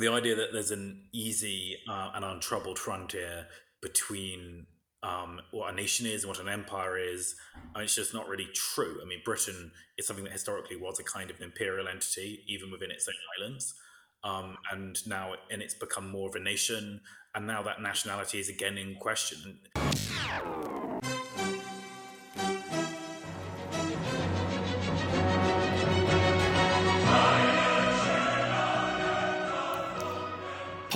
the 0.00 0.08
idea 0.08 0.34
that 0.36 0.52
there's 0.52 0.70
an 0.70 1.04
easy 1.12 1.76
uh, 1.88 2.10
and 2.14 2.24
untroubled 2.24 2.78
frontier 2.78 3.46
between 3.80 4.66
um, 5.02 5.40
what 5.52 5.72
a 5.72 5.76
nation 5.76 6.06
is 6.06 6.24
and 6.24 6.30
what 6.30 6.40
an 6.40 6.48
empire 6.48 6.98
is, 6.98 7.36
it's 7.76 7.94
just 7.94 8.12
not 8.12 8.28
really 8.28 8.48
true. 8.54 8.98
I 9.02 9.06
mean, 9.06 9.20
Britain 9.24 9.70
is 9.96 10.06
something 10.06 10.24
that 10.24 10.32
historically 10.32 10.76
was 10.76 10.98
a 10.98 11.04
kind 11.04 11.30
of 11.30 11.36
an 11.36 11.44
imperial 11.44 11.88
entity, 11.88 12.42
even 12.46 12.70
within 12.70 12.90
its 12.90 13.08
own 13.08 13.14
islands. 13.38 13.74
Um, 14.24 14.56
and 14.72 14.98
now, 15.06 15.34
and 15.50 15.62
it's 15.62 15.74
become 15.74 16.10
more 16.10 16.28
of 16.28 16.34
a 16.34 16.40
nation, 16.40 17.00
and 17.34 17.46
now 17.46 17.62
that 17.62 17.80
nationality 17.80 18.40
is 18.40 18.48
again 18.48 18.76
in 18.76 18.96
question. 18.96 19.60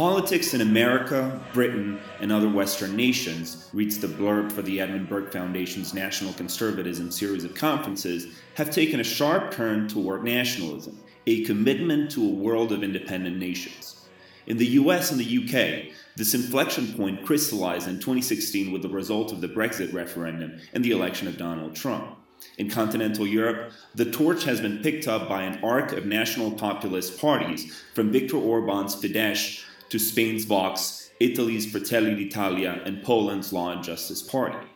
Politics 0.00 0.54
in 0.54 0.62
America, 0.62 1.38
Britain, 1.52 2.00
and 2.20 2.32
other 2.32 2.48
Western 2.48 2.96
nations, 2.96 3.68
reads 3.74 3.98
the 3.98 4.06
blurb 4.06 4.50
for 4.50 4.62
the 4.62 4.80
Edmund 4.80 5.10
Burke 5.10 5.30
Foundation's 5.30 5.92
National 5.92 6.32
Conservatism 6.32 7.10
series 7.10 7.44
of 7.44 7.54
conferences, 7.54 8.28
have 8.54 8.70
taken 8.70 9.00
a 9.00 9.04
sharp 9.04 9.50
turn 9.52 9.88
toward 9.88 10.24
nationalism, 10.24 10.98
a 11.26 11.44
commitment 11.44 12.10
to 12.12 12.24
a 12.24 12.32
world 12.32 12.72
of 12.72 12.82
independent 12.82 13.36
nations. 13.36 14.06
In 14.46 14.56
the 14.56 14.68
US 14.68 15.10
and 15.10 15.20
the 15.20 15.44
UK, 15.44 15.92
this 16.16 16.32
inflection 16.32 16.94
point 16.94 17.26
crystallized 17.26 17.86
in 17.86 17.96
2016 17.96 18.72
with 18.72 18.80
the 18.80 18.88
result 18.88 19.32
of 19.32 19.42
the 19.42 19.48
Brexit 19.48 19.92
referendum 19.92 20.60
and 20.72 20.82
the 20.82 20.92
election 20.92 21.28
of 21.28 21.36
Donald 21.36 21.76
Trump. 21.76 22.16
In 22.56 22.70
continental 22.70 23.26
Europe, 23.26 23.72
the 23.94 24.10
torch 24.10 24.44
has 24.44 24.62
been 24.62 24.78
picked 24.78 25.06
up 25.06 25.28
by 25.28 25.42
an 25.42 25.62
arc 25.62 25.92
of 25.92 26.06
national 26.06 26.52
populist 26.52 27.20
parties, 27.20 27.78
from 27.92 28.10
Viktor 28.10 28.38
Orban's 28.38 28.96
Fidesz 28.96 29.66
to 29.90 29.98
Spain's 29.98 30.44
Vox, 30.44 31.10
Italy's 31.20 31.70
Fratelli 31.70 32.14
d'Italia, 32.14 32.80
and 32.84 33.02
Poland's 33.02 33.52
Law 33.52 33.70
and 33.70 33.84
Justice 33.84 34.22
Party. 34.22 34.66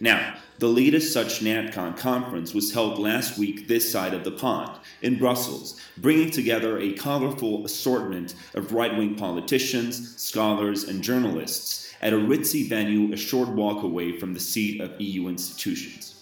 Now, 0.00 0.34
the 0.58 0.68
latest 0.68 1.12
such 1.12 1.40
NatCon 1.40 1.96
conference 1.96 2.52
was 2.52 2.72
held 2.72 2.98
last 2.98 3.38
week 3.38 3.68
this 3.68 3.90
side 3.90 4.14
of 4.14 4.24
the 4.24 4.30
pond, 4.30 4.78
in 5.02 5.18
Brussels, 5.18 5.80
bringing 5.96 6.30
together 6.30 6.78
a 6.78 6.92
colorful 6.94 7.64
assortment 7.64 8.34
of 8.54 8.72
right 8.72 8.96
wing 8.96 9.14
politicians, 9.14 10.20
scholars, 10.20 10.84
and 10.84 11.02
journalists 11.02 11.94
at 12.00 12.12
a 12.12 12.16
ritzy 12.16 12.68
venue 12.68 13.12
a 13.12 13.16
short 13.16 13.48
walk 13.48 13.82
away 13.82 14.18
from 14.18 14.34
the 14.34 14.40
seat 14.40 14.80
of 14.80 15.00
EU 15.00 15.28
institutions. 15.28 16.13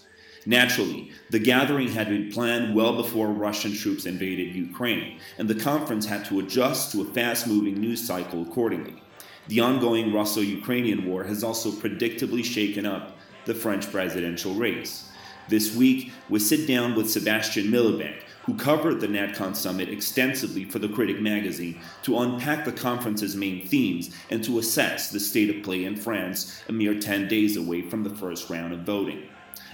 Naturally, 0.44 1.12
the 1.30 1.38
gathering 1.38 1.88
had 1.88 2.08
been 2.08 2.32
planned 2.32 2.74
well 2.74 2.96
before 2.96 3.28
Russian 3.28 3.72
troops 3.72 4.06
invaded 4.06 4.56
Ukraine, 4.56 5.20
and 5.38 5.48
the 5.48 5.54
conference 5.54 6.06
had 6.06 6.24
to 6.26 6.40
adjust 6.40 6.90
to 6.92 7.02
a 7.02 7.04
fast 7.04 7.46
moving 7.46 7.80
news 7.80 8.04
cycle 8.04 8.42
accordingly. 8.42 9.00
The 9.48 9.60
ongoing 9.60 10.12
Russo 10.12 10.40
Ukrainian 10.40 11.06
war 11.06 11.24
has 11.24 11.44
also 11.44 11.70
predictably 11.70 12.44
shaken 12.44 12.86
up 12.86 13.16
the 13.44 13.54
French 13.54 13.90
presidential 13.90 14.54
race. 14.54 15.08
This 15.48 15.76
week, 15.76 16.12
we 16.28 16.38
sit 16.38 16.66
down 16.66 16.94
with 16.94 17.10
Sebastian 17.10 17.70
Milbank, 17.70 18.24
who 18.44 18.54
covered 18.56 19.00
the 19.00 19.08
NatCon 19.08 19.54
summit 19.54 19.88
extensively 19.88 20.64
for 20.64 20.78
the 20.78 20.88
Critic 20.88 21.20
magazine, 21.20 21.80
to 22.02 22.18
unpack 22.18 22.64
the 22.64 22.72
conference's 22.72 23.36
main 23.36 23.66
themes 23.66 24.10
and 24.30 24.42
to 24.44 24.58
assess 24.58 25.10
the 25.10 25.20
state 25.20 25.54
of 25.54 25.62
play 25.62 25.84
in 25.84 25.96
France 25.96 26.62
a 26.68 26.72
mere 26.72 26.98
10 26.98 27.28
days 27.28 27.56
away 27.56 27.82
from 27.82 28.02
the 28.02 28.10
first 28.10 28.50
round 28.50 28.72
of 28.72 28.80
voting. 28.80 29.28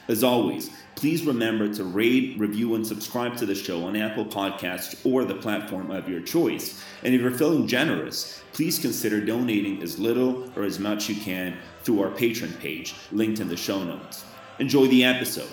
As 0.08 0.24
always, 0.24 0.70
please 0.94 1.26
remember 1.26 1.70
to 1.74 1.84
rate, 1.84 2.34
review, 2.38 2.74
and 2.74 2.86
subscribe 2.86 3.36
to 3.36 3.44
the 3.44 3.54
show 3.54 3.84
on 3.84 3.94
Apple 3.94 4.24
Podcasts 4.24 4.98
or 5.04 5.22
the 5.26 5.34
platform 5.34 5.90
of 5.90 6.08
your 6.08 6.22
choice. 6.22 6.82
And 7.02 7.14
if 7.14 7.20
you're 7.20 7.30
feeling 7.30 7.66
generous, 7.66 8.42
please 8.54 8.78
consider 8.78 9.20
donating 9.20 9.82
as 9.82 9.98
little 9.98 10.50
or 10.56 10.62
as 10.62 10.78
much 10.78 11.10
you 11.10 11.14
can 11.14 11.58
through 11.82 12.02
our 12.02 12.10
Patreon 12.10 12.58
page, 12.58 12.94
linked 13.12 13.38
in 13.38 13.48
the 13.48 13.56
show 13.56 13.84
notes. 13.84 14.24
Enjoy 14.58 14.86
the 14.86 15.04
episode. 15.04 15.50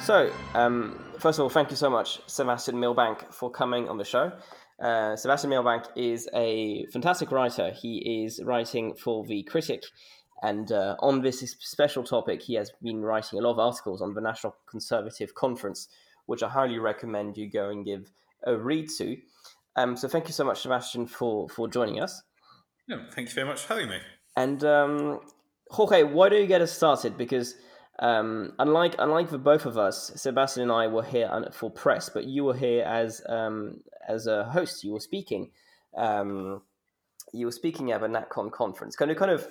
So, 0.00 0.32
um, 0.54 0.98
first 1.18 1.38
of 1.38 1.42
all, 1.42 1.50
thank 1.50 1.70
you 1.70 1.76
so 1.76 1.90
much, 1.90 2.20
Sebastian 2.26 2.80
Milbank, 2.80 3.30
for 3.30 3.50
coming 3.50 3.88
on 3.90 3.98
the 3.98 4.04
show. 4.04 4.32
Uh, 4.82 5.14
Sebastian 5.14 5.50
Milbank 5.50 5.84
is 5.94 6.28
a 6.34 6.86
fantastic 6.86 7.30
writer. 7.30 7.70
He 7.70 8.24
is 8.24 8.42
writing 8.44 8.94
for 8.94 9.24
The 9.24 9.44
Critic. 9.44 9.84
And 10.42 10.72
uh, 10.72 10.96
on 10.98 11.22
this 11.22 11.38
special 11.60 12.02
topic, 12.02 12.42
he 12.42 12.54
has 12.54 12.72
been 12.82 13.00
writing 13.00 13.38
a 13.38 13.42
lot 13.42 13.52
of 13.52 13.58
articles 13.60 14.02
on 14.02 14.12
the 14.12 14.20
National 14.20 14.56
Conservative 14.68 15.36
Conference, 15.36 15.86
which 16.26 16.42
I 16.42 16.48
highly 16.48 16.80
recommend 16.80 17.36
you 17.36 17.48
go 17.48 17.68
and 17.68 17.84
give 17.84 18.10
a 18.44 18.56
read 18.56 18.88
to. 18.98 19.16
Um, 19.76 19.96
so 19.96 20.08
thank 20.08 20.26
you 20.26 20.32
so 20.32 20.44
much, 20.44 20.62
Sebastian, 20.62 21.06
for, 21.06 21.48
for 21.48 21.68
joining 21.68 22.00
us. 22.00 22.20
Yeah, 22.88 23.04
thank 23.14 23.28
you 23.28 23.34
very 23.34 23.46
much 23.46 23.62
for 23.62 23.74
having 23.74 23.88
me. 23.88 23.98
And 24.36 24.64
um, 24.64 25.20
Jorge, 25.70 26.02
why 26.02 26.28
don't 26.28 26.40
you 26.40 26.48
get 26.48 26.60
us 26.60 26.72
started? 26.72 27.16
Because 27.16 27.54
um, 28.02 28.52
unlike 28.58 28.96
unlike 28.98 29.30
the 29.30 29.38
both 29.38 29.64
of 29.64 29.78
us, 29.78 30.10
Sebastian 30.16 30.64
and 30.64 30.72
I 30.72 30.88
were 30.88 31.04
here 31.04 31.30
for 31.52 31.70
press, 31.70 32.08
but 32.08 32.24
you 32.24 32.42
were 32.42 32.54
here 32.54 32.82
as 32.82 33.22
um, 33.28 33.80
as 34.08 34.26
a 34.26 34.44
host. 34.44 34.82
You 34.82 34.92
were 34.92 35.00
speaking. 35.00 35.52
Um, 35.96 36.62
you 37.32 37.46
were 37.46 37.52
speaking 37.52 37.92
at 37.92 38.02
a 38.02 38.06
NatCon 38.06 38.50
conference. 38.50 38.96
Can 38.96 39.08
you 39.08 39.14
kind 39.14 39.30
of 39.30 39.46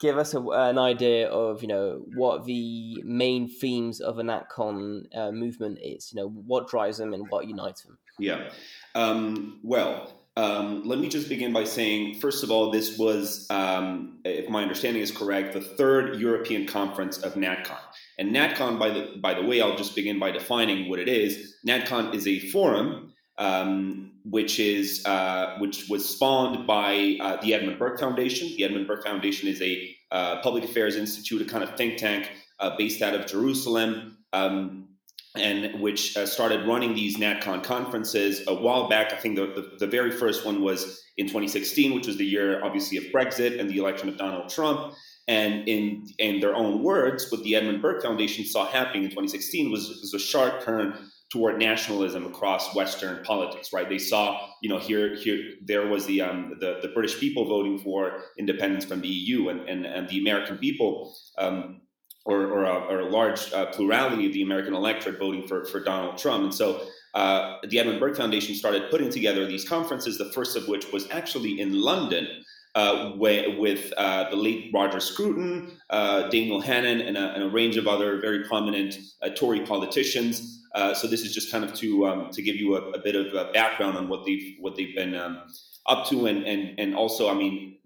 give 0.00 0.18
us 0.18 0.34
a, 0.34 0.40
an 0.40 0.76
idea 0.76 1.28
of 1.28 1.62
you 1.62 1.68
know 1.68 2.04
what 2.16 2.46
the 2.46 3.00
main 3.04 3.48
themes 3.48 4.00
of 4.00 4.18
a 4.18 4.22
NatCon 4.22 5.16
uh, 5.16 5.30
movement 5.30 5.78
is? 5.80 6.12
You 6.12 6.20
know 6.20 6.28
what 6.30 6.66
drives 6.66 6.98
them 6.98 7.14
and 7.14 7.30
what 7.30 7.46
unites 7.46 7.82
them. 7.82 7.96
Yeah. 8.18 8.50
Um, 8.96 9.60
well, 9.62 10.12
um, 10.38 10.84
let 10.84 11.00
me 11.00 11.08
just 11.08 11.28
begin 11.28 11.52
by 11.52 11.64
saying, 11.64 12.20
first 12.20 12.44
of 12.44 12.50
all, 12.52 12.70
this 12.70 12.96
was, 12.96 13.44
um, 13.50 14.20
if 14.24 14.48
my 14.48 14.62
understanding 14.62 15.02
is 15.02 15.10
correct, 15.10 15.52
the 15.52 15.60
third 15.60 16.20
European 16.20 16.64
conference 16.64 17.18
of 17.18 17.34
NatCon. 17.34 17.80
And 18.18 18.32
NatCon, 18.32 18.78
by 18.78 18.90
the 18.90 19.18
by 19.20 19.34
the 19.34 19.44
way, 19.44 19.60
I'll 19.60 19.76
just 19.76 19.96
begin 19.96 20.20
by 20.20 20.30
defining 20.30 20.88
what 20.88 21.00
it 21.00 21.08
is. 21.08 21.56
NatCon 21.66 22.14
is 22.14 22.28
a 22.28 22.38
forum 22.50 23.12
um, 23.38 24.12
which 24.24 24.60
is 24.60 25.04
uh, 25.06 25.56
which 25.58 25.88
was 25.88 26.08
spawned 26.08 26.68
by 26.68 27.16
uh, 27.20 27.40
the 27.40 27.54
Edmund 27.54 27.80
Burke 27.80 27.98
Foundation. 27.98 28.46
The 28.56 28.62
Edmund 28.62 28.86
Burke 28.86 29.04
Foundation 29.04 29.48
is 29.48 29.60
a 29.60 29.96
uh, 30.12 30.40
public 30.40 30.62
affairs 30.62 30.94
institute, 30.94 31.42
a 31.42 31.46
kind 31.46 31.64
of 31.64 31.76
think 31.76 31.98
tank 31.98 32.30
uh, 32.60 32.76
based 32.78 33.02
out 33.02 33.14
of 33.14 33.26
Jerusalem. 33.26 34.18
Um, 34.32 34.87
and 35.36 35.80
which 35.80 36.16
uh, 36.16 36.26
started 36.26 36.66
running 36.66 36.94
these 36.94 37.16
NatCon 37.16 37.62
conferences 37.62 38.42
a 38.46 38.54
while 38.54 38.88
back. 38.88 39.12
I 39.12 39.16
think 39.16 39.36
the, 39.36 39.46
the, 39.46 39.76
the, 39.78 39.86
very 39.86 40.10
first 40.10 40.44
one 40.44 40.62
was 40.62 41.02
in 41.16 41.26
2016, 41.26 41.94
which 41.94 42.06
was 42.06 42.16
the 42.16 42.24
year, 42.24 42.64
obviously, 42.64 42.96
of 42.96 43.04
Brexit 43.04 43.60
and 43.60 43.68
the 43.68 43.78
election 43.78 44.08
of 44.08 44.16
Donald 44.16 44.48
Trump. 44.48 44.94
And 45.26 45.68
in 45.68 46.06
in 46.18 46.40
their 46.40 46.54
own 46.54 46.82
words, 46.82 47.30
what 47.30 47.42
the 47.42 47.54
Edmund 47.54 47.82
Burke 47.82 48.02
Foundation 48.02 48.46
saw 48.46 48.66
happening 48.66 49.04
in 49.04 49.10
2016 49.10 49.70
was, 49.70 49.88
was 49.88 50.14
a 50.14 50.18
sharp 50.18 50.64
turn 50.64 50.94
toward 51.30 51.58
nationalism 51.58 52.24
across 52.24 52.74
Western 52.74 53.22
politics. 53.24 53.70
Right? 53.70 53.86
They 53.86 53.98
saw, 53.98 54.40
you 54.62 54.70
know, 54.70 54.78
here 54.78 55.14
here 55.16 55.38
there 55.62 55.86
was 55.86 56.06
the 56.06 56.22
um, 56.22 56.54
the, 56.60 56.78
the 56.80 56.88
British 56.88 57.20
people 57.20 57.44
voting 57.46 57.78
for 57.78 58.22
independence 58.38 58.86
from 58.86 59.02
the 59.02 59.08
EU, 59.08 59.50
and 59.50 59.68
and, 59.68 59.84
and 59.84 60.08
the 60.08 60.18
American 60.18 60.56
people. 60.56 61.14
Um, 61.36 61.82
or, 62.28 62.42
or, 62.42 62.64
a, 62.64 62.74
or 62.90 63.00
a 63.00 63.08
large 63.08 63.50
uh, 63.54 63.64
plurality 63.66 64.26
of 64.26 64.34
the 64.34 64.42
American 64.42 64.74
electorate 64.74 65.18
voting 65.18 65.48
for, 65.48 65.64
for 65.64 65.80
Donald 65.80 66.18
Trump. 66.18 66.44
And 66.44 66.54
so 66.54 66.86
uh, 67.14 67.56
the 67.66 67.78
Edmund 67.78 68.00
Burke 68.00 68.18
Foundation 68.18 68.54
started 68.54 68.90
putting 68.90 69.08
together 69.08 69.46
these 69.46 69.66
conferences, 69.66 70.18
the 70.18 70.30
first 70.32 70.54
of 70.54 70.68
which 70.68 70.92
was 70.92 71.10
actually 71.10 71.58
in 71.58 71.80
London. 71.80 72.28
Uh, 72.74 73.12
with 73.16 73.92
uh, 73.96 74.28
the 74.30 74.36
late 74.36 74.70
Roger 74.72 75.00
Scruton, 75.00 75.72
uh, 75.90 76.28
Daniel 76.28 76.60
Hannan, 76.60 77.00
and 77.00 77.16
a, 77.16 77.32
and 77.32 77.42
a, 77.42 77.48
range 77.48 77.76
of 77.76 77.88
other 77.88 78.20
very 78.20 78.44
prominent 78.44 78.98
uh, 79.20 79.30
Tory 79.30 79.60
politicians. 79.60 80.62
so 80.94 81.08
this 81.08 81.22
is 81.22 81.34
just 81.34 81.50
kind 81.50 81.64
of 81.64 81.74
to 81.74 82.06
um, 82.06 82.30
to 82.30 82.40
give 82.40 82.54
you 82.54 82.76
a, 82.76 82.90
a 82.90 82.98
bit 83.00 83.16
of 83.16 83.34
a 83.34 83.50
background 83.52 83.96
on 83.96 84.08
what 84.08 84.24
they've 84.26 84.54
what 84.60 84.76
they've 84.76 84.94
been 84.94 85.16
um, 85.16 85.42
up 85.86 86.06
to, 86.08 86.26
and 86.26 86.44
and 86.44 86.78
and 86.78 86.94
also, 86.94 87.28
I 87.28 87.34
mean, 87.34 87.78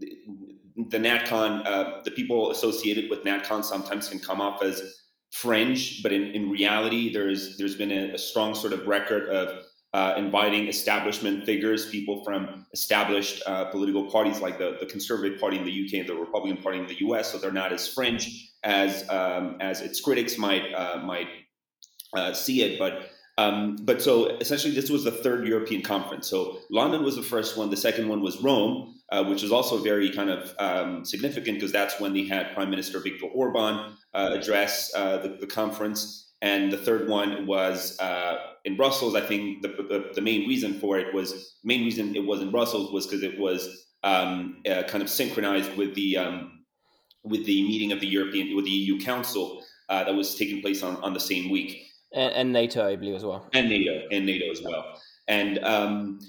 the 0.76 0.98
NatCon, 0.98 1.66
uh, 1.66 2.00
the 2.04 2.10
people 2.10 2.50
associated 2.50 3.10
with 3.10 3.24
NatCon 3.24 3.64
sometimes 3.64 4.08
can 4.08 4.18
come 4.18 4.40
off 4.40 4.62
as 4.62 5.00
fringe, 5.32 6.02
but 6.02 6.12
in, 6.12 6.30
in 6.32 6.50
reality, 6.50 7.12
there's 7.12 7.56
there's 7.56 7.76
been 7.76 7.90
a, 7.90 8.14
a 8.14 8.18
strong 8.18 8.54
sort 8.54 8.72
of 8.72 8.86
record 8.86 9.28
of 9.28 9.64
uh, 9.94 10.14
inviting 10.16 10.68
establishment 10.68 11.44
figures, 11.44 11.90
people 11.90 12.24
from 12.24 12.66
established 12.72 13.42
uh, 13.46 13.66
political 13.66 14.10
parties 14.10 14.40
like 14.40 14.58
the, 14.58 14.76
the 14.80 14.86
Conservative 14.86 15.38
Party 15.38 15.58
in 15.58 15.64
the 15.64 15.86
UK 15.86 16.00
and 16.00 16.08
the 16.08 16.14
Republican 16.14 16.62
Party 16.62 16.78
in 16.78 16.86
the 16.86 16.98
US, 17.06 17.32
so 17.32 17.38
they're 17.38 17.52
not 17.52 17.72
as 17.72 17.86
fringe 17.86 18.50
as 18.62 19.08
um, 19.10 19.56
as 19.60 19.80
its 19.80 20.00
critics 20.00 20.38
might 20.38 20.72
uh, 20.74 20.98
might 20.98 21.28
uh, 22.16 22.32
see 22.32 22.62
it, 22.62 22.78
but. 22.78 23.10
Um, 23.42 23.76
but 23.82 24.00
so 24.00 24.36
essentially, 24.38 24.74
this 24.74 24.90
was 24.90 25.04
the 25.04 25.10
third 25.10 25.46
European 25.46 25.82
conference. 25.82 26.28
So 26.28 26.58
London 26.70 27.02
was 27.02 27.16
the 27.16 27.22
first 27.22 27.56
one. 27.56 27.70
The 27.70 27.76
second 27.76 28.08
one 28.08 28.20
was 28.20 28.40
Rome, 28.42 28.94
uh, 29.10 29.24
which 29.24 29.42
was 29.42 29.52
also 29.52 29.78
very 29.78 30.10
kind 30.10 30.30
of 30.30 30.54
um, 30.58 31.04
significant 31.04 31.58
because 31.58 31.72
that's 31.72 31.98
when 32.00 32.12
they 32.12 32.24
had 32.24 32.54
Prime 32.54 32.70
Minister 32.70 33.00
Viktor 33.00 33.26
Orban 33.26 33.96
uh, 34.14 34.30
address 34.32 34.92
uh, 34.94 35.18
the, 35.18 35.28
the, 35.40 35.46
conference. 35.46 36.32
and 36.40 36.72
the 36.72 36.76
third 36.76 37.08
one 37.08 37.46
was 37.46 37.98
uh, 38.00 38.36
in 38.64 38.76
Brussels. 38.76 39.14
I 39.14 39.22
think 39.22 39.62
the, 39.62 39.68
the, 39.68 40.12
the, 40.14 40.20
main 40.20 40.48
reason 40.48 40.78
for 40.78 40.98
it 40.98 41.12
was 41.12 41.56
main 41.64 41.82
reason 41.84 42.14
it 42.14 42.24
was 42.24 42.40
in 42.40 42.50
Brussels 42.50 42.92
was 42.92 43.06
because 43.06 43.22
it 43.22 43.38
was 43.38 43.86
um, 44.04 44.62
uh, 44.70 44.82
kind 44.84 45.02
of 45.02 45.10
synchronized 45.10 45.76
with 45.76 45.94
the 45.94 46.16
um, 46.18 46.64
with 47.24 47.44
the 47.46 47.62
meeting 47.62 47.92
of 47.92 48.00
the 48.00 48.06
European 48.06 48.54
with 48.54 48.64
the 48.64 48.70
EU 48.70 49.00
Council 49.00 49.64
uh, 49.88 50.04
that 50.04 50.14
was 50.14 50.34
taking 50.36 50.60
place 50.60 50.82
on, 50.82 50.96
on 50.96 51.12
the 51.12 51.20
same 51.20 51.50
week, 51.50 51.91
and, 52.14 52.32
and, 52.34 52.52
NATO, 52.52 52.86
I 52.86 52.96
believe, 52.96 53.14
as 53.14 53.24
well, 53.24 53.48
and 53.52 53.68
NATO, 53.68 54.06
and 54.10 54.26
NATO 54.26 54.50
as 54.50 54.62
well, 54.62 55.00
and. 55.28 55.58
Um, 55.64 56.20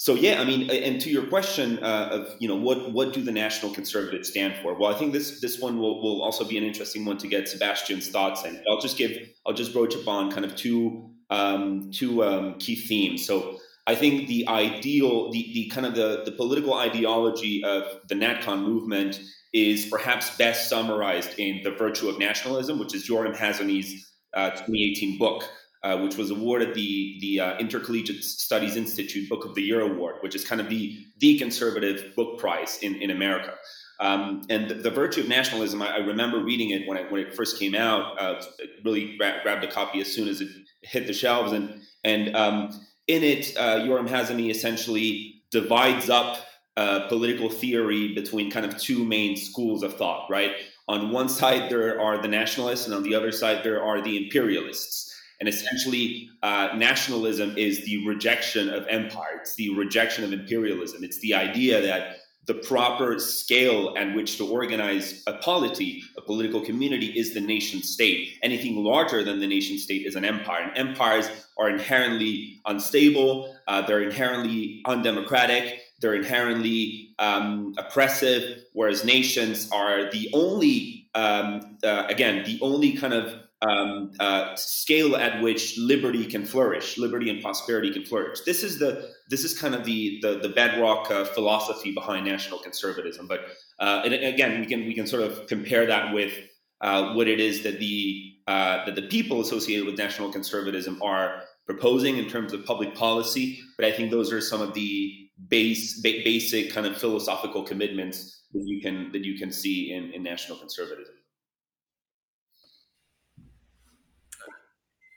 so 0.00 0.14
yeah, 0.14 0.40
I 0.40 0.46
mean, 0.46 0.70
and 0.70 0.98
to 1.02 1.10
your 1.10 1.26
question 1.26 1.78
uh, 1.84 2.08
of 2.10 2.34
you 2.38 2.48
know 2.48 2.56
what 2.56 2.90
what 2.94 3.12
do 3.12 3.20
the 3.20 3.32
National 3.32 3.70
Conservatives 3.70 4.30
stand 4.30 4.54
for? 4.62 4.72
Well, 4.72 4.90
I 4.90 4.98
think 4.98 5.12
this 5.12 5.42
this 5.42 5.60
one 5.60 5.78
will, 5.78 6.00
will 6.02 6.22
also 6.22 6.42
be 6.42 6.56
an 6.56 6.64
interesting 6.64 7.04
one 7.04 7.18
to 7.18 7.28
get 7.28 7.50
Sebastian's 7.50 8.08
thoughts 8.08 8.46
in. 8.46 8.62
I'll 8.66 8.80
just 8.80 8.96
give 8.96 9.12
I'll 9.44 9.52
just 9.52 9.74
broach 9.74 9.94
upon 9.94 10.30
kind 10.30 10.46
of 10.46 10.56
two 10.56 11.10
um, 11.28 11.90
two 11.92 12.24
um, 12.24 12.54
key 12.58 12.76
themes. 12.76 13.26
So 13.26 13.58
I 13.86 13.94
think 13.94 14.26
the 14.26 14.48
ideal 14.48 15.30
the 15.32 15.50
the 15.52 15.68
kind 15.68 15.86
of 15.86 15.94
the 15.94 16.22
the 16.24 16.32
political 16.32 16.72
ideology 16.72 17.62
of 17.62 17.82
the 18.08 18.14
NatCon 18.14 18.62
movement 18.62 19.20
is 19.52 19.84
perhaps 19.84 20.34
best 20.38 20.70
summarized 20.70 21.38
in 21.38 21.60
the 21.62 21.72
virtue 21.72 22.08
of 22.08 22.18
nationalism, 22.18 22.78
which 22.78 22.94
is 22.94 23.06
Yoram 23.06 23.36
Hazony's 23.36 24.10
uh, 24.34 24.50
2018 24.50 25.18
book 25.18 25.44
uh, 25.82 25.96
which 25.98 26.16
was 26.18 26.30
awarded 26.30 26.74
the 26.74 27.16
the 27.20 27.40
uh, 27.40 27.58
Intercollegiate 27.58 28.22
Studies 28.22 28.76
Institute 28.76 29.28
Book 29.30 29.46
of 29.46 29.54
the 29.54 29.62
Year 29.62 29.80
award, 29.80 30.16
which 30.20 30.34
is 30.34 30.44
kind 30.44 30.60
of 30.60 30.68
the 30.68 30.98
the 31.18 31.38
conservative 31.38 32.14
book 32.16 32.38
prize 32.38 32.78
in 32.82 32.96
in 32.96 33.10
America. 33.10 33.54
Um, 33.98 34.42
and 34.48 34.68
the, 34.68 34.74
the, 34.74 34.90
virtue 34.90 35.20
of 35.20 35.28
nationalism, 35.28 35.82
I, 35.82 35.96
I, 35.96 35.98
remember 35.98 36.42
reading 36.42 36.70
it 36.70 36.88
when 36.88 36.96
it 36.96 37.10
when 37.10 37.20
it 37.20 37.34
first 37.34 37.58
came 37.58 37.74
out. 37.74 38.20
Uh, 38.20 38.42
really 38.84 39.16
gra- 39.18 39.40
grabbed 39.42 39.64
a 39.64 39.70
copy 39.70 40.00
as 40.00 40.10
soon 40.10 40.26
as 40.28 40.40
it 40.40 40.48
hit 40.82 41.06
the 41.06 41.12
shelves, 41.14 41.52
and 41.52 41.80
and 42.04 42.36
um, 42.36 42.78
in 43.06 43.22
it, 43.22 43.56
uh, 43.56 43.76
Yoram 43.76 44.08
Hazony 44.08 44.50
essentially 44.50 45.42
divides 45.50 46.10
up 46.10 46.46
political 46.76 47.50
theory 47.50 48.14
between 48.14 48.50
kind 48.50 48.64
of 48.64 48.78
two 48.78 49.04
main 49.04 49.36
schools 49.36 49.82
of 49.82 49.96
thought. 49.96 50.30
Right, 50.30 50.52
on 50.90 51.10
one 51.10 51.28
side 51.28 51.70
there 51.70 52.00
are 52.00 52.20
the 52.20 52.28
nationalists, 52.28 52.86
and 52.86 52.94
on 52.94 53.04
the 53.04 53.14
other 53.14 53.30
side 53.30 53.62
there 53.62 53.82
are 53.82 54.02
the 54.02 54.24
imperialists. 54.24 55.14
And 55.38 55.48
essentially, 55.48 56.28
uh, 56.42 56.70
nationalism 56.76 57.56
is 57.56 57.84
the 57.84 58.06
rejection 58.06 58.68
of 58.68 58.86
empire, 58.88 59.38
it's 59.40 59.54
the 59.54 59.70
rejection 59.74 60.24
of 60.24 60.32
imperialism. 60.32 61.04
It's 61.04 61.20
the 61.20 61.34
idea 61.34 61.80
that 61.80 62.16
the 62.46 62.54
proper 62.54 63.20
scale 63.20 63.94
at 63.96 64.14
which 64.16 64.36
to 64.38 64.46
organize 64.48 65.22
a 65.28 65.34
polity, 65.34 66.02
a 66.18 66.22
political 66.22 66.60
community, 66.60 67.06
is 67.06 67.32
the 67.32 67.40
nation 67.40 67.82
state. 67.82 68.38
Anything 68.42 68.82
larger 68.82 69.22
than 69.22 69.38
the 69.38 69.46
nation 69.46 69.78
state 69.78 70.04
is 70.04 70.16
an 70.16 70.24
empire. 70.24 70.62
And 70.62 70.88
empires 70.88 71.28
are 71.56 71.70
inherently 71.70 72.60
unstable, 72.66 73.54
uh, 73.68 73.82
they're 73.82 74.02
inherently 74.02 74.82
undemocratic, 74.86 75.80
they're 76.00 76.14
inherently 76.14 77.09
um, 77.20 77.74
oppressive, 77.78 78.64
whereas 78.72 79.04
nations 79.04 79.70
are 79.70 80.10
the 80.10 80.28
only, 80.32 81.08
um, 81.14 81.76
uh, 81.84 82.06
again, 82.08 82.44
the 82.44 82.58
only 82.62 82.92
kind 82.92 83.12
of 83.12 83.34
um, 83.62 84.12
uh, 84.18 84.56
scale 84.56 85.16
at 85.16 85.42
which 85.42 85.76
liberty 85.76 86.24
can 86.24 86.46
flourish, 86.46 86.96
liberty 86.96 87.28
and 87.28 87.42
prosperity 87.42 87.92
can 87.92 88.06
flourish. 88.06 88.40
This 88.40 88.62
is 88.62 88.78
the 88.78 89.10
this 89.28 89.44
is 89.44 89.58
kind 89.58 89.74
of 89.74 89.84
the 89.84 90.18
the, 90.22 90.38
the 90.38 90.48
bedrock 90.48 91.10
uh, 91.10 91.26
philosophy 91.26 91.92
behind 91.92 92.24
national 92.24 92.58
conservatism. 92.60 93.26
But 93.26 93.40
uh, 93.78 94.00
and 94.04 94.14
again, 94.14 94.60
we 94.60 94.66
can 94.66 94.86
we 94.86 94.94
can 94.94 95.06
sort 95.06 95.22
of 95.22 95.46
compare 95.46 95.84
that 95.86 96.14
with 96.14 96.32
uh, 96.80 97.12
what 97.12 97.28
it 97.28 97.38
is 97.38 97.62
that 97.64 97.78
the 97.78 98.32
uh, 98.46 98.86
that 98.86 98.94
the 98.94 99.02
people 99.02 99.42
associated 99.42 99.84
with 99.84 99.98
national 99.98 100.32
conservatism 100.32 100.98
are 101.02 101.42
proposing 101.70 102.16
in 102.16 102.28
terms 102.28 102.52
of 102.52 102.64
public 102.64 102.94
policy. 102.96 103.60
But 103.76 103.84
I 103.84 103.92
think 103.92 104.10
those 104.10 104.32
are 104.32 104.40
some 104.40 104.60
of 104.60 104.74
the 104.74 105.16
base 105.48 106.00
ba- 106.00 106.22
basic 106.24 106.72
kind 106.72 106.86
of 106.86 106.96
philosophical 106.96 107.62
commitments 107.62 108.42
that 108.52 108.64
you 108.66 108.80
can 108.80 109.12
that 109.12 109.24
you 109.24 109.38
can 109.38 109.52
see 109.52 109.92
in, 109.92 110.12
in 110.12 110.22
national 110.22 110.58
conservatism. 110.58 111.14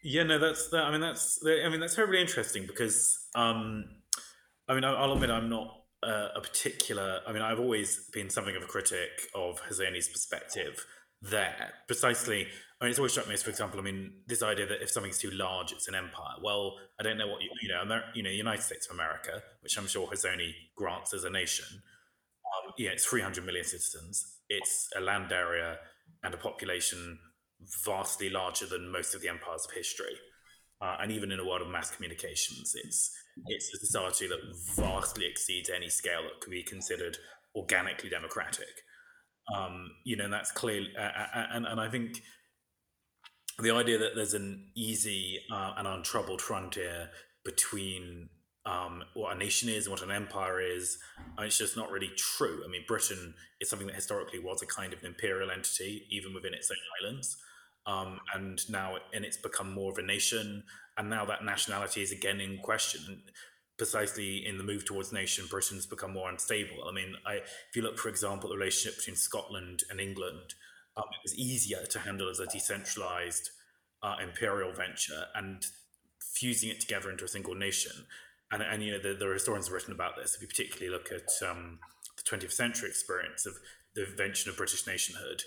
Yeah, 0.03 0.23
no, 0.23 0.37
that's 0.37 0.69
that. 0.69 0.83
I 0.83 0.91
mean, 0.91 1.01
that's 1.01 1.43
I 1.45 1.69
mean, 1.69 1.79
that's 1.79 1.95
terribly 1.95 2.21
interesting 2.21 2.67
because 2.67 3.17
um, 3.33 3.85
I 4.67 4.75
mean, 4.75 4.83
I'll 4.83 5.13
admit 5.13 5.31
I'm 5.31 5.49
not 5.49 5.67
uh, 6.03 6.27
a 6.35 6.41
particular. 6.41 7.21
I 7.27 7.33
mean, 7.33 7.41
I've 7.41 7.59
always 7.59 8.09
been 8.13 8.29
something 8.29 8.55
of 8.55 8.61
a 8.61 8.67
critic 8.67 9.09
of 9.33 9.59
Hazony's 9.61 10.09
perspective 10.09 10.85
there. 11.21 11.71
Precisely, 11.87 12.47
Mean, 12.83 12.89
it's 12.89 12.99
always 12.99 13.13
struck 13.13 13.29
me 13.29 13.33
as, 13.33 13.41
for 13.41 13.49
example, 13.49 13.79
I 13.79 13.83
mean, 13.83 14.11
this 14.27 14.43
idea 14.43 14.67
that 14.67 14.81
if 14.81 14.91
something's 14.91 15.17
too 15.17 15.31
large, 15.31 15.71
it's 15.71 15.87
an 15.87 15.95
empire. 15.95 16.35
Well, 16.41 16.75
I 16.99 17.03
don't 17.03 17.17
know 17.17 17.27
what 17.27 17.41
you, 17.41 17.49
you 17.61 17.69
know, 17.69 17.81
Amer- 17.81 18.11
you 18.13 18.21
know, 18.23 18.29
the 18.29 18.35
United 18.35 18.61
States 18.61 18.87
of 18.87 18.95
America, 18.95 19.41
which 19.61 19.77
I'm 19.77 19.87
sure 19.87 20.05
Hazony 20.07 20.51
grants 20.75 21.13
as 21.13 21.23
a 21.23 21.29
nation. 21.29 21.65
Um, 21.71 22.73
yeah, 22.77 22.89
it's 22.89 23.05
300 23.05 23.45
million 23.45 23.63
citizens. 23.63 24.39
It's 24.49 24.89
a 24.97 24.99
land 24.99 25.31
area 25.31 25.77
and 26.23 26.33
a 26.33 26.37
population 26.37 27.19
vastly 27.85 28.29
larger 28.29 28.65
than 28.65 28.91
most 28.91 29.15
of 29.15 29.21
the 29.21 29.29
empires 29.29 29.65
of 29.65 29.73
history. 29.73 30.17
Uh, 30.81 30.97
and 30.99 31.09
even 31.09 31.31
in 31.31 31.39
a 31.39 31.45
world 31.45 31.61
of 31.61 31.69
mass 31.69 31.89
communications, 31.89 32.75
it's 32.83 33.15
it's 33.47 33.73
a 33.73 33.77
society 33.77 34.27
that 34.27 34.39
vastly 34.75 35.25
exceeds 35.25 35.69
any 35.69 35.87
scale 35.87 36.23
that 36.23 36.41
could 36.41 36.51
be 36.51 36.63
considered 36.63 37.17
organically 37.55 38.09
democratic. 38.09 38.67
Um, 39.55 39.91
you 40.03 40.17
know, 40.17 40.25
and 40.25 40.33
that's 40.33 40.51
clearly, 40.51 40.89
uh, 40.99 41.45
and, 41.53 41.65
and 41.65 41.79
I 41.79 41.89
think 41.89 42.21
the 43.59 43.71
idea 43.71 43.97
that 43.97 44.15
there's 44.15 44.33
an 44.33 44.71
easy 44.75 45.39
uh, 45.51 45.73
and 45.77 45.87
untroubled 45.87 46.41
frontier 46.41 47.09
between 47.45 48.29
um, 48.65 49.03
what 49.13 49.35
a 49.35 49.37
nation 49.37 49.69
is 49.69 49.85
and 49.85 49.91
what 49.91 50.01
an 50.01 50.11
empire 50.11 50.61
is, 50.61 50.97
it's 51.39 51.57
just 51.57 51.75
not 51.75 51.91
really 51.91 52.11
true. 52.15 52.61
I 52.65 52.69
mean, 52.69 52.83
Britain 52.87 53.33
is 53.59 53.69
something 53.69 53.87
that 53.87 53.95
historically 53.95 54.39
was 54.39 54.61
a 54.61 54.65
kind 54.65 54.93
of 54.93 54.99
an 54.99 55.07
imperial 55.07 55.51
entity, 55.51 56.07
even 56.09 56.33
within 56.33 56.53
its 56.53 56.71
own 56.71 56.77
islands 57.01 57.37
um, 57.85 58.19
and 58.33 58.69
now 58.69 58.97
and 59.13 59.25
it's 59.25 59.37
become 59.37 59.73
more 59.73 59.91
of 59.91 59.97
a 59.97 60.01
nation, 60.01 60.63
and 60.97 61.09
now 61.09 61.25
that 61.25 61.43
nationality 61.43 62.01
is 62.01 62.11
again 62.11 62.39
in 62.39 62.57
question. 62.59 63.23
Precisely 63.77 64.45
in 64.45 64.59
the 64.59 64.63
move 64.63 64.85
towards 64.85 65.11
nation, 65.11 65.45
Britain's 65.49 65.87
become 65.87 66.13
more 66.13 66.29
unstable. 66.29 66.87
I 66.87 66.93
mean, 66.93 67.15
I, 67.25 67.35
if 67.37 67.75
you 67.75 67.81
look, 67.81 67.97
for 67.97 68.07
example, 68.07 68.49
the 68.49 68.55
relationship 68.55 68.99
between 68.99 69.15
Scotland 69.15 69.81
and 69.89 69.99
England, 69.99 70.53
um, 70.97 71.05
it 71.11 71.23
was 71.23 71.37
easier 71.37 71.85
to 71.89 71.99
handle 71.99 72.29
as 72.29 72.39
a 72.39 72.45
decentralized 72.47 73.49
uh, 74.01 74.17
imperial 74.21 74.71
venture 74.71 75.25
and 75.35 75.65
fusing 76.19 76.69
it 76.69 76.79
together 76.79 77.09
into 77.09 77.23
a 77.23 77.27
single 77.27 77.55
nation. 77.55 78.05
And, 78.51 78.61
and 78.61 78.83
you 78.83 78.91
know, 78.91 78.99
the, 78.99 79.13
the 79.13 79.31
historians 79.31 79.67
have 79.67 79.73
written 79.73 79.93
about 79.93 80.15
this. 80.15 80.35
If 80.35 80.41
you 80.41 80.47
particularly 80.47 80.91
look 80.91 81.11
at 81.11 81.29
um, 81.47 81.79
the 82.17 82.23
20th 82.23 82.51
century 82.51 82.89
experience 82.89 83.45
of 83.45 83.53
the 83.95 84.05
invention 84.05 84.49
of 84.49 84.57
British 84.57 84.85
nationhood, 84.85 85.43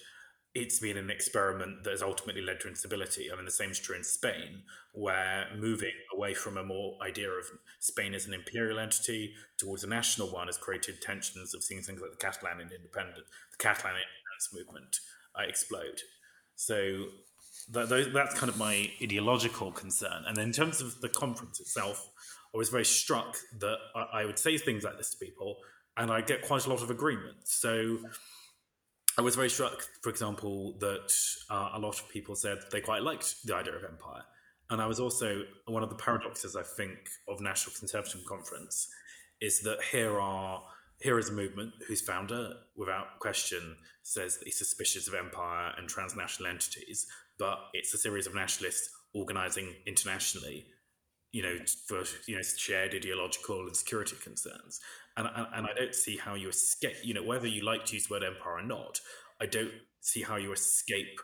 it's 0.55 0.79
been 0.79 0.97
an 0.97 1.11
experiment 1.11 1.85
that 1.85 1.91
has 1.91 2.03
ultimately 2.03 2.41
led 2.41 2.61
to 2.61 2.69
instability. 2.69 3.31
I 3.31 3.37
mean, 3.37 3.45
the 3.45 3.51
same 3.51 3.73
is 3.73 3.79
true 3.79 3.95
in 3.95 4.03
Spain, 4.03 4.63
where 4.93 5.49
moving 5.55 5.93
away 6.15 6.33
from 6.33 6.57
a 6.57 6.65
more 6.65 6.97
idea 7.03 7.29
of 7.29 7.45
Spain 7.79 8.15
as 8.15 8.27
an 8.27 8.33
imperial 8.33 8.79
entity 8.79 9.35
towards 9.59 9.85
a 9.85 9.87
national 9.87 10.33
one 10.33 10.47
has 10.47 10.57
created 10.57 11.03
tensions 11.03 11.55
of 11.55 11.63
seeing 11.63 11.83
things 11.83 12.01
like 12.01 12.11
the 12.11 12.17
Catalan 12.17 12.61
independence, 12.61 13.29
the 13.53 13.59
Catalan 13.59 13.97
independence 13.97 14.49
movement 14.55 14.97
uh, 15.39 15.43
explode. 15.43 16.01
So 16.55 17.07
that, 17.73 17.89
that's 18.15 18.39
kind 18.39 18.51
of 18.51 18.59
my 18.59 18.91
ideological 19.03 19.73
concern. 19.73 20.25
And 20.27 20.39
in 20.39 20.53
terms 20.53 20.81
of 20.81 21.01
the 21.01 21.09
conference 21.09 21.61
itself, 21.61 22.09
I 22.55 22.59
was 22.59 22.69
very 22.69 22.85
struck 22.85 23.37
that 23.61 23.77
I, 23.95 24.21
I 24.21 24.25
would 24.25 24.39
say 24.39 24.57
things 24.59 24.85
like 24.85 24.97
this 24.97 25.11
to 25.11 25.19
people, 25.19 25.57
and 25.97 26.11
I 26.11 26.21
get 26.21 26.43
quite 26.43 26.67
a 26.67 26.71
lot 26.71 26.83
of 26.83 26.91
agreement. 26.91 27.37
So 27.45 27.99
I 29.19 29.23
was 29.23 29.35
very 29.35 29.49
struck, 29.49 29.83
for 30.03 30.11
example, 30.11 30.77
that 30.81 31.13
uh, 31.51 31.71
a 31.75 31.79
lot 31.79 31.99
of 32.01 32.09
people 32.09 32.35
said 32.35 32.59
they 32.71 32.81
quite 32.81 33.03
liked 33.03 33.47
the 33.47 33.55
idea 33.55 33.75
of 33.75 33.85
empire. 33.85 34.23
And 34.69 34.83
I 34.83 34.87
was 34.87 35.01
also 35.01 35.43
one 35.67 35.83
of 35.83 35.91
the 35.91 35.97
paradoxes 35.97 36.57
I 36.57 36.63
think 36.63 36.99
of 37.29 37.41
National 37.41 37.75
Conservative 37.79 38.25
Conference 38.27 38.89
is 39.41 39.61
that 39.61 39.79
here 39.93 40.19
are 40.21 40.63
here 41.01 41.19
is 41.19 41.29
a 41.29 41.33
movement 41.33 41.73
whose 41.87 42.01
founder, 42.01 42.55
without 42.77 43.19
question, 43.19 43.77
says 44.03 44.39
that 44.39 44.45
he's 44.45 44.59
suspicious 44.59 45.09
of 45.09 45.15
empire 45.15 45.73
and 45.77 45.89
transnational 45.89 46.51
entities, 46.51 47.07
but 47.39 47.59
it's 47.75 47.93
a 47.93 47.99
series 47.99 48.27
of 48.27 48.35
nationalists 48.35 48.91
organizing 49.15 49.75
internationally, 49.87 50.67
you 51.33 51.43
know, 51.43 51.57
for 51.87 52.03
you 52.27 52.37
know 52.37 52.43
shared 52.43 52.95
ideological 52.95 53.67
and 53.67 53.77
security 53.77 54.17
concerns 54.23 54.81
and, 55.17 55.29
and, 55.35 55.47
and 55.55 55.67
I 55.67 55.75
don't 55.75 55.95
see 55.95 56.17
how 56.17 56.35
you 56.35 56.49
escape. 56.49 56.97
You 57.03 57.15
know, 57.15 57.23
whether 57.23 57.47
you 57.47 57.65
like 57.65 57.85
to 57.87 57.95
use 57.95 58.07
the 58.07 58.15
word 58.15 58.25
empire 58.25 58.59
or 58.59 58.63
not, 58.63 59.01
I 59.41 59.47
don't 59.47 59.73
see 60.01 60.23
how 60.23 60.37
you 60.37 60.53
escape 60.53 61.21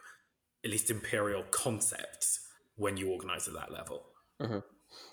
at 0.64 0.70
least 0.70 0.90
imperial 0.90 1.42
concepts 1.50 2.40
when 2.76 2.96
you 2.96 3.10
organize 3.10 3.48
at 3.48 3.54
that 3.54 3.72
level. 3.72 4.04
Mm-hmm. 4.40 4.58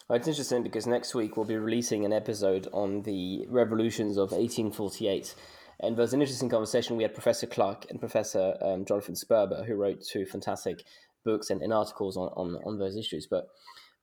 Well, 0.08 0.18
it's 0.18 0.28
interesting 0.28 0.64
because 0.64 0.88
next 0.88 1.14
week 1.14 1.38
we'll 1.38 1.46
be 1.46 1.58
releasing 1.58 2.06
an 2.06 2.14
episode 2.14 2.68
on 2.74 3.04
the 3.04 3.46
revolutions 3.48 4.18
of 4.18 4.32
1848. 4.32 5.36
And 5.82 5.96
there 5.96 6.04
was 6.04 6.14
an 6.14 6.22
interesting 6.22 6.50
conversation. 6.50 6.98
We 6.98 7.04
had 7.04 7.14
Professor 7.14 7.48
Clark 7.48 7.86
and 7.90 8.00
Professor 8.00 8.58
um, 8.62 8.86
Jonathan 8.86 9.16
Sperber, 9.16 9.66
who 9.66 9.76
wrote 9.76 10.04
two 10.04 10.26
fantastic 10.26 10.84
books 11.24 11.50
and, 11.50 11.62
and 11.62 11.72
articles 11.72 12.18
on, 12.18 12.30
on, 12.36 12.60
on 12.66 12.80
those 12.80 12.98
issues. 12.98 13.28
But 13.28 13.48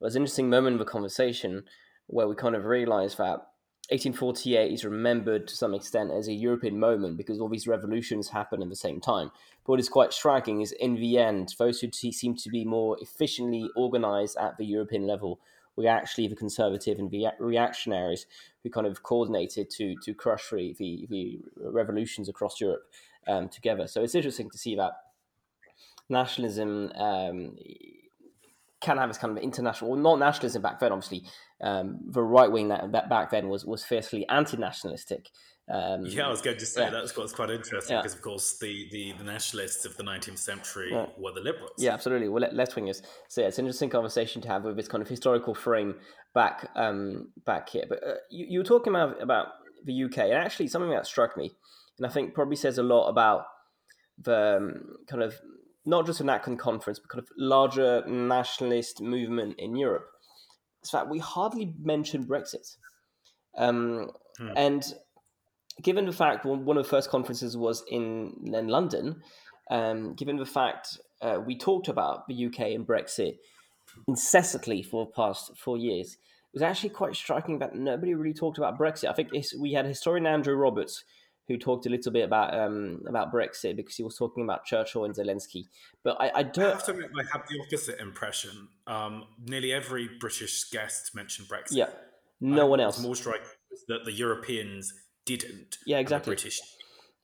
it 0.01 0.05
was 0.05 0.17
an 0.17 0.23
interesting 0.23 0.49
moment 0.49 0.75
of 0.75 0.79
the 0.81 0.91
conversation 0.91 1.65
where 2.07 2.29
we 2.29 2.35
kind 2.35 2.55
of 2.55 2.65
realized 2.65 3.19
that 3.19 3.49
1848 3.91 4.73
is 4.73 4.85
remembered 4.85 5.47
to 5.47 5.57
some 5.57 5.73
extent 5.73 6.11
as 6.11 6.27
a 6.27 6.33
European 6.33 6.79
moment 6.79 7.17
because 7.17 7.39
all 7.39 7.49
these 7.49 7.69
revolutions 7.69 8.31
happen 8.31 8.61
at 8.61 8.69
the 8.69 8.75
same 8.75 9.01
time. 9.01 9.31
But 9.65 9.73
what 9.73 9.81
is 9.81 9.89
quite 9.89 10.13
striking 10.13 10.61
is 10.61 10.73
in 10.73 10.97
the 10.97 11.19
end, 11.19 11.55
those 11.57 11.81
who 11.81 11.93
seem 11.93 12.35
to 12.37 12.51
be 12.51 12.65
more 12.65 12.97
efficiently 13.01 13.71
organized 13.77 14.37
at 14.39 14.57
the 14.57 14.67
European 14.67 15.07
level 15.07 15.39
were 15.77 15.89
actually 15.89 16.29
the 16.29 16.37
conservative 16.37 16.99
and 16.99 17.11
the 17.11 17.27
reactionaries 17.39 18.27
who 18.63 18.71
kind 18.71 18.87
of 18.87 19.03
coordinated 19.03 19.71
to 19.71 19.95
to 20.03 20.15
crush 20.15 20.51
the, 20.51 20.75
the, 20.79 21.07
the 21.11 21.41
revolutions 21.59 22.29
across 22.29 22.61
Europe 22.61 22.85
um, 23.27 23.49
together. 23.49 23.87
So 23.87 24.03
it's 24.03 24.15
interesting 24.15 24.51
to 24.51 24.59
see 24.59 24.77
that 24.77 24.93
nationalism 26.09 26.93
um, 26.97 27.57
can 28.81 28.99
have 28.99 29.09
this 29.09 29.19
kind 29.19 29.37
of 29.37 29.43
international, 29.43 29.91
well, 29.91 30.01
not 30.01 30.19
nationalism 30.19 30.63
back 30.63 30.79
then, 30.79 30.93
obviously. 30.93 31.25
Um, 31.61 32.01
the 32.11 32.23
right 32.23 32.51
wing 32.51 32.69
that, 32.69 32.93
that 32.93 33.09
back 33.09 33.31
then 33.31 33.49
was 33.49 33.65
was 33.65 33.85
fiercely 33.85 34.29
anti-nationalistic. 34.29 35.31
Um, 35.69 36.07
yeah, 36.07 36.27
I 36.27 36.31
was 36.31 36.43
going 36.43 36.59
to 36.59 36.67
say 36.67 36.83
yeah. 36.83 36.91
that's 36.91 37.17
what's 37.17 37.33
quite 37.33 37.51
interesting 37.51 37.97
yeah. 37.97 38.03
because, 38.03 38.15
of 38.15 38.23
course, 38.23 38.57
the, 38.61 38.89
the, 38.93 39.15
the, 39.19 39.25
nationalists 39.25 39.85
of 39.85 39.97
the 39.97 40.05
19th 40.05 40.39
century 40.39 40.91
yeah. 40.93 41.07
were 41.19 41.33
the 41.33 41.41
liberals. 41.41 41.73
Yeah, 41.77 41.93
absolutely. 41.93 42.29
Well, 42.29 42.49
left 42.53 42.77
wingers. 42.77 43.03
So 43.29 43.41
yeah, 43.41 43.49
it's 43.49 43.59
an 43.59 43.65
interesting 43.65 43.91
conversation 43.91 44.41
to 44.43 44.49
have 44.49 44.63
with 44.63 44.77
this 44.77 44.87
kind 44.87 45.03
of 45.03 45.09
historical 45.09 45.57
frame 45.57 45.97
back 46.35 46.71
um, 46.77 47.33
back 47.45 47.69
here. 47.69 47.85
But 47.89 48.07
uh, 48.07 48.15
you, 48.31 48.47
you 48.49 48.59
were 48.61 48.65
talking 48.65 48.93
about 48.93 49.21
about 49.21 49.49
the 49.85 50.05
UK, 50.05 50.19
and 50.19 50.35
actually 50.35 50.69
something 50.69 50.91
that 50.91 51.07
struck 51.07 51.37
me, 51.37 51.51
and 51.99 52.07
I 52.07 52.11
think 52.11 52.33
probably 52.33 52.57
says 52.57 52.79
a 52.79 52.85
lot 52.85 53.09
about 53.09 53.47
the 54.23 54.59
um, 54.59 54.97
kind 55.09 55.23
of 55.23 55.35
not 55.85 56.07
just 56.07 56.21
a 56.21 56.25
NatCon 56.25 56.59
conference, 56.59 57.01
but 57.01 57.11
kind 57.11 57.23
of 57.23 57.29
larger 57.37 58.05
nationalist 58.07 59.01
movement 59.01 59.57
in 59.59 59.75
Europe. 59.75 60.07
Is 60.83 60.91
fact 60.91 61.09
we 61.09 61.19
hardly 61.19 61.75
mention 61.83 62.25
Brexit. 62.25 62.77
Um, 63.57 64.11
hmm. 64.39 64.51
And 64.57 64.95
given 65.83 66.07
the 66.07 66.13
fact 66.13 66.45
one 66.45 66.77
of 66.77 66.85
the 66.85 66.89
first 66.89 67.11
conferences 67.11 67.57
was 67.57 67.85
in, 67.89 68.53
in 68.55 68.69
London, 68.69 69.23
um, 69.71 70.15
given 70.15 70.37
the 70.37 70.47
fact 70.47 70.99
uh, 71.23 71.41
we 71.45 71.59
talked 71.59 71.89
about 71.89 72.27
the 72.29 72.47
UK 72.47 72.61
and 72.75 72.87
Brexit 72.87 73.37
incessantly 74.07 74.83
for 74.83 75.07
the 75.07 75.13
past 75.13 75.57
four 75.57 75.77
years, 75.77 76.13
it 76.13 76.55
was 76.55 76.63
actually 76.63 76.91
quite 76.91 77.15
striking 77.15 77.59
that 77.59 77.75
nobody 77.75 78.15
really 78.15 78.35
talked 78.35 78.59
about 78.59 78.79
Brexit. 78.79 79.09
I 79.09 79.13
think 79.13 79.31
we 79.59 79.73
had 79.73 79.87
historian 79.87 80.27
Andrew 80.27 80.55
Roberts 80.55 81.05
who 81.49 81.57
talked 81.57 81.87
a 81.87 81.89
little 81.89 82.13
bit 82.13 82.25
about 82.25 82.59
um, 82.59 83.03
about 83.07 83.33
Brexit 83.33 83.77
because 83.77 83.97
he 83.97 84.03
was 84.03 84.17
talking 84.17 84.43
about 84.45 84.65
Churchill 84.65 85.05
and 85.05 85.15
Zelensky. 85.15 85.67
But 86.03 86.17
I, 86.21 86.31
I 86.37 86.43
don't. 86.43 86.67
I 86.67 86.71
have 86.71 86.85
to 86.87 86.93
admit, 86.93 87.11
I 87.19 87.23
have 87.33 87.47
the 87.49 87.61
opposite 87.65 88.01
impression. 88.01 88.69
Um, 88.87 89.25
nearly 89.45 89.73
every 89.73 90.09
British 90.21 90.71
guest 90.71 91.15
mentioned 91.15 91.49
Brexit. 91.49 91.73
Yeah, 91.73 91.89
no 92.41 92.67
one 92.67 92.81
else. 92.81 93.01
More 93.01 93.17
striking 93.17 93.47
that 93.89 94.05
the 94.05 94.13
Europeans 94.13 94.93
didn't. 95.25 95.79
Yeah, 95.87 95.99
exactly. 95.99 96.31
British. 96.31 96.61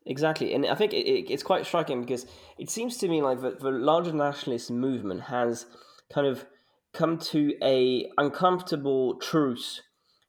Exactly, 0.05 0.53
and 0.53 0.67
I 0.67 0.75
think 0.75 0.93
it, 0.93 1.07
it, 1.07 1.31
it's 1.33 1.45
quite 1.45 1.65
striking 1.65 2.01
because 2.01 2.27
it 2.59 2.69
seems 2.69 2.97
to 2.99 3.09
me 3.09 3.23
like 3.23 3.41
the, 3.41 3.53
the 3.53 3.71
larger 3.71 4.13
nationalist 4.13 4.69
movement 4.69 5.23
has 5.23 5.65
kind 6.13 6.27
of 6.27 6.45
come 6.93 7.19
to 7.19 7.55
a 7.63 8.11
uncomfortable 8.19 9.15
truce 9.19 9.81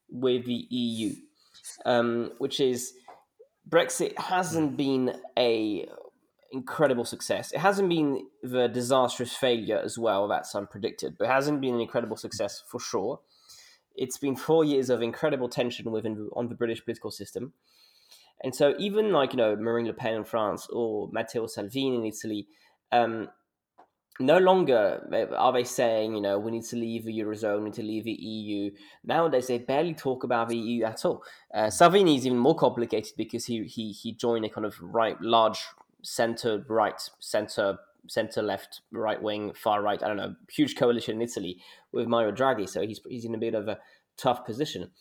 with 0.09 0.45
the 0.45 0.67
EU, 0.69 1.15
um, 1.85 2.31
which 2.37 2.59
is 2.59 2.93
Brexit 3.69 4.17
hasn't 4.17 4.77
been 4.77 5.15
a 5.37 5.87
incredible 6.51 7.03
success. 7.03 7.51
It 7.51 7.59
hasn't 7.59 7.89
been 7.89 8.27
the 8.43 8.67
disastrous 8.67 9.35
failure 9.35 9.79
as 9.83 9.97
well 9.97 10.27
that's 10.27 10.51
some 10.51 10.67
predicted, 10.67 11.17
but 11.17 11.25
it 11.25 11.31
hasn't 11.31 11.61
been 11.61 11.75
an 11.75 11.81
incredible 11.81 12.15
success 12.15 12.63
for 12.67 12.79
sure. 12.79 13.19
It's 13.95 14.17
been 14.17 14.35
four 14.35 14.63
years 14.63 14.89
of 14.89 15.01
incredible 15.01 15.49
tension 15.49 15.91
within 15.91 16.29
on 16.35 16.49
the 16.49 16.55
British 16.55 16.83
political 16.83 17.11
system. 17.11 17.53
And 18.43 18.53
so 18.53 18.75
even 18.77 19.11
like, 19.11 19.33
you 19.33 19.37
know, 19.37 19.55
Marine 19.55 19.87
Le 19.87 19.93
Pen 19.93 20.15
in 20.15 20.23
France 20.25 20.67
or 20.71 21.09
Matteo 21.11 21.47
Salvini 21.47 21.95
in 21.95 22.05
Italy, 22.05 22.47
um, 22.91 23.29
no 24.19 24.37
longer 24.37 25.31
are 25.35 25.53
they 25.53 25.63
saying, 25.63 26.15
you 26.15 26.21
know, 26.21 26.37
we 26.37 26.51
need 26.51 26.65
to 26.65 26.75
leave 26.75 27.05
the 27.05 27.19
eurozone, 27.19 27.59
we 27.59 27.65
need 27.65 27.73
to 27.73 27.83
leave 27.83 28.03
the 28.03 28.11
EU. 28.11 28.71
Nowadays, 29.03 29.47
they 29.47 29.57
barely 29.57 29.93
talk 29.93 30.23
about 30.23 30.49
the 30.49 30.57
EU 30.57 30.83
at 30.85 31.03
all. 31.03 31.23
Uh, 31.53 31.69
Salvini 31.69 32.15
is 32.17 32.25
even 32.25 32.37
more 32.37 32.55
complicated 32.55 33.13
because 33.17 33.45
he 33.45 33.63
he 33.63 33.91
he 33.91 34.13
joined 34.13 34.45
a 34.45 34.49
kind 34.49 34.65
of 34.65 34.75
right, 34.81 35.19
large 35.21 35.59
center 36.03 36.63
right, 36.69 37.01
center 37.19 37.79
center 38.07 38.41
left, 38.41 38.81
right 38.91 39.21
wing, 39.21 39.53
far 39.55 39.81
right. 39.81 40.01
I 40.03 40.07
don't 40.07 40.17
know, 40.17 40.35
huge 40.51 40.75
coalition 40.75 41.15
in 41.15 41.21
Italy 41.21 41.61
with 41.91 42.07
Mario 42.07 42.31
Draghi. 42.31 42.69
So 42.69 42.81
he's 42.81 43.01
he's 43.09 43.25
in 43.25 43.33
a 43.33 43.39
bit 43.39 43.55
of 43.55 43.67
a 43.67 43.79
tough 44.17 44.45
position. 44.45 44.91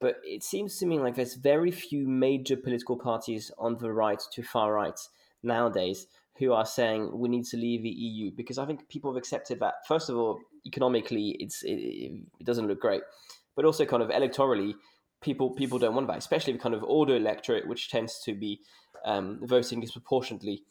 But 0.00 0.16
it 0.22 0.42
seems 0.44 0.78
to 0.78 0.86
me 0.86 0.98
like 0.98 1.16
there's 1.16 1.34
very 1.34 1.70
few 1.70 2.06
major 2.06 2.56
political 2.56 2.96
parties 2.96 3.50
on 3.58 3.78
the 3.78 3.92
right 3.92 4.22
to 4.32 4.42
far 4.42 4.72
right 4.72 4.98
nowadays 5.42 6.06
who 6.40 6.52
are 6.52 6.64
saying 6.64 7.10
we 7.12 7.28
need 7.28 7.44
to 7.44 7.56
leave 7.56 7.82
the 7.82 7.90
EU 7.90 8.32
because 8.34 8.58
I 8.58 8.64
think 8.64 8.88
people 8.88 9.12
have 9.12 9.18
accepted 9.18 9.60
that 9.60 9.74
first 9.86 10.08
of 10.08 10.16
all 10.16 10.40
economically 10.66 11.36
it's 11.38 11.62
it, 11.62 11.78
it 12.40 12.44
doesn't 12.44 12.66
look 12.66 12.80
great, 12.80 13.02
but 13.54 13.64
also 13.64 13.84
kind 13.84 14.02
of 14.02 14.08
electorally 14.08 14.74
people 15.20 15.50
people 15.50 15.78
don't 15.78 15.94
want 15.94 16.08
that, 16.08 16.16
especially 16.16 16.54
the 16.54 16.58
kind 16.58 16.74
of 16.74 16.82
older 16.82 17.14
electorate 17.14 17.68
which 17.68 17.90
tends 17.90 18.20
to 18.24 18.34
be 18.34 18.60
um, 19.04 19.38
voting 19.42 19.80
disproportionately 19.80 20.64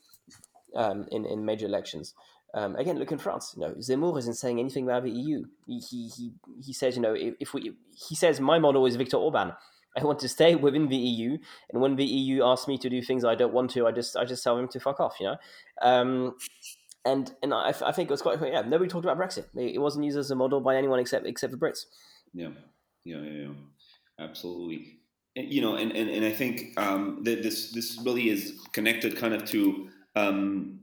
um, 0.76 1.06
in 1.12 1.26
in 1.26 1.46
major 1.46 1.68
elections. 1.68 2.16
Um, 2.56 2.76
again, 2.76 2.98
look 2.98 3.12
in 3.12 3.20
France. 3.20 3.54
You 3.56 3.62
know, 3.62 3.76
Zemmour 3.76 4.18
isn't 4.18 4.34
saying 4.34 4.60
anything 4.60 4.86
about 4.86 5.04
the 5.04 5.12
EU. 5.12 5.44
He 5.68 5.80
he 5.80 6.32
he, 6.66 6.74
says, 6.74 6.96
you 6.96 7.02
know, 7.04 7.14
if, 7.14 7.36
if 7.40 7.54
we 7.54 7.74
he 7.96 8.16
says 8.16 8.42
my 8.42 8.58
model 8.58 8.88
is 8.88 8.96
Viktor 8.96 9.18
Orban. 9.18 9.54
I 9.98 10.04
want 10.04 10.20
to 10.20 10.30
stay 10.30 10.56
within 10.56 10.88
the 10.88 10.98
EU, 10.98 11.38
and 11.72 11.82
when 11.82 11.96
the 11.96 12.06
EU 12.06 12.44
asks 12.44 12.68
me 12.68 12.78
to 12.78 12.90
do 12.90 13.02
things 13.02 13.26
I 13.26 13.36
don't 13.36 13.54
want 13.54 13.72
to, 13.72 13.88
I 13.88 13.92
just 13.92 14.16
I 14.16 14.26
just 14.26 14.44
tell 14.44 14.56
them 14.56 14.68
to 14.70 14.80
fuck 14.80 15.00
off, 15.00 15.16
you 15.20 15.28
know. 15.28 15.38
Um, 15.82 16.36
and 17.06 17.34
and 17.42 17.54
I, 17.54 17.74
I 17.86 17.92
think 17.92 18.10
it 18.10 18.12
was 18.12 18.22
quite 18.22 18.40
yeah. 18.42 18.62
Nobody 18.62 18.90
talked 18.90 19.06
about 19.06 19.18
Brexit. 19.18 19.46
It 19.56 19.80
wasn't 19.80 20.06
used 20.06 20.18
as 20.18 20.32
a 20.32 20.36
model 20.36 20.62
by 20.62 20.76
anyone 20.76 21.00
except 21.00 21.26
except 21.26 21.52
the 21.52 21.58
Brits. 21.58 21.86
Yeah, 22.34 22.50
yeah, 23.04 23.22
yeah, 23.22 23.48
yeah. 23.48 23.54
absolutely. 24.20 25.00
And, 25.36 25.52
you 25.52 25.62
know, 25.62 25.76
and, 25.76 25.92
and, 25.92 26.10
and 26.10 26.26
I 26.26 26.32
think 26.32 26.74
um, 26.78 27.24
that 27.24 27.44
this 27.44 27.72
this 27.72 28.00
really 28.04 28.30
is 28.30 28.60
connected 28.74 29.18
kind 29.18 29.34
of 29.34 29.46
to 29.46 29.90
um, 30.16 30.80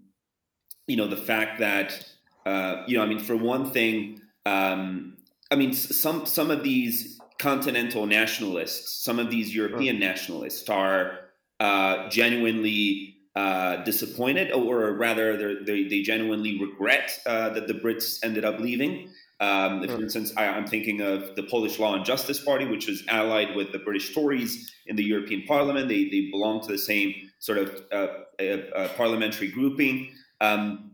you 0.86 0.96
know 0.96 1.06
the 1.06 1.16
fact 1.16 1.60
that 1.60 2.04
uh, 2.44 2.82
you 2.86 2.96
know 2.96 3.02
I 3.02 3.06
mean 3.06 3.18
for 3.18 3.36
one 3.36 3.70
thing 3.70 4.20
um, 4.44 5.16
I 5.50 5.56
mean 5.56 5.72
some 5.72 6.26
some 6.26 6.50
of 6.50 6.62
these 6.62 7.15
continental 7.38 8.06
nationalists, 8.06 9.04
some 9.04 9.18
of 9.18 9.30
these 9.30 9.54
European 9.54 9.98
nationalists 9.98 10.68
are 10.68 11.18
uh, 11.60 12.08
genuinely 12.08 13.16
uh, 13.34 13.84
disappointed, 13.84 14.52
or 14.52 14.92
rather, 14.92 15.62
they, 15.64 15.84
they 15.84 16.02
genuinely 16.02 16.58
regret 16.58 17.20
uh, 17.26 17.50
that 17.50 17.66
the 17.68 17.74
Brits 17.74 18.18
ended 18.22 18.44
up 18.44 18.58
leaving. 18.60 19.10
Um, 19.38 19.86
for 19.86 20.00
instance, 20.00 20.32
I, 20.36 20.44
am 20.44 20.66
thinking 20.66 21.02
of 21.02 21.36
the 21.36 21.42
Polish 21.42 21.78
Law 21.78 21.94
and 21.94 22.04
Justice 22.04 22.42
Party, 22.42 22.64
which 22.64 22.88
was 22.88 23.02
allied 23.08 23.54
with 23.54 23.72
the 23.72 23.78
British 23.78 24.14
Tories 24.14 24.72
in 24.86 24.96
the 24.96 25.04
European 25.04 25.42
Parliament. 25.42 25.88
They, 25.88 26.08
they 26.08 26.30
belong 26.30 26.62
to 26.62 26.68
the 26.68 26.78
same 26.78 27.12
sort 27.38 27.58
of 27.58 27.82
uh, 27.92 28.88
parliamentary 28.96 29.48
grouping. 29.48 30.10
Um, 30.40 30.85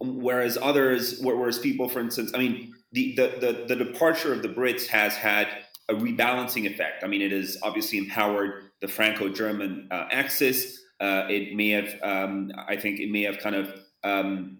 whereas 0.00 0.58
others, 0.60 1.20
whereas 1.20 1.58
people, 1.58 1.88
for 1.88 2.00
instance, 2.00 2.32
I 2.34 2.38
mean, 2.38 2.74
the, 2.92 3.14
the, 3.16 3.26
the, 3.40 3.64
the 3.68 3.84
departure 3.84 4.32
of 4.32 4.42
the 4.42 4.48
Brits 4.48 4.86
has 4.86 5.14
had 5.14 5.48
a 5.88 5.94
rebalancing 5.94 6.66
effect. 6.66 7.04
I 7.04 7.06
mean, 7.06 7.22
it 7.22 7.32
has 7.32 7.56
obviously 7.62 7.98
empowered 7.98 8.70
the 8.80 8.88
Franco-German 8.88 9.88
uh, 9.90 10.06
axis. 10.10 10.80
Uh, 11.00 11.24
it 11.28 11.54
may 11.54 11.70
have, 11.70 11.94
um, 12.02 12.50
I 12.66 12.76
think, 12.76 13.00
it 13.00 13.10
may 13.10 13.22
have 13.22 13.38
kind 13.38 13.54
of 13.54 13.72
um, 14.04 14.58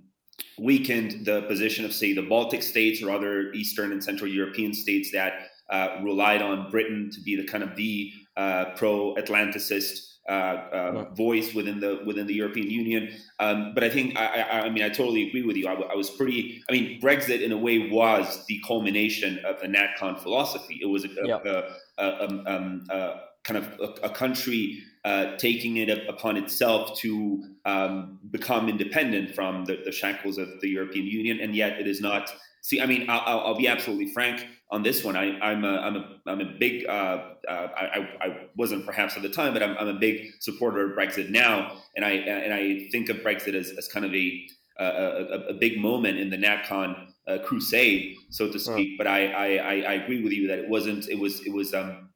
weakened 0.58 1.26
the 1.26 1.42
position 1.42 1.84
of, 1.84 1.92
say, 1.92 2.12
the 2.12 2.22
Baltic 2.22 2.62
states 2.62 3.02
or 3.02 3.10
other 3.10 3.52
Eastern 3.52 3.92
and 3.92 4.02
Central 4.02 4.30
European 4.30 4.72
states 4.72 5.10
that 5.12 5.32
uh, 5.70 5.98
relied 6.02 6.42
on 6.42 6.70
Britain 6.70 7.10
to 7.12 7.20
be 7.20 7.36
the 7.36 7.44
kind 7.44 7.62
of 7.62 7.76
the 7.76 8.12
uh, 8.36 8.66
pro-Atlanticist 8.76 10.17
uh, 10.28 10.62
um, 10.72 11.14
voice 11.14 11.54
within 11.54 11.80
the 11.80 12.00
within 12.04 12.26
the 12.26 12.34
European 12.34 12.70
Union. 12.70 13.14
Um, 13.40 13.72
but 13.74 13.82
I 13.82 13.88
think 13.88 14.16
I, 14.18 14.26
I, 14.26 14.60
I, 14.66 14.68
mean 14.70 14.82
I 14.82 14.90
totally 14.90 15.26
agree 15.26 15.42
with 15.42 15.56
you. 15.56 15.66
I, 15.66 15.72
I, 15.72 15.94
was 15.94 16.10
pretty. 16.10 16.62
I 16.68 16.72
mean 16.72 17.00
Brexit 17.00 17.40
in 17.40 17.50
a 17.50 17.56
way 17.56 17.90
was 17.90 18.44
the 18.46 18.62
culmination 18.66 19.38
of 19.44 19.60
the 19.60 19.66
NatCon 19.66 20.20
philosophy. 20.20 20.78
It 20.82 20.86
was 20.86 21.04
a, 21.04 21.08
yep. 21.24 21.46
a, 21.46 21.74
a, 21.98 22.24
um, 22.24 22.44
um, 22.46 22.86
a 22.90 23.20
kind 23.44 23.56
of 23.56 23.98
a, 24.02 24.10
country 24.10 24.82
uh, 25.04 25.36
taking 25.36 25.78
it 25.78 26.06
upon 26.08 26.36
itself 26.36 26.98
to 26.98 27.42
um, 27.64 28.18
become 28.30 28.68
independent 28.68 29.34
from 29.34 29.64
the, 29.64 29.80
the 29.86 29.92
shackles 29.92 30.36
of 30.36 30.48
the 30.60 30.68
European 30.68 31.06
Union, 31.06 31.40
and 31.40 31.56
yet 31.56 31.80
it 31.80 31.86
is 31.86 32.00
not. 32.00 32.30
See, 32.62 32.80
I 32.80 32.86
mean, 32.86 33.08
I'll, 33.08 33.40
I'll 33.40 33.58
be 33.58 33.68
absolutely 33.68 34.12
frank 34.12 34.46
on 34.70 34.82
this 34.82 35.04
one. 35.04 35.16
I, 35.16 35.38
I'm 35.40 35.64
a 35.64 35.76
I'm 35.78 35.96
a 35.96 36.18
I'm 36.26 36.40
a 36.40 36.58
big 36.58 36.86
uh, 36.86 37.22
uh, 37.48 37.68
I, 37.76 38.08
I 38.20 38.36
wasn't 38.56 38.84
perhaps 38.84 39.16
at 39.16 39.22
the 39.22 39.28
time, 39.28 39.52
but 39.52 39.62
I'm, 39.62 39.76
I'm 39.78 39.88
a 39.88 39.98
big 39.98 40.32
supporter 40.40 40.90
of 40.90 40.96
Brexit 40.96 41.30
now, 41.30 41.78
and 41.96 42.04
I 42.04 42.10
and 42.10 42.52
I 42.52 42.88
think 42.90 43.08
of 43.08 43.18
Brexit 43.18 43.54
as, 43.54 43.70
as 43.78 43.88
kind 43.88 44.04
of 44.04 44.14
a 44.14 44.46
a, 44.78 44.84
a, 44.84 45.38
a, 45.48 45.54
big 45.54 45.78
moment 45.78 46.18
in 46.18 46.30
the 46.30 46.36
NatCon 46.36 47.08
uh, 47.26 47.38
crusade, 47.44 48.16
so 48.30 48.50
to 48.50 48.58
speak. 48.58 48.96
But 48.96 49.08
I, 49.08 49.26
I, 49.32 49.80
I 49.80 49.92
agree 49.94 50.22
with 50.22 50.32
you 50.32 50.46
that 50.48 50.58
it 50.60 50.68
wasn't. 50.68 51.08
It 51.08 51.18
was 51.18 51.40
it 51.46 51.52
was 51.52 51.74
um, 51.74 52.10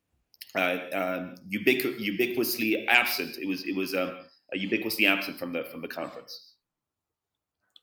uh, 0.54 0.78
um, 0.92 1.34
ubiqu- 1.52 1.98
ubiquitously 1.98 2.86
absent. 2.88 3.36
It 3.38 3.48
was 3.48 3.64
it 3.64 3.74
was 3.74 3.94
um, 3.94 4.16
ubiquitously 4.54 5.08
absent 5.08 5.38
from 5.38 5.52
the 5.52 5.64
from 5.64 5.82
the 5.82 5.88
conference. 5.88 6.54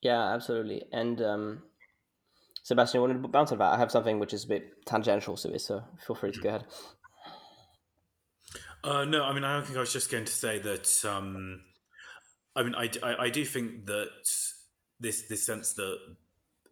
Yeah, 0.01 0.33
absolutely. 0.33 0.83
And 0.93 1.21
um, 1.21 1.63
Sebastian, 2.69 2.99
I 2.99 3.01
wanted 3.01 3.23
to 3.23 3.27
bounce 3.29 3.51
on 3.51 3.57
that. 3.57 3.73
I 3.73 3.77
have 3.79 3.89
something 3.89 4.19
which 4.19 4.31
is 4.31 4.43
a 4.45 4.47
bit 4.47 4.85
tangential 4.85 5.35
to 5.35 5.47
this, 5.47 5.65
so 5.65 5.81
feel 6.05 6.15
free 6.15 6.31
to 6.31 6.39
go 6.39 6.49
ahead. 6.49 6.65
Uh, 8.83 9.05
no, 9.05 9.23
I 9.23 9.33
mean, 9.33 9.43
I 9.43 9.55
don't 9.55 9.65
think 9.65 9.75
I 9.75 9.79
was 9.79 9.91
just 9.91 10.11
going 10.11 10.25
to 10.25 10.31
say 10.31 10.59
that. 10.59 10.87
Um, 11.03 11.61
I 12.55 12.61
mean, 12.61 12.75
I, 12.75 12.91
I, 13.01 13.23
I 13.23 13.29
do 13.31 13.43
think 13.43 13.87
that 13.87 14.11
this 14.99 15.27
this 15.27 15.43
sense 15.43 15.73
that 15.73 15.97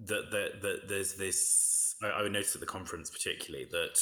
that 0.01 0.30
that, 0.30 0.62
that 0.62 0.82
there's 0.88 1.16
this. 1.16 1.96
I, 2.04 2.10
I 2.10 2.27
noticed 2.27 2.54
at 2.54 2.62
the 2.62 2.68
conference 2.68 3.10
particularly 3.10 3.66
that 3.72 4.00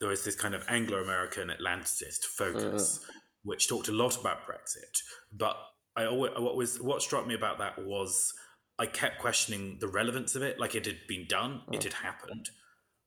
there 0.00 0.08
was 0.08 0.24
this 0.24 0.34
kind 0.34 0.56
of 0.56 0.64
Anglo-American 0.68 1.50
Atlanticist 1.50 2.24
focus, 2.24 2.98
mm. 2.98 3.10
which 3.44 3.68
talked 3.68 3.86
a 3.86 3.92
lot 3.92 4.20
about 4.20 4.38
Brexit. 4.38 5.02
But 5.32 5.56
I 5.94 6.06
always, 6.06 6.32
what 6.36 6.56
was 6.56 6.80
what 6.80 7.00
struck 7.00 7.28
me 7.28 7.34
about 7.34 7.58
that 7.58 7.78
was 7.78 8.34
I 8.78 8.86
kept 8.86 9.18
questioning 9.18 9.78
the 9.80 9.88
relevance 9.88 10.34
of 10.34 10.42
it. 10.42 10.60
Like 10.60 10.74
it 10.74 10.86
had 10.86 10.98
been 11.08 11.26
done, 11.28 11.62
it 11.72 11.82
had 11.82 11.94
happened, 11.94 12.50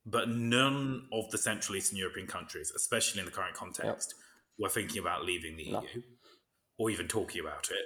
but 0.05 0.29
none 0.29 1.07
of 1.13 1.29
the 1.31 1.37
Central 1.37 1.75
Eastern 1.77 1.97
European 1.97 2.27
countries, 2.27 2.71
especially 2.75 3.19
in 3.19 3.25
the 3.25 3.31
current 3.31 3.55
context, 3.55 4.15
yep. 4.17 4.23
were 4.59 4.69
thinking 4.69 4.99
about 4.99 5.23
leaving 5.25 5.55
the 5.55 5.71
no. 5.71 5.81
EU 5.81 6.01
or 6.77 6.89
even 6.89 7.07
talking 7.07 7.39
about 7.39 7.69
it. 7.69 7.85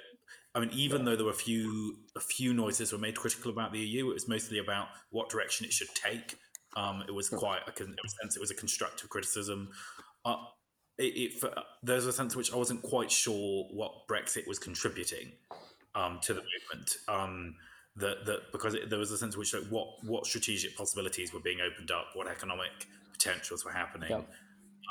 I 0.56 0.62
mean, 0.62 0.70
even 0.72 1.04
though 1.04 1.18
there 1.18 1.26
were 1.26 1.32
a 1.32 1.36
few 1.36 1.98
a 2.16 2.22
few 2.22 2.54
noises 2.54 2.94
were 2.94 2.98
made 2.98 3.16
critical 3.16 3.52
about 3.52 3.74
the 3.74 3.80
EU, 3.80 4.10
it 4.10 4.14
was 4.14 4.28
mostly 4.28 4.58
about 4.58 4.88
what 5.10 5.30
direction 5.30 5.66
it 5.66 5.74
should 5.74 5.94
take. 5.94 6.38
Um, 6.78 7.04
it 7.08 7.12
was 7.12 7.30
quite 7.30 7.62
a, 7.68 7.72
a 7.72 8.10
sense 8.22 8.36
it 8.36 8.40
was 8.40 8.52
a 8.52 8.56
constructive 8.56 9.10
criticism. 9.10 9.70
Uh, 10.24 10.38
it, 10.98 11.34
it, 11.44 11.54
there's 11.84 12.06
a 12.06 12.14
sense 12.14 12.34
in 12.34 12.38
which 12.38 12.54
I 12.54 12.56
wasn't 12.56 12.82
quite 12.82 13.12
sure 13.12 13.66
what 13.72 14.08
Brexit 14.10 14.48
was 14.48 14.58
contributing 14.58 15.34
um, 15.94 16.20
to 16.24 16.34
the 16.34 16.42
movement. 16.42 16.98
Um, 17.10 17.56
that 17.98 18.26
that 18.26 18.52
because 18.52 18.74
it, 18.74 18.90
there 18.90 19.00
was 19.00 19.12
a 19.12 19.18
sense 19.18 19.36
in 19.36 19.40
which 19.40 19.54
like 19.54 19.68
what 19.70 19.88
what 20.04 20.26
strategic 20.26 20.76
possibilities 20.76 21.34
were 21.34 21.40
being 21.40 21.60
opened 21.62 21.92
up, 21.92 22.08
what 22.14 22.28
economic 22.28 22.72
potentials 23.14 23.64
were 23.64 23.72
happening. 23.72 24.10
Yeah. 24.10 24.22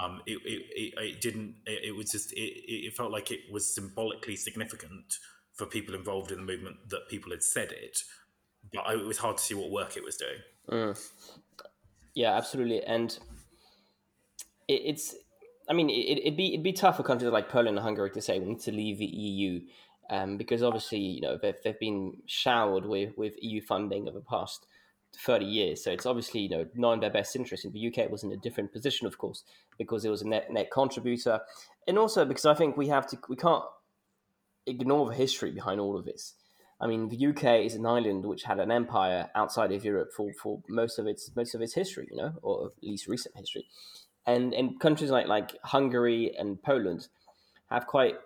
Um, 0.02 0.22
it, 0.26 0.40
it, 0.44 0.94
it, 0.96 1.20
didn't. 1.20 1.54
It, 1.66 1.84
it 1.84 1.92
was 1.92 2.10
just. 2.10 2.32
It, 2.32 2.36
it 2.36 2.96
felt 2.96 3.12
like 3.12 3.30
it 3.30 3.40
was 3.52 3.72
symbolically 3.72 4.36
significant 4.36 5.18
for 5.52 5.66
people 5.66 5.94
involved 5.94 6.32
in 6.32 6.38
the 6.38 6.44
movement 6.44 6.76
that 6.88 7.08
people 7.08 7.30
had 7.30 7.44
said 7.44 7.70
it, 7.70 7.98
but 8.72 8.84
it 8.92 9.04
was 9.04 9.18
hard 9.18 9.36
to 9.36 9.42
see 9.42 9.54
what 9.54 9.70
work 9.70 9.96
it 9.96 10.02
was 10.02 10.16
doing. 10.16 10.38
Mm. 10.68 11.10
Yeah, 12.14 12.34
absolutely, 12.36 12.82
and 12.82 13.16
it, 14.66 14.82
it's. 14.84 15.14
I 15.68 15.72
mean, 15.72 15.88
it, 15.88 16.24
would 16.24 16.36
be 16.36 16.54
it'd 16.54 16.64
be 16.64 16.72
tough 16.72 16.96
for 16.96 17.04
countries 17.04 17.30
like 17.30 17.48
Poland 17.48 17.76
and 17.76 17.84
Hungary 17.84 18.10
to 18.10 18.20
say 18.20 18.38
we 18.38 18.46
need 18.46 18.60
to 18.60 18.72
leave 18.72 18.98
the 18.98 19.06
EU, 19.06 19.60
um, 20.10 20.36
because 20.36 20.62
obviously 20.62 20.98
you 20.98 21.20
know 21.20 21.38
they've, 21.40 21.56
they've 21.64 21.78
been 21.78 22.18
showered 22.26 22.86
with 22.86 23.16
with 23.16 23.34
EU 23.40 23.60
funding 23.60 24.08
over 24.08 24.18
the 24.18 24.24
past 24.24 24.66
30 25.16 25.44
years. 25.44 25.82
So 25.82 25.90
it's 25.90 26.06
obviously, 26.06 26.40
you 26.40 26.48
know, 26.48 26.66
not 26.74 26.94
in 26.94 27.00
their 27.00 27.10
best 27.10 27.36
interest. 27.36 27.64
In 27.64 27.72
the 27.72 27.88
UK, 27.88 28.10
was 28.10 28.22
in 28.22 28.32
a 28.32 28.36
different 28.36 28.72
position, 28.72 29.06
of 29.06 29.18
course, 29.18 29.44
because 29.78 30.04
it 30.04 30.10
was 30.10 30.22
a 30.22 30.28
net 30.28 30.52
net 30.52 30.70
contributor, 30.70 31.40
and 31.86 31.98
also 31.98 32.24
because 32.24 32.46
I 32.46 32.54
think 32.54 32.76
we 32.76 32.88
have 32.88 33.06
to, 33.08 33.18
we 33.28 33.36
can't 33.36 33.64
ignore 34.66 35.08
the 35.08 35.14
history 35.14 35.50
behind 35.50 35.80
all 35.80 35.96
of 35.96 36.04
this. 36.04 36.34
I 36.80 36.86
mean, 36.86 37.08
the 37.08 37.26
UK 37.28 37.64
is 37.64 37.74
an 37.74 37.86
island 37.86 38.26
which 38.26 38.42
had 38.42 38.58
an 38.58 38.70
empire 38.70 39.30
outside 39.34 39.72
of 39.72 39.84
Europe 39.84 40.10
for, 40.14 40.32
for 40.32 40.60
most 40.68 40.98
of 40.98 41.06
its 41.06 41.30
most 41.34 41.54
of 41.54 41.62
its 41.62 41.74
history, 41.74 42.08
you 42.10 42.16
know, 42.16 42.32
or 42.42 42.66
at 42.66 42.72
least 42.82 43.06
recent 43.06 43.36
history. 43.36 43.66
And 44.26 44.52
and 44.52 44.80
countries 44.80 45.10
like 45.10 45.28
like 45.28 45.56
Hungary 45.62 46.34
and 46.36 46.62
Poland 46.62 47.08
have 47.70 47.86
quite 47.86 48.16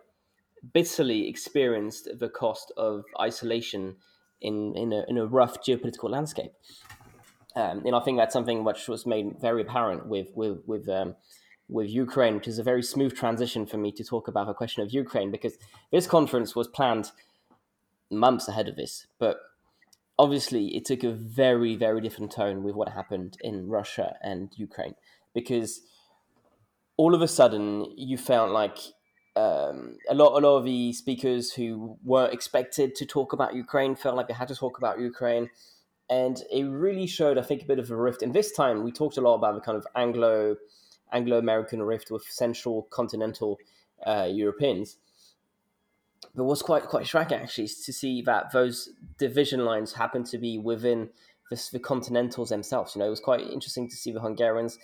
bitterly 0.73 1.29
experienced 1.29 2.09
the 2.19 2.29
cost 2.29 2.73
of 2.77 3.05
isolation 3.21 3.97
in 4.41 4.75
in 4.77 4.93
a, 4.93 5.05
in 5.09 5.19
a 5.19 5.27
rough 5.27 5.63
geopolitical 5.63 6.11
landscape. 6.11 6.53
Um, 7.57 7.83
and 7.85 7.95
I 7.95 8.01
think 8.01 8.19
that's 8.19 8.33
something 8.33 8.63
which 8.65 8.89
was 8.89 9.07
made 9.07 9.41
very 9.41 9.63
apparent 9.63 10.07
with 10.07 10.29
with 10.35 10.59
with 10.67 10.89
um, 10.89 11.17
with 11.69 11.89
Ukraine, 11.91 12.37
which 12.37 12.49
is 12.49 12.59
a 12.59 12.63
very 12.63 12.83
smooth 12.83 13.15
transition 13.15 13.67
for 13.67 13.77
me 13.77 13.93
to 13.93 14.05
talk 14.05 14.29
about 14.29 14.47
the 14.47 14.55
question 14.55 14.83
of 14.83 14.93
Ukraine 14.93 15.31
because 15.31 15.59
this 15.91 16.07
conference 16.07 16.55
was 16.55 16.69
planned 16.69 17.11
months 18.11 18.49
ahead 18.49 18.69
of 18.69 18.77
this, 18.77 19.07
but 19.19 19.39
obviously 20.19 20.77
it 20.77 20.85
took 20.85 21.05
a 21.05 21.13
very 21.13 21.77
very 21.77 22.01
different 22.01 22.33
tone 22.33 22.63
with 22.63 22.75
what 22.75 22.89
happened 22.91 23.37
in 23.41 23.69
Russia 23.69 24.17
and 24.23 24.51
Ukraine 24.57 24.95
because 25.33 25.83
all 26.97 27.15
of 27.15 27.23
a 27.23 27.29
sudden 27.29 27.87
you 27.97 28.19
felt 28.19 28.51
like 28.51 28.79
um, 29.39 29.99
a 30.09 30.15
lot 30.15 30.33
a 30.41 30.45
lot 30.45 30.59
of 30.59 30.65
the 30.65 30.93
speakers 30.93 31.53
who 31.53 31.97
weren't 32.05 32.33
expected 32.33 32.95
to 32.97 33.07
talk 33.07 33.33
about 33.33 33.55
Ukraine 33.55 33.95
felt 33.95 34.17
like 34.17 34.27
they 34.27 34.35
had 34.35 34.49
to 34.49 34.57
talk 34.57 34.79
about 34.79 34.99
Ukraine. 34.99 35.49
And 36.11 36.43
it 36.51 36.65
really 36.65 37.07
showed, 37.07 37.37
I 37.37 37.43
think, 37.43 37.63
a 37.63 37.67
bit 37.67 37.79
of 37.79 37.91
a 37.91 37.97
rift. 37.97 38.23
And 38.23 38.33
this 38.33 38.51
time, 38.53 38.83
we 38.83 38.91
talked 38.91 39.19
a 39.19 39.21
lot 39.21 39.35
about 39.35 39.55
the 39.55 39.61
kind 39.61 39.77
of 39.77 39.87
Anglo 39.95 40.57
Anglo 41.13 41.39
American 41.39 41.83
rift 41.83 42.11
with 42.11 42.25
central 42.25 42.89
continental 42.91 43.59
uh, 44.05 44.29
Europeans. 44.31 44.97
But 46.35 46.45
was 46.45 46.63
quite 46.63 46.85
quite 46.85 47.07
striking 47.07 47.39
actually 47.39 47.69
to 47.69 47.93
see 47.93 48.23
that 48.23 48.53
those 48.53 48.91
division 49.19 49.65
lines 49.65 49.93
happened 49.93 50.27
to 50.27 50.39
be 50.39 50.59
within 50.59 51.11
the, 51.51 51.69
the 51.73 51.79
continentals 51.79 52.49
themselves. 52.49 52.95
You 52.95 53.01
know, 53.01 53.07
it 53.07 53.11
was 53.11 53.21
quite 53.21 53.41
interesting 53.41 53.89
to 53.89 53.97
see 53.97 54.11
the 54.11 54.21
Hungarians 54.21 54.79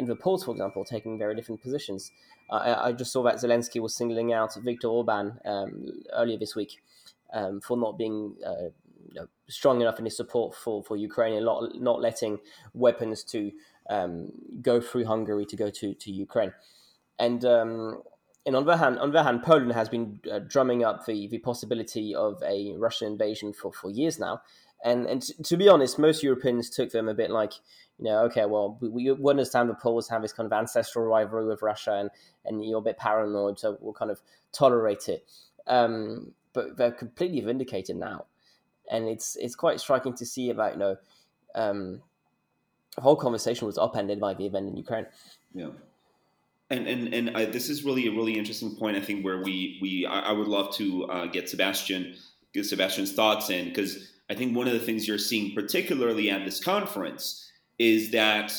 and 0.00 0.08
the 0.08 0.16
Poles, 0.16 0.44
for 0.44 0.52
example, 0.52 0.82
taking 0.84 1.18
very 1.18 1.34
different 1.34 1.60
positions. 1.60 2.10
Uh, 2.48 2.54
I, 2.54 2.88
I, 2.88 2.92
just 2.92 3.12
saw 3.12 3.22
that 3.24 3.36
Zelensky 3.36 3.80
was 3.80 3.94
singling 3.94 4.32
out 4.32 4.54
Viktor 4.54 4.88
Orban 4.88 5.38
um, 5.44 5.86
earlier 6.14 6.38
this 6.38 6.56
week 6.56 6.78
um, 7.34 7.60
for 7.60 7.76
not 7.76 7.98
being 7.98 8.34
uh, 8.44 8.70
you 9.12 9.20
know, 9.20 9.26
strong 9.48 9.82
enough 9.82 9.98
in 9.98 10.06
his 10.06 10.16
support 10.16 10.54
for, 10.54 10.82
for 10.82 10.96
Ukraine 10.96 11.34
and 11.34 11.44
not, 11.44 11.78
not 11.78 12.00
letting 12.00 12.38
weapons 12.72 13.22
to 13.24 13.52
um, 13.90 14.32
go 14.62 14.80
through 14.80 15.04
Hungary 15.04 15.44
to 15.44 15.56
go 15.56 15.68
to, 15.68 15.92
to 15.92 16.10
Ukraine. 16.10 16.52
And 17.18 17.44
um, 17.44 18.02
and 18.46 18.56
on 18.56 18.64
the 18.64 18.78
hand, 18.78 18.98
on 18.98 19.12
the 19.12 19.22
hand, 19.22 19.42
Poland 19.42 19.72
has 19.72 19.90
been 19.90 20.18
uh, 20.32 20.38
drumming 20.38 20.82
up 20.82 21.04
the, 21.04 21.28
the 21.28 21.38
possibility 21.38 22.14
of 22.14 22.42
a 22.42 22.74
Russian 22.78 23.08
invasion 23.08 23.52
for, 23.52 23.70
for 23.70 23.90
years 23.90 24.18
now. 24.18 24.40
And 24.84 25.06
and 25.06 25.22
to, 25.44 25.56
be 25.56 25.68
honest, 25.68 25.98
most 25.98 26.22
Europeans 26.22 26.70
took 26.70 26.90
them 26.90 27.08
a 27.08 27.14
bit 27.14 27.30
like, 27.30 27.52
you 27.98 28.06
know, 28.06 28.20
okay, 28.24 28.46
well, 28.46 28.78
we, 28.80 29.12
we 29.12 29.30
understand 29.30 29.68
the 29.68 29.74
Poles 29.74 30.08
have 30.08 30.22
this 30.22 30.32
kind 30.32 30.46
of 30.46 30.52
ancestral 30.52 31.04
rivalry 31.04 31.46
with 31.46 31.62
Russia, 31.62 31.94
and 31.94 32.10
and 32.44 32.64
you're 32.64 32.78
a 32.78 32.82
bit 32.82 32.96
paranoid, 32.96 33.58
so 33.58 33.76
we'll 33.80 33.92
kind 33.92 34.10
of 34.10 34.20
tolerate 34.52 35.08
it. 35.08 35.26
Um, 35.66 36.32
but 36.52 36.76
they're 36.76 36.92
completely 36.92 37.40
vindicated 37.40 37.96
now, 37.96 38.24
and 38.90 39.06
it's 39.08 39.36
it's 39.36 39.54
quite 39.54 39.80
striking 39.80 40.14
to 40.14 40.24
see 40.24 40.50
about 40.50 40.72
you 40.72 40.78
know 40.78 40.96
um, 41.54 42.02
the 42.96 43.02
whole 43.02 43.16
conversation 43.16 43.66
was 43.66 43.78
upended 43.78 44.20
by 44.20 44.34
the 44.34 44.46
event 44.46 44.68
in 44.68 44.76
Ukraine. 44.76 45.06
Yeah. 45.54 45.70
And 46.70 46.86
and 46.86 47.12
and 47.12 47.36
I, 47.36 47.46
this 47.46 47.68
is 47.68 47.84
really 47.84 48.06
a 48.06 48.12
really 48.12 48.38
interesting 48.38 48.76
point. 48.76 48.96
I 48.96 49.00
think 49.00 49.24
where 49.24 49.42
we 49.42 49.78
we 49.82 50.06
I, 50.06 50.20
I 50.20 50.32
would 50.32 50.48
love 50.48 50.72
to 50.76 51.04
uh, 51.06 51.26
get 51.26 51.48
Sebastian 51.48 52.14
get 52.52 52.64
Sebastian's 52.64 53.12
thoughts 53.12 53.50
in 53.50 53.68
because 53.68 54.12
I 54.30 54.34
think 54.34 54.56
one 54.56 54.68
of 54.68 54.72
the 54.72 54.80
things 54.80 55.08
you're 55.08 55.18
seeing 55.18 55.54
particularly 55.54 56.30
at 56.30 56.44
this 56.44 56.62
conference 56.62 57.50
is 57.78 58.12
that 58.12 58.52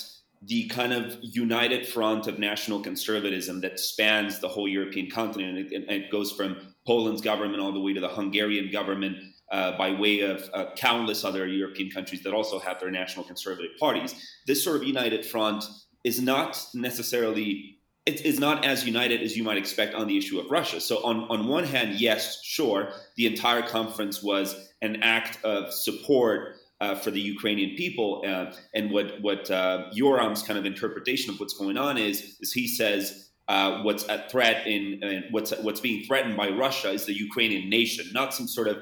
the 0.43 0.67
kind 0.67 0.91
of 0.91 1.17
united 1.21 1.87
front 1.87 2.27
of 2.27 2.39
national 2.39 2.81
conservatism 2.81 3.61
that 3.61 3.79
spans 3.79 4.39
the 4.39 4.47
whole 4.47 4.67
European 4.67 5.09
continent 5.09 5.71
and 5.71 5.89
it, 5.89 6.11
goes 6.11 6.31
from 6.31 6.57
Poland's 6.85 7.21
government 7.21 7.61
all 7.61 7.71
the 7.71 7.79
way 7.79 7.93
to 7.93 8.01
the 8.01 8.09
Hungarian 8.09 8.71
government 8.71 9.17
uh, 9.51 9.77
by 9.77 9.91
way 9.91 10.21
of 10.21 10.49
uh, 10.53 10.65
countless 10.75 11.23
other 11.23 11.47
European 11.47 11.91
countries 11.91 12.23
that 12.23 12.33
also 12.33 12.57
have 12.59 12.79
their 12.79 12.89
national 12.89 13.23
conservative 13.23 13.71
parties. 13.79 14.15
This 14.47 14.63
sort 14.63 14.77
of 14.77 14.83
united 14.83 15.25
front 15.25 15.63
is 16.03 16.19
not 16.19 16.65
necessarily 16.73 17.77
it 18.07 18.25
is 18.25 18.39
not 18.39 18.65
as 18.65 18.83
united 18.83 19.21
as 19.21 19.37
you 19.37 19.43
might 19.43 19.57
expect 19.57 19.93
on 19.93 20.07
the 20.07 20.17
issue 20.17 20.39
of 20.39 20.49
Russia. 20.49 20.81
So 20.81 21.03
on, 21.05 21.25
on 21.29 21.47
one 21.47 21.65
hand, 21.65 21.99
yes, 21.99 22.41
sure, 22.43 22.93
the 23.15 23.27
entire 23.27 23.61
conference 23.61 24.23
was 24.23 24.70
an 24.81 25.03
act 25.03 25.43
of 25.43 25.73
support 25.73 26.55
uh, 26.79 26.95
for 26.95 27.11
the 27.11 27.21
Ukrainian 27.21 27.75
people. 27.75 28.23
Uh, 28.25 28.53
and 28.73 28.91
what 28.91 29.21
what 29.21 29.49
uh, 29.51 29.85
Yoram's 29.93 30.41
kind 30.41 30.57
of 30.57 30.65
interpretation 30.65 31.33
of 31.33 31.39
what's 31.39 31.53
going 31.53 31.77
on 31.77 31.97
is 31.97 32.37
is 32.41 32.51
he 32.51 32.67
says 32.67 33.29
uh, 33.47 33.81
what's 33.83 34.07
at 34.09 34.31
threat 34.31 34.65
in, 34.65 35.03
in 35.03 35.23
what's 35.31 35.51
what's 35.61 35.79
being 35.79 36.03
threatened 36.05 36.35
by 36.37 36.49
Russia 36.49 36.89
is 36.89 37.05
the 37.05 37.13
Ukrainian 37.13 37.69
nation, 37.69 38.05
not 38.13 38.33
some 38.33 38.47
sort 38.47 38.67
of 38.67 38.77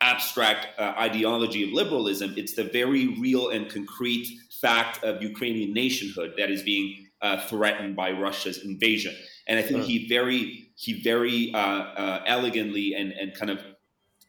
abstract 0.00 0.66
uh, 0.78 0.94
ideology 0.98 1.62
of 1.62 1.70
liberalism. 1.70 2.34
It's 2.36 2.54
the 2.54 2.64
very 2.64 3.18
real 3.20 3.50
and 3.50 3.70
concrete 3.70 4.26
fact 4.60 5.04
of 5.04 5.22
Ukrainian 5.22 5.72
nationhood 5.72 6.34
that 6.38 6.50
is 6.50 6.62
being 6.62 7.06
uh, 7.20 7.40
threatened 7.46 7.94
by 7.96 8.10
Russia's 8.10 8.64
invasion. 8.64 9.14
And 9.46 9.58
I 9.58 9.62
think 9.62 9.84
he 9.84 10.08
very 10.08 10.68
he 10.76 11.02
very 11.02 11.52
uh, 11.54 11.58
uh, 11.58 12.22
elegantly 12.26 12.94
and, 12.94 13.12
and 13.12 13.34
kind 13.34 13.50
of 13.50 13.58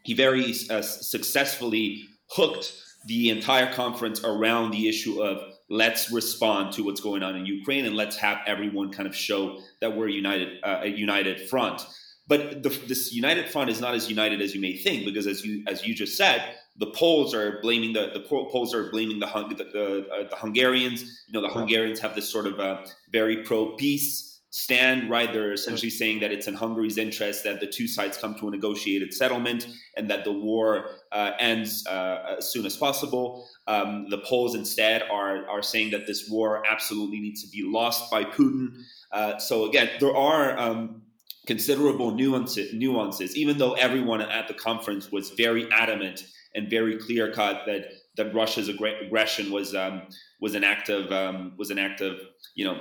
he 0.04 0.14
very 0.14 0.54
uh, 0.70 0.82
successfully 0.82 2.04
hooked 2.30 2.74
the 3.06 3.30
entire 3.30 3.72
conference 3.74 4.24
around 4.24 4.72
the 4.72 4.88
issue 4.88 5.22
of 5.22 5.54
let's 5.70 6.12
respond 6.12 6.74
to 6.74 6.84
what's 6.84 7.02
going 7.02 7.24
on 7.24 7.36
in 7.36 7.46
Ukraine 7.46 7.86
and 7.86 7.96
let's 7.96 8.16
have 8.18 8.40
everyone 8.46 8.92
kind 8.92 9.08
of 9.08 9.16
show 9.16 9.60
that 9.82 9.96
we're 9.96 10.08
united, 10.08 10.60
uh, 10.64 10.82
a 10.84 10.88
united 10.88 11.50
front. 11.50 11.86
But 12.28 12.64
the, 12.64 12.70
this 12.88 13.14
united 13.14 13.50
front 13.50 13.70
is 13.70 13.82
not 13.82 13.94
as 13.94 14.10
united 14.10 14.42
as 14.42 14.56
you 14.56 14.62
may 14.62 14.78
think, 14.78 15.04
because 15.04 15.28
as 15.28 15.44
you 15.44 15.64
as 15.68 15.86
you 15.86 15.94
just 15.94 16.16
said, 16.16 16.56
the 16.78 16.88
Poles 16.88 17.34
are 17.34 17.60
blaming 17.62 17.92
the 17.92 18.12
the 18.14 18.22
Poles 18.22 18.74
are 18.74 18.90
blaming 18.92 19.20
the 19.20 19.26
the, 19.26 19.56
the, 19.56 20.08
uh, 20.10 20.30
the 20.30 20.36
Hungarians. 20.38 21.02
You 21.28 21.34
know, 21.34 21.42
the 21.42 21.54
Hungarians 21.54 22.00
have 22.00 22.16
this 22.16 22.30
sort 22.30 22.48
of 22.48 22.60
uh, 22.62 22.86
very 23.12 23.44
pro 23.44 23.76
peace 23.76 24.33
stand, 24.54 25.10
right? 25.10 25.34
They're 25.34 25.54
essentially 25.54 25.90
saying 25.90 26.20
that 26.20 26.32
it's 26.32 26.48
in 26.48 26.54
Hungary's 26.54 27.00
interest 27.00 27.44
that 27.44 27.60
the 27.60 27.66
two 27.66 27.88
sides 27.88 28.20
come 28.20 28.36
to 28.36 28.50
a 28.50 28.52
negotiated 28.52 29.12
settlement 29.12 29.66
and 29.98 30.12
that 30.12 30.24
the 30.24 30.32
war 30.32 30.92
uh, 31.12 31.32
ends 31.40 31.88
uh, 31.88 32.36
as 32.38 32.52
soon 32.52 32.64
as 32.68 32.78
possible. 32.78 33.50
Um, 33.66 34.06
the 34.12 34.20
Poles 34.20 34.54
instead 34.54 35.02
are, 35.12 35.50
are 35.50 35.64
saying 35.64 35.90
that 35.90 36.06
this 36.06 36.30
war 36.30 36.62
absolutely 36.70 37.20
needs 37.20 37.42
to 37.42 37.50
be 37.50 37.64
lost 37.64 38.12
by 38.12 38.26
Putin. 38.26 38.78
Uh, 39.12 39.40
so 39.40 39.66
again, 39.66 39.90
there 40.00 40.16
are 40.16 40.56
um, 40.60 41.02
considerable 41.48 42.12
nuances, 42.12 42.76
nuances, 42.76 43.36
even 43.36 43.58
though 43.58 43.74
everyone 43.74 44.22
at 44.22 44.48
the 44.48 44.54
conference 44.54 45.12
was 45.12 45.32
very 45.32 45.68
adamant 45.72 46.28
and 46.54 46.70
very 46.70 46.98
clear 46.98 47.32
cut 47.32 47.64
that 47.66 47.86
that 48.16 48.34
Russia's 48.34 48.70
aggression 48.70 49.52
was 49.52 49.74
um, 49.74 50.04
was 50.40 50.56
an 50.56 50.64
act 50.64 50.90
of 50.90 51.12
um, 51.12 51.54
was 51.58 51.72
an 51.72 51.80
act 51.80 52.02
of 52.02 52.20
you 52.56 52.66
know 52.66 52.80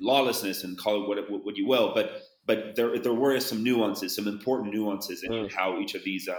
lawlessness 0.00 0.64
and 0.64 0.78
call 0.78 1.02
it 1.02 1.08
what, 1.08 1.44
what 1.44 1.56
you 1.56 1.66
will, 1.66 1.92
but 1.94 2.22
but 2.46 2.76
there 2.76 2.98
there 2.98 3.14
were 3.14 3.38
some 3.40 3.62
nuances, 3.62 4.14
some 4.14 4.28
important 4.28 4.72
nuances 4.74 5.22
in 5.22 5.32
mm. 5.32 5.52
how 5.52 5.78
each 5.78 5.94
of 5.94 6.04
these 6.04 6.28
uh, 6.28 6.34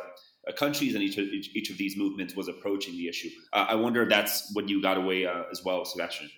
uh, 0.47 0.53
countries 0.53 0.95
and 0.95 1.03
each 1.03 1.17
of 1.17 1.25
each, 1.25 1.55
each, 1.55 1.69
of 1.69 1.77
these 1.77 1.95
movements 1.97 2.35
was 2.35 2.47
approaching 2.47 2.93
the 2.93 3.07
issue. 3.07 3.29
Uh, 3.53 3.65
I 3.69 3.75
wonder 3.75 4.03
if 4.03 4.09
that's 4.09 4.51
what 4.53 4.67
you 4.67 4.81
got 4.81 4.97
away 4.97 5.25
uh, 5.25 5.43
as 5.51 5.63
well, 5.63 5.85
Sebastian. 5.85 6.29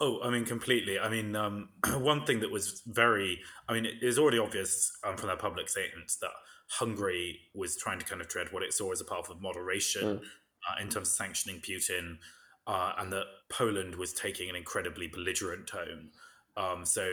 Oh, 0.00 0.20
I 0.22 0.30
mean, 0.30 0.44
completely. 0.44 0.98
I 0.98 1.08
mean, 1.08 1.34
um, 1.36 1.68
one 1.94 2.24
thing 2.24 2.40
that 2.40 2.50
was 2.50 2.82
very, 2.86 3.40
I 3.68 3.72
mean, 3.72 3.86
it 3.86 4.02
is 4.02 4.18
already 4.18 4.38
obvious 4.38 4.92
um, 5.04 5.16
from 5.16 5.28
their 5.28 5.36
public 5.36 5.68
statements 5.68 6.16
that 6.16 6.30
Hungary 6.68 7.40
was 7.54 7.76
trying 7.76 7.98
to 7.98 8.04
kind 8.04 8.20
of 8.20 8.28
tread 8.28 8.48
what 8.50 8.62
it 8.62 8.72
saw 8.72 8.92
as 8.92 9.00
a 9.00 9.04
path 9.04 9.30
of 9.30 9.40
moderation 9.40 10.18
mm. 10.18 10.20
Uh, 10.68 10.80
in 10.80 10.88
terms 10.88 11.08
of 11.08 11.14
sanctioning 11.14 11.60
Putin, 11.60 12.18
uh, 12.66 12.92
and 12.98 13.12
that 13.12 13.24
Poland 13.50 13.96
was 13.96 14.12
taking 14.12 14.48
an 14.48 14.56
incredibly 14.56 15.06
belligerent 15.06 15.66
tone. 15.66 16.10
Um, 16.56 16.84
so 16.84 17.04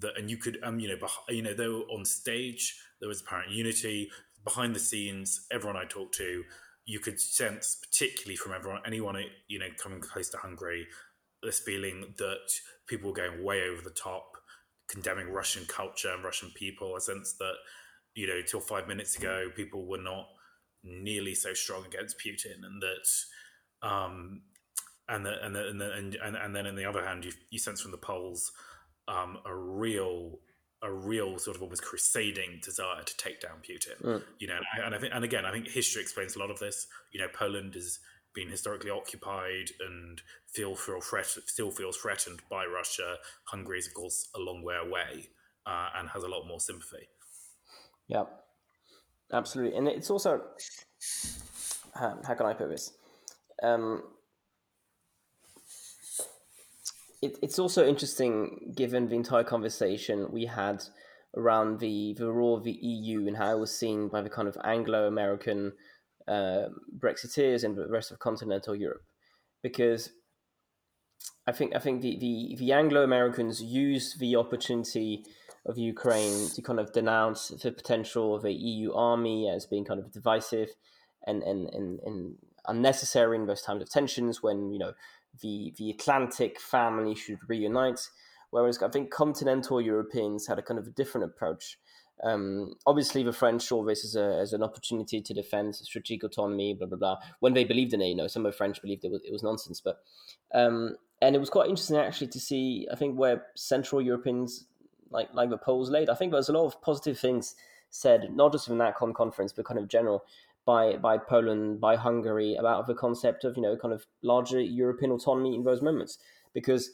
that, 0.00 0.16
and 0.18 0.30
you 0.30 0.36
could, 0.36 0.58
um, 0.62 0.78
you 0.78 0.88
know, 0.88 0.96
beh- 0.96 1.34
you 1.34 1.42
know, 1.42 1.54
they 1.54 1.68
were 1.68 1.84
on 1.90 2.04
stage. 2.04 2.78
There 3.00 3.08
was 3.08 3.22
apparent 3.22 3.50
unity 3.50 4.10
behind 4.44 4.74
the 4.74 4.80
scenes. 4.80 5.46
Everyone 5.50 5.76
I 5.76 5.84
talked 5.84 6.14
to, 6.16 6.44
you 6.84 7.00
could 7.00 7.20
sense, 7.20 7.78
particularly 7.82 8.36
from 8.36 8.52
everyone, 8.52 8.82
anyone 8.86 9.22
you 9.48 9.58
know 9.58 9.68
coming 9.82 10.00
close 10.00 10.28
to 10.30 10.36
Hungary, 10.36 10.86
this 11.42 11.60
feeling 11.60 12.14
that 12.18 12.50
people 12.86 13.08
were 13.08 13.16
going 13.16 13.42
way 13.42 13.62
over 13.62 13.80
the 13.82 13.90
top, 13.90 14.36
condemning 14.88 15.30
Russian 15.30 15.64
culture 15.66 16.12
and 16.12 16.22
Russian 16.22 16.50
people. 16.54 16.94
A 16.96 17.00
sense 17.00 17.34
that 17.38 17.54
you 18.14 18.26
know, 18.26 18.42
till 18.46 18.60
five 18.60 18.88
minutes 18.88 19.16
ago, 19.16 19.48
people 19.54 19.86
were 19.86 19.98
not 19.98 20.26
nearly 20.82 21.34
so 21.34 21.54
strong 21.54 21.84
against 21.86 22.18
Putin, 22.18 22.64
and 22.64 22.82
that, 22.82 23.86
um, 23.86 24.42
and 25.08 25.26
the, 25.26 25.44
and 25.44 25.54
the, 25.54 25.68
and, 25.68 25.80
the, 25.80 25.92
and, 25.92 26.14
and 26.14 26.36
and 26.36 26.54
then 26.54 26.66
on 26.66 26.76
the 26.76 26.84
other 26.84 27.04
hand, 27.04 27.24
you, 27.24 27.32
you 27.50 27.58
sense 27.58 27.80
from 27.80 27.90
the 27.90 27.98
Poles 27.98 28.52
um, 29.08 29.38
a 29.44 29.54
real 29.54 30.38
a 30.82 30.90
real 30.90 31.38
sort 31.38 31.56
of 31.56 31.62
almost 31.62 31.82
crusading 31.82 32.58
desire 32.62 33.02
to 33.02 33.16
take 33.18 33.40
down 33.40 33.58
Putin. 33.62 34.00
Mm. 34.02 34.22
You 34.38 34.48
know, 34.48 34.58
and 34.82 34.94
I 34.94 34.98
think, 34.98 35.12
and 35.14 35.24
again, 35.24 35.44
I 35.44 35.52
think 35.52 35.68
history 35.68 36.00
explains 36.00 36.36
a 36.36 36.38
lot 36.38 36.50
of 36.50 36.58
this. 36.58 36.86
You 37.12 37.20
know, 37.20 37.28
Poland 37.32 37.74
has 37.74 37.98
been 38.34 38.48
historically 38.48 38.90
occupied 38.90 39.70
and 39.80 40.22
feel 40.46 40.74
feel 40.74 41.00
threat, 41.00 41.26
still 41.26 41.70
feels 41.70 41.96
threatened 41.96 42.40
by 42.48 42.64
Russia. 42.64 43.16
Hungary 43.44 43.78
is, 43.78 43.88
of 43.88 43.94
course, 43.94 44.28
a 44.34 44.40
long 44.40 44.62
way 44.62 44.76
away 44.76 45.28
uh, 45.66 45.88
and 45.96 46.08
has 46.10 46.22
a 46.22 46.28
lot 46.28 46.46
more 46.46 46.60
sympathy. 46.60 47.08
Yeah, 48.08 48.24
absolutely, 49.32 49.76
and 49.76 49.88
it's 49.88 50.10
also 50.10 50.42
how, 51.94 52.18
how 52.26 52.34
can 52.34 52.46
I 52.46 52.54
put 52.54 52.68
this? 52.68 52.92
Um, 53.62 54.02
it, 57.22 57.38
it's 57.42 57.58
also 57.58 57.86
interesting 57.86 58.72
given 58.74 59.08
the 59.08 59.16
entire 59.16 59.44
conversation 59.44 60.28
we 60.32 60.46
had 60.46 60.82
around 61.36 61.78
the 61.78 62.14
the 62.18 62.32
role 62.32 62.56
of 62.56 62.64
the 62.64 62.78
EU 62.80 63.26
and 63.26 63.36
how 63.36 63.52
it 63.52 63.60
was 63.60 63.76
seen 63.76 64.08
by 64.08 64.20
the 64.20 64.30
kind 64.30 64.48
of 64.48 64.56
Anglo-American 64.64 65.72
uh, 66.26 66.66
Brexiteers 66.98 67.64
and 67.64 67.76
the 67.76 67.88
rest 67.88 68.10
of 68.10 68.18
continental 68.18 68.74
Europe, 68.74 69.02
because 69.62 70.10
I 71.46 71.52
think 71.52 71.74
I 71.74 71.78
think 71.78 72.00
the 72.00 72.18
the, 72.18 72.56
the 72.58 72.72
Anglo 72.72 73.02
Americans 73.02 73.62
used 73.62 74.18
the 74.18 74.36
opportunity 74.36 75.24
of 75.66 75.78
Ukraine 75.78 76.48
to 76.50 76.62
kind 76.62 76.80
of 76.80 76.92
denounce 76.92 77.48
the 77.48 77.70
potential 77.70 78.34
of 78.34 78.44
a 78.44 78.52
EU 78.52 78.92
army 78.92 79.48
as 79.48 79.66
being 79.66 79.84
kind 79.84 80.00
of 80.00 80.10
divisive 80.12 80.70
and 81.26 81.42
and, 81.42 81.68
and, 81.74 82.00
and 82.00 82.36
unnecessary 82.66 83.36
in 83.36 83.46
those 83.46 83.62
times 83.62 83.82
of 83.82 83.90
tensions 83.90 84.42
when 84.42 84.72
you 84.72 84.78
know 84.78 84.92
the 85.42 85.72
the 85.76 85.90
Atlantic 85.90 86.60
family 86.60 87.14
should 87.14 87.38
reunite. 87.48 88.08
Whereas 88.50 88.82
I 88.82 88.88
think 88.88 89.10
continental 89.10 89.80
Europeans 89.80 90.48
had 90.48 90.58
a 90.58 90.62
kind 90.62 90.80
of 90.80 90.86
a 90.86 90.90
different 90.90 91.26
approach. 91.26 91.78
Um, 92.22 92.74
obviously, 92.86 93.22
the 93.22 93.32
French 93.32 93.62
saw 93.62 93.82
this 93.84 94.04
as, 94.04 94.16
a, 94.16 94.38
as 94.40 94.52
an 94.52 94.62
opportunity 94.62 95.22
to 95.22 95.32
defend 95.32 95.74
strategic 95.76 96.24
autonomy, 96.24 96.74
blah 96.74 96.88
blah 96.88 96.98
blah. 96.98 97.16
When 97.38 97.54
they 97.54 97.64
believed 97.64 97.94
in 97.94 98.02
it, 98.02 98.08
you 98.08 98.16
know, 98.16 98.26
some 98.26 98.44
of 98.44 98.52
the 98.52 98.56
French 98.56 98.82
believed 98.82 99.04
it 99.04 99.10
was 99.10 99.22
it 99.24 99.32
was 99.32 99.42
nonsense. 99.42 99.80
But 99.80 99.98
um, 100.52 100.96
and 101.22 101.36
it 101.36 101.38
was 101.38 101.50
quite 101.50 101.68
interesting 101.68 101.96
actually 101.96 102.28
to 102.28 102.40
see. 102.40 102.88
I 102.92 102.96
think 102.96 103.18
where 103.18 103.46
Central 103.56 104.02
Europeans 104.02 104.66
like 105.10 105.28
like 105.32 105.50
the 105.50 105.58
Poles 105.58 105.90
laid. 105.90 106.08
I 106.08 106.14
think 106.14 106.32
there's 106.32 106.48
a 106.48 106.52
lot 106.52 106.66
of 106.66 106.80
positive 106.82 107.18
things 107.18 107.54
said, 107.90 108.34
not 108.34 108.52
just 108.52 108.66
from 108.66 108.78
NatCon 108.78 109.14
conference, 109.14 109.52
but 109.52 109.64
kind 109.64 109.78
of 109.78 109.88
general 109.88 110.24
by 110.64 110.96
by 110.96 111.18
Poland, 111.18 111.80
by 111.80 111.96
Hungary 111.96 112.54
about 112.54 112.86
the 112.86 112.94
concept 112.94 113.44
of 113.44 113.56
you 113.56 113.62
know 113.62 113.76
kind 113.76 113.94
of 113.94 114.06
larger 114.22 114.60
European 114.60 115.10
autonomy 115.12 115.54
in 115.54 115.64
those 115.64 115.82
moments. 115.82 116.18
Because 116.52 116.90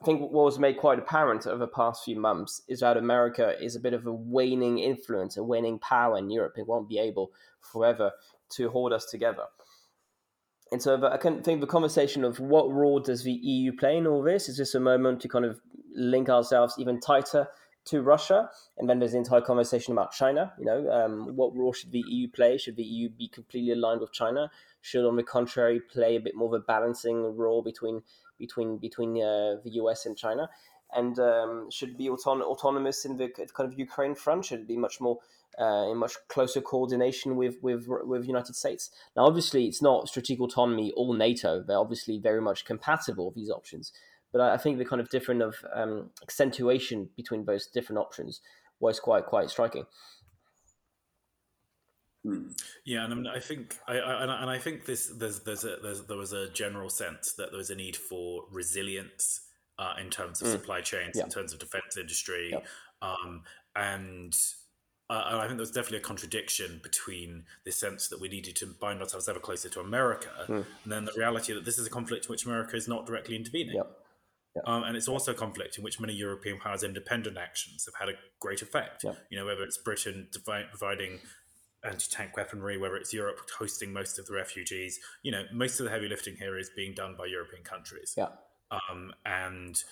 I 0.00 0.04
think 0.04 0.20
what 0.20 0.32
was 0.32 0.58
made 0.58 0.78
quite 0.78 0.98
apparent 0.98 1.46
over 1.46 1.58
the 1.58 1.68
past 1.68 2.04
few 2.04 2.18
months 2.18 2.62
is 2.66 2.80
that 2.80 2.96
America 2.96 3.54
is 3.62 3.76
a 3.76 3.80
bit 3.80 3.94
of 3.94 4.06
a 4.06 4.12
waning 4.12 4.78
influence, 4.78 5.36
a 5.36 5.44
waning 5.44 5.78
power 5.78 6.18
in 6.18 6.28
Europe. 6.30 6.54
It 6.58 6.66
won't 6.66 6.88
be 6.88 6.98
able 6.98 7.30
forever 7.60 8.12
to 8.50 8.70
hold 8.70 8.92
us 8.92 9.06
together. 9.06 9.44
And 10.72 10.82
so 10.82 11.06
I 11.06 11.18
can 11.18 11.42
think 11.42 11.60
the 11.60 11.66
conversation 11.66 12.24
of 12.24 12.40
what 12.40 12.72
role 12.72 12.98
does 12.98 13.24
the 13.24 13.32
EU 13.32 13.76
play 13.76 13.98
in 13.98 14.06
all 14.06 14.22
this 14.22 14.48
is 14.48 14.56
just 14.56 14.74
a 14.74 14.80
moment 14.80 15.20
to 15.20 15.28
kind 15.28 15.44
of 15.44 15.60
link 15.94 16.30
ourselves 16.30 16.74
even 16.78 16.98
tighter 16.98 17.46
to 17.84 18.00
Russia. 18.00 18.48
And 18.78 18.88
then 18.88 18.98
there's 18.98 19.12
the 19.12 19.18
entire 19.18 19.42
conversation 19.42 19.92
about 19.92 20.12
China. 20.12 20.54
You 20.58 20.64
know, 20.64 20.90
um, 20.90 21.36
what 21.36 21.54
role 21.54 21.74
should 21.74 21.92
the 21.92 22.02
EU 22.06 22.26
play? 22.26 22.56
Should 22.56 22.76
the 22.76 22.82
EU 22.82 23.10
be 23.10 23.28
completely 23.28 23.72
aligned 23.72 24.00
with 24.00 24.12
China? 24.12 24.50
Should, 24.80 25.06
on 25.06 25.16
the 25.16 25.22
contrary, 25.22 25.78
play 25.78 26.16
a 26.16 26.20
bit 26.20 26.34
more 26.34 26.48
of 26.48 26.60
a 26.60 26.64
balancing 26.64 27.36
role 27.36 27.62
between 27.62 28.02
between 28.38 28.78
between 28.78 29.10
uh, 29.22 29.60
the 29.62 29.72
US 29.72 30.06
and 30.06 30.16
China? 30.16 30.48
And 30.94 31.18
um, 31.18 31.70
should 31.70 31.98
be 31.98 32.08
auton- 32.08 32.42
autonomous 32.42 33.04
in 33.04 33.18
the 33.18 33.28
kind 33.28 33.70
of 33.70 33.78
Ukraine 33.78 34.14
front? 34.14 34.46
Should 34.46 34.60
it 34.60 34.68
be 34.68 34.78
much 34.78 35.00
more 35.00 35.18
uh, 35.60 35.90
in 35.90 35.98
much 35.98 36.14
closer 36.28 36.60
coordination 36.60 37.36
with 37.36 37.56
with 37.62 37.86
with 37.88 38.26
United 38.26 38.56
States. 38.56 38.90
Now, 39.16 39.26
obviously, 39.26 39.66
it's 39.66 39.82
not 39.82 40.08
strategic 40.08 40.40
autonomy 40.40 40.92
all 40.92 41.12
NATO. 41.12 41.62
They're 41.62 41.78
obviously 41.78 42.18
very 42.18 42.40
much 42.40 42.64
compatible 42.64 43.32
these 43.34 43.50
options, 43.50 43.92
but 44.32 44.40
I, 44.40 44.56
think 44.56 44.78
the 44.78 44.84
kind 44.84 45.00
of 45.00 45.10
different 45.10 45.42
of 45.42 45.56
um, 45.74 46.10
accentuation 46.22 47.10
between 47.16 47.44
those 47.44 47.66
different 47.66 47.98
options 47.98 48.40
was 48.80 48.98
quite 48.98 49.26
quite 49.26 49.50
striking. 49.50 49.86
Hmm. 52.24 52.48
Yeah, 52.84 53.04
and 53.04 53.12
I, 53.12 53.16
mean, 53.16 53.26
I 53.26 53.40
think 53.40 53.78
I, 53.88 53.98
I, 53.98 54.42
and 54.42 54.50
I 54.50 54.58
think 54.58 54.86
this 54.86 55.08
there's 55.08 55.40
there's 55.40 55.64
a 55.64 55.76
there's, 55.82 56.02
there 56.04 56.16
was 56.16 56.32
a 56.32 56.48
general 56.50 56.88
sense 56.88 57.32
that 57.34 57.50
there 57.50 57.58
was 57.58 57.70
a 57.70 57.74
need 57.74 57.96
for 57.96 58.44
resilience 58.50 59.40
uh, 59.78 59.94
in 60.00 60.08
terms 60.08 60.40
of 60.40 60.48
mm. 60.48 60.52
supply 60.52 60.80
chains, 60.80 61.16
yeah. 61.16 61.24
in 61.24 61.30
terms 61.30 61.52
of 61.52 61.58
defense 61.58 61.96
industry, 61.98 62.50
yeah. 62.52 62.60
um, 63.00 63.42
and 63.74 64.36
uh, 65.12 65.38
I 65.38 65.46
think 65.46 65.58
there 65.58 65.68
was 65.68 65.70
definitely 65.70 65.98
a 65.98 66.02
contradiction 66.02 66.80
between 66.82 67.44
the 67.64 67.72
sense 67.72 68.08
that 68.08 68.20
we 68.20 68.28
needed 68.28 68.56
to 68.56 68.66
bind 68.66 69.00
ourselves 69.00 69.28
ever 69.28 69.38
closer 69.38 69.68
to 69.68 69.80
America, 69.80 70.30
mm. 70.48 70.64
and 70.84 70.92
then 70.92 71.04
the 71.04 71.12
reality 71.16 71.52
that 71.52 71.64
this 71.64 71.78
is 71.78 71.86
a 71.86 71.90
conflict 71.90 72.26
in 72.26 72.30
which 72.30 72.46
America 72.46 72.76
is 72.76 72.88
not 72.88 73.06
directly 73.06 73.36
intervening. 73.36 73.76
Yep. 73.76 73.98
Yep. 74.56 74.64
Um, 74.66 74.82
and 74.84 74.96
it's 74.96 75.08
also 75.08 75.32
a 75.32 75.34
conflict 75.34 75.78
in 75.78 75.84
which 75.84 75.98
many 75.98 76.12
European 76.12 76.58
powers' 76.58 76.82
independent 76.82 77.38
actions 77.38 77.86
have 77.86 77.94
had 77.98 78.14
a 78.14 78.18
great 78.38 78.60
effect. 78.60 79.02
Yep. 79.02 79.16
You 79.30 79.38
know, 79.38 79.46
whether 79.46 79.62
it's 79.62 79.78
Britain 79.78 80.28
providing 80.30 81.20
anti-tank 81.84 82.36
weaponry, 82.36 82.78
whether 82.78 82.96
it's 82.96 83.12
Europe 83.12 83.38
hosting 83.58 83.92
most 83.92 84.18
of 84.18 84.26
the 84.26 84.34
refugees. 84.34 85.00
You 85.22 85.32
know, 85.32 85.44
most 85.52 85.80
of 85.80 85.84
the 85.84 85.90
heavy 85.90 86.08
lifting 86.08 86.36
here 86.36 86.58
is 86.58 86.70
being 86.74 86.94
done 86.94 87.16
by 87.18 87.26
European 87.26 87.62
countries. 87.64 88.14
Yeah. 88.16 88.28
Um, 88.70 89.12
and 89.26 89.82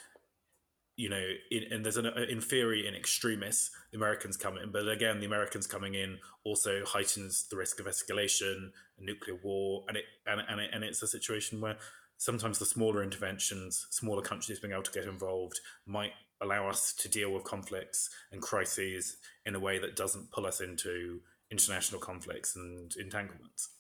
you 1.01 1.09
know, 1.09 1.27
in, 1.51 1.73
and 1.73 1.83
there's 1.83 1.97
an 1.97 2.05
in 2.29 2.43
theory 2.43 2.87
in 2.87 2.95
extremis, 2.95 3.71
the 3.91 3.97
Americans 3.97 4.37
come 4.37 4.59
in, 4.59 4.71
but 4.71 4.87
again, 4.87 5.19
the 5.19 5.25
Americans 5.25 5.67
coming 5.67 5.95
in 5.95 6.19
also 6.45 6.85
heightens 6.85 7.49
the 7.49 7.57
risk 7.57 7.81
of 7.81 7.87
escalation, 7.87 8.69
nuclear 8.99 9.39
war, 9.43 9.83
and 9.89 9.97
it 9.97 10.05
and 10.27 10.43
and, 10.47 10.61
it, 10.61 10.69
and 10.75 10.85
it's 10.85 11.03
a 11.03 11.07
situation 11.07 11.59
where 11.59 11.79
sometimes 12.19 12.59
the 12.59 12.67
smaller 12.67 13.03
interventions, 13.03 13.87
smaller 13.89 14.21
countries 14.21 14.61
being 14.61 14.75
able 14.75 14.83
to 14.83 14.93
get 14.93 15.07
involved, 15.07 15.59
might 15.87 16.13
allow 16.43 16.69
us 16.69 16.93
to 16.93 17.09
deal 17.09 17.33
with 17.33 17.45
conflicts 17.45 18.11
and 18.31 18.43
crises 18.43 19.17
in 19.47 19.55
a 19.55 19.61
way 19.61 19.79
that 19.79 19.97
doesn't 19.97 20.31
pull 20.31 20.45
us 20.45 20.61
into 20.61 21.21
international 21.51 21.99
conflicts 21.99 22.57
and 22.57 22.93
entanglements. 23.01 23.71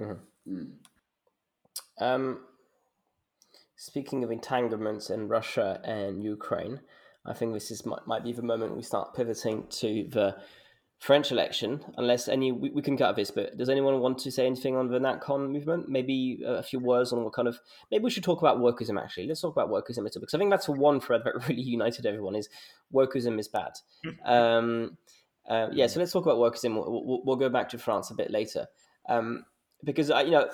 Mm-hmm. 0.00 0.52
Mm. 0.52 0.70
Um, 2.00 2.40
Speaking 3.76 4.22
of 4.22 4.30
entanglements 4.30 5.10
in 5.10 5.28
Russia 5.28 5.80
and 5.84 6.22
Ukraine, 6.22 6.80
I 7.26 7.34
think 7.34 7.54
this 7.54 7.70
is 7.70 7.84
might, 7.84 8.06
might 8.06 8.24
be 8.24 8.32
the 8.32 8.42
moment 8.42 8.76
we 8.76 8.82
start 8.82 9.14
pivoting 9.14 9.66
to 9.68 10.06
the 10.10 10.36
French 11.00 11.32
election. 11.32 11.84
Unless 11.96 12.28
any, 12.28 12.52
we, 12.52 12.70
we 12.70 12.82
can 12.82 12.96
cut 12.96 13.16
this, 13.16 13.30
but 13.30 13.56
does 13.56 13.68
anyone 13.68 14.00
want 14.00 14.18
to 14.18 14.30
say 14.30 14.46
anything 14.46 14.76
on 14.76 14.88
the 14.88 14.98
NatCon 14.98 15.50
movement? 15.50 15.88
Maybe 15.88 16.40
a 16.46 16.62
few 16.62 16.78
words 16.78 17.12
on 17.12 17.24
what 17.24 17.32
kind 17.32 17.48
of. 17.48 17.58
Maybe 17.90 18.04
we 18.04 18.10
should 18.10 18.24
talk 18.24 18.40
about 18.40 18.58
wokeism. 18.58 19.02
Actually, 19.02 19.26
let's 19.26 19.40
talk 19.40 19.56
about 19.56 19.70
wokeism 19.70 19.98
a 19.98 20.02
little 20.02 20.20
because 20.20 20.34
I 20.34 20.38
think 20.38 20.50
that's 20.50 20.66
the 20.66 20.72
one 20.72 21.00
thread 21.00 21.22
that 21.24 21.34
really 21.48 21.62
united 21.62 22.06
everyone. 22.06 22.36
Is 22.36 22.48
wokeism 22.92 23.38
is 23.38 23.48
bad. 23.48 23.72
um, 24.24 24.96
uh, 25.48 25.68
yeah, 25.72 25.88
so 25.88 26.00
let's 26.00 26.12
talk 26.12 26.24
about 26.24 26.38
wokeism. 26.38 26.74
We'll, 26.74 27.04
we'll, 27.04 27.22
we'll, 27.24 27.36
go 27.36 27.50
back 27.50 27.68
to 27.70 27.78
France 27.78 28.10
a 28.10 28.14
bit 28.14 28.30
later, 28.30 28.66
um, 29.08 29.44
because 29.82 30.10
I, 30.10 30.22
you 30.22 30.30
know 30.30 30.48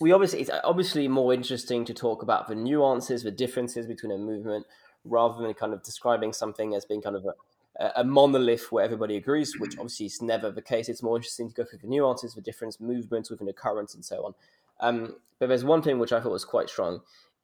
we 0.00 0.12
obviously 0.12 0.40
it's 0.40 0.50
obviously 0.64 1.08
more 1.08 1.32
interesting 1.32 1.84
to 1.84 1.94
talk 1.94 2.22
about 2.22 2.48
the 2.48 2.54
nuances, 2.54 3.22
the 3.22 3.30
differences 3.30 3.86
between 3.86 4.12
a 4.12 4.18
movement, 4.18 4.66
rather 5.04 5.42
than 5.42 5.54
kind 5.54 5.72
of 5.72 5.82
describing 5.82 6.32
something 6.32 6.74
as 6.74 6.84
being 6.84 7.02
kind 7.02 7.16
of 7.16 7.24
a, 7.24 7.92
a 7.96 8.04
monolith 8.04 8.72
where 8.72 8.84
everybody 8.84 9.16
agrees, 9.16 9.58
which 9.58 9.78
obviously 9.78 10.06
is 10.06 10.20
never 10.20 10.50
the 10.50 10.62
case. 10.62 10.88
It's 10.88 11.02
more 11.02 11.16
interesting 11.16 11.48
to 11.48 11.54
go 11.54 11.64
through 11.64 11.80
the 11.80 11.88
nuances, 11.88 12.34
the 12.34 12.40
different 12.40 12.80
movements 12.80 13.30
within 13.30 13.46
the 13.46 13.52
currents, 13.52 13.94
and 13.94 14.04
so 14.04 14.26
on. 14.26 14.34
Um, 14.80 15.16
but 15.38 15.48
there's 15.48 15.64
one 15.64 15.82
thing 15.82 15.98
which 15.98 16.12
I 16.12 16.20
thought 16.20 16.32
was 16.32 16.44
quite 16.44 16.68
strong 16.68 17.00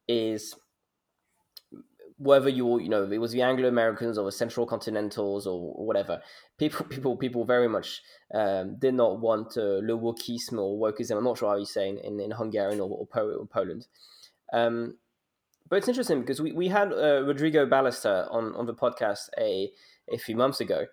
is 0.06 0.54
whether 2.18 2.48
you 2.48 2.81
you 2.81 2.88
know 2.88 3.04
it 3.11 3.18
was 3.18 3.33
the 3.33 3.42
Anglo 3.42 3.68
Americans 3.68 4.18
or 4.18 4.24
the 4.24 4.33
Central 4.33 4.66
Continentals 4.66 5.46
or, 5.46 5.72
whatever, 5.85 6.20
people 6.59 6.85
people 6.87 7.16
people 7.16 7.44
very 7.44 7.68
much 7.68 8.02
um, 8.35 8.76
did 8.78 8.94
not 8.94 9.20
want 9.20 9.57
uh, 9.57 9.81
le 9.83 9.96
wokisme 9.96 10.59
or 10.59 10.78
wokeism. 10.78 11.16
I'm 11.16 11.24
not 11.24 11.38
sure 11.38 11.50
how 11.50 11.57
you 11.57 11.66
say 11.66 11.88
in, 11.88 11.98
in, 11.98 12.20
in 12.20 12.31
Hungarian 12.33 12.81
or, 12.81 12.90
or, 12.90 13.22
or 13.33 13.46
Poland. 13.46 13.87
Um, 14.52 14.96
but 15.68 15.76
it's 15.76 15.88
interesting 15.88 16.20
because 16.20 16.40
we, 16.40 16.52
we 16.52 16.68
had 16.68 16.92
uh, 16.92 17.22
Rodrigo 17.24 17.66
Ballester 17.66 18.33
on, 18.33 18.54
on 18.54 18.64
the 18.64 18.74
podcast 18.74 19.28
a, 19.38 19.70
a 20.11 20.16
few 20.16 20.35
months 20.35 20.61
ago. 20.61 20.87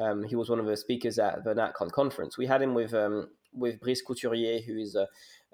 Um, 0.00 0.24
he 0.24 0.34
was 0.34 0.48
one 0.48 0.58
of 0.58 0.66
the 0.66 0.76
speakers 0.76 1.18
at 1.18 1.44
the 1.44 1.54
NatCon 1.54 1.92
conference. 1.92 2.38
We 2.38 2.46
had 2.46 2.62
him 2.62 2.74
with 2.74 2.94
um, 2.94 3.28
with 3.52 3.80
Brice 3.80 4.02
Couturier, 4.02 4.60
who 4.62 4.76
is 4.76 4.96
a, 4.96 5.06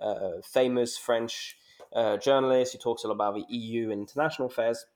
a 0.03 0.41
famous 0.43 0.97
French 0.97 1.59
uh, 1.95 2.17
journalist 2.17 2.73
who 2.73 2.79
talks 2.79 3.05
a 3.05 3.09
lot 3.09 3.15
about 3.15 3.35
the 3.35 3.45
EU 3.55 3.91
and 3.91 4.01
international 4.01 4.49
affairs 4.49 4.87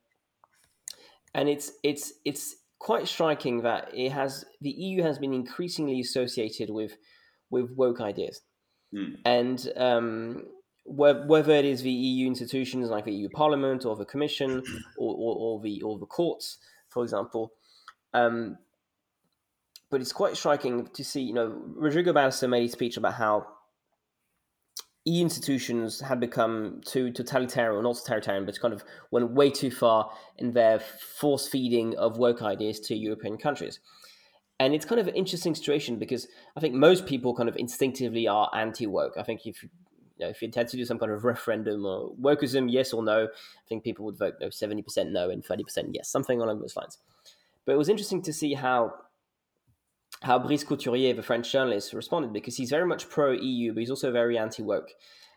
and 1.35 1.49
it's 1.49 1.73
it's 1.83 2.13
it's 2.25 2.57
quite 2.79 3.09
striking 3.09 3.63
that 3.63 3.89
it 3.95 4.13
has 4.13 4.45
the 4.61 4.71
EU 4.71 5.03
has 5.03 5.19
been 5.19 5.33
increasingly 5.33 6.01
associated 6.01 6.71
with 6.71 6.97
with 7.51 7.71
woke 7.77 8.01
ideas, 8.01 8.41
mm. 8.95 9.17
and 9.25 9.73
um, 9.77 10.45
whether 10.85 11.53
it 11.53 11.65
is 11.65 11.83
the 11.83 11.91
EU 11.91 12.27
institutions 12.27 12.91
like 12.91 13.05
the 13.05 13.13
EU 13.13 13.29
Parliament 13.29 13.85
or 13.85 13.97
the 13.97 14.05
Commission 14.05 14.63
or, 14.99 15.15
or, 15.15 15.37
or 15.37 15.61
the 15.61 15.83
or 15.83 15.99
the 15.99 16.07
courts, 16.07 16.59
for 16.89 17.03
example. 17.03 17.53
Um, 18.13 18.59
but 19.91 20.01
it's 20.01 20.13
quite 20.13 20.37
striking 20.37 20.89
to 20.89 21.05
see, 21.05 21.21
you 21.21 21.35
know, 21.35 21.63
Rodrigo 21.77 22.13
Ballester 22.13 22.49
made 22.49 22.69
a 22.69 22.73
speech 22.73 22.97
about 22.97 23.15
how 23.15 23.47
E 25.07 25.21
institutions 25.21 26.01
had 26.01 26.19
become 26.19 26.81
too 26.87 27.11
totalitarian, 27.11 27.79
or 27.79 27.83
not 27.83 27.97
totalitarian, 27.97 28.47
but 28.47 28.59
kind 28.59 28.73
of 28.73 28.85
went 29.11 29.33
way 29.33 29.51
too 29.51 29.71
far 29.71 30.11
in 30.39 30.53
their 30.53 30.81
force 30.81 31.47
feeding 31.47 31.95
of 31.97 32.17
woke 32.17 32.41
ideas 32.43 32.81
to 32.81 32.97
European 32.97 33.37
countries. 33.37 33.81
And 34.59 34.73
it's 34.73 34.87
kind 34.87 35.01
of 35.01 35.09
an 35.09 35.15
interesting 35.15 35.55
situation 35.55 35.99
because 35.99 36.27
I 36.57 36.61
think 36.61 36.75
most 36.75 37.07
people 37.07 37.35
kind 37.35 37.49
of 37.49 37.57
instinctively 37.57 38.27
are 38.29 38.51
anti 38.55 38.87
woke. 38.87 39.15
I 39.19 39.23
think 39.23 39.47
if 39.47 39.63
you 39.63 39.69
know, 40.21 40.29
if 40.29 40.41
you 40.41 40.47
intend 40.47 40.69
to 40.69 40.77
do 40.77 40.85
some 40.85 40.99
kind 40.99 41.13
of 41.13 41.25
referendum 41.25 41.85
or 41.85 42.15
wokeism, 42.21 42.71
yes 42.71 42.93
or 42.93 43.03
no, 43.03 43.25
I 43.25 43.69
think 43.69 43.83
people 43.83 44.05
would 44.05 44.17
vote 44.17 44.35
no, 44.41 44.47
70% 44.47 45.11
no 45.11 45.29
and 45.29 45.45
30% 45.45 45.91
yes, 45.93 46.09
something 46.09 46.41
along 46.41 46.61
those 46.61 46.77
lines. 46.77 46.99
But 47.67 47.73
it 47.73 47.79
was 47.79 47.89
interesting 47.89 48.23
to 48.23 48.33
see 48.33 48.55
how 48.55 48.93
how 50.25 50.39
Brice 50.39 50.65
Couturier, 50.65 51.15
the 51.15 51.23
French 51.23 51.53
journalist, 51.53 51.93
responded 51.93 52.33
because 52.33 52.57
he's 52.57 52.71
very 52.71 52.87
much 52.87 53.09
pro 53.09 53.33
EU, 53.33 53.73
but 53.73 53.81
he's 53.81 53.91
also 53.91 54.11
very 54.11 54.39
anti 54.39 54.63
woke. 54.63 54.91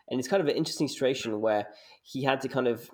And 0.08 0.18
it's 0.18 0.28
kind 0.28 0.40
of 0.40 0.48
an 0.48 0.56
interesting 0.56 0.88
situation 0.88 1.40
where 1.40 1.68
he 2.02 2.24
had 2.24 2.40
to 2.40 2.48
kind 2.48 2.66
of 2.66 2.90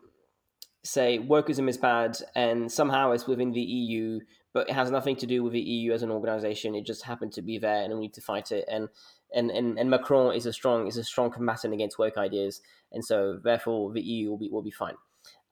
say 0.83 1.19
wokeism 1.19 1.69
is 1.69 1.79
bad 1.79 2.17
and 2.35 2.71
somehow 2.71 3.13
it's 3.13 3.27
within 3.27 3.53
the 3.53 3.61
EU, 3.61 4.19
but 4.53 4.69
it 4.69 4.75
has 4.75 4.91
nothing 4.91 5.17
to 5.17 5.27
do 5.27 5.43
with 5.45 5.53
the 5.53 5.61
EU 5.61 5.93
as 5.93 6.03
an 6.03 6.11
organization. 6.11 6.75
It 6.75 6.85
just 6.85 7.05
happened 7.05 7.33
to 7.35 7.43
be 7.43 7.59
there 7.59 7.85
and 7.85 7.95
we 7.95 8.01
need 8.01 8.15
to 8.15 8.21
fight 8.21 8.51
it. 8.53 8.65
And 8.71 8.89
and, 9.33 9.51
and, 9.51 9.79
and 9.79 9.91
Macron 9.91 10.35
is 10.35 10.47
a 10.47 10.53
strong 10.53 10.87
is 10.87 10.97
a 10.97 11.05
strong 11.05 11.31
combatant 11.31 11.75
against 11.75 11.99
woke 11.99 12.17
ideas, 12.17 12.61
and 12.93 13.05
so 13.05 13.41
therefore 13.43 13.93
the 13.93 14.01
EU 14.01 14.31
will 14.31 14.39
be 14.39 14.49
will 14.49 14.63
be 14.63 14.71
fine. 14.71 14.95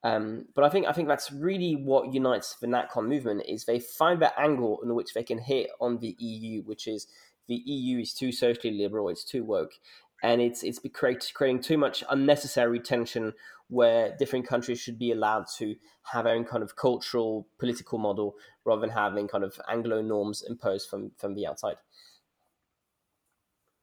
Um, 0.04 0.46
but 0.54 0.64
I 0.64 0.68
think 0.68 0.86
I 0.86 0.92
think 0.92 1.08
that's 1.08 1.30
really 1.30 1.76
what 1.76 2.12
unites 2.12 2.56
the 2.56 2.66
NatCon 2.66 3.06
movement 3.06 3.44
is 3.48 3.64
they 3.64 3.78
find 3.78 4.20
that 4.20 4.34
angle 4.36 4.80
in 4.82 4.94
which 4.94 5.14
they 5.14 5.22
can 5.22 5.38
hit 5.38 5.70
on 5.80 5.98
the 5.98 6.16
EU, 6.18 6.62
which 6.62 6.88
is 6.88 7.06
the 7.46 7.54
EU 7.54 8.00
is 8.00 8.12
too 8.12 8.32
socially 8.32 8.76
liberal, 8.76 9.08
it's 9.08 9.24
too 9.24 9.44
woke, 9.44 9.74
and 10.22 10.40
it's 10.40 10.64
it's 10.64 10.80
creating 10.92 11.60
too 11.60 11.78
much 11.78 12.02
unnecessary 12.10 12.80
tension 12.80 13.32
where 13.68 14.14
different 14.18 14.46
countries 14.46 14.80
should 14.80 14.98
be 14.98 15.12
allowed 15.12 15.46
to 15.58 15.76
have 16.02 16.24
their 16.24 16.34
own 16.34 16.44
kind 16.44 16.62
of 16.62 16.76
cultural 16.76 17.46
political 17.58 17.98
model 17.98 18.34
rather 18.64 18.80
than 18.80 18.90
having 18.90 19.28
kind 19.28 19.44
of 19.44 19.58
Anglo 19.68 20.02
norms 20.02 20.42
imposed 20.42 20.90
from 20.90 21.12
from 21.16 21.34
the 21.34 21.46
outside. 21.46 21.76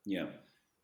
Yeah, 0.06 0.26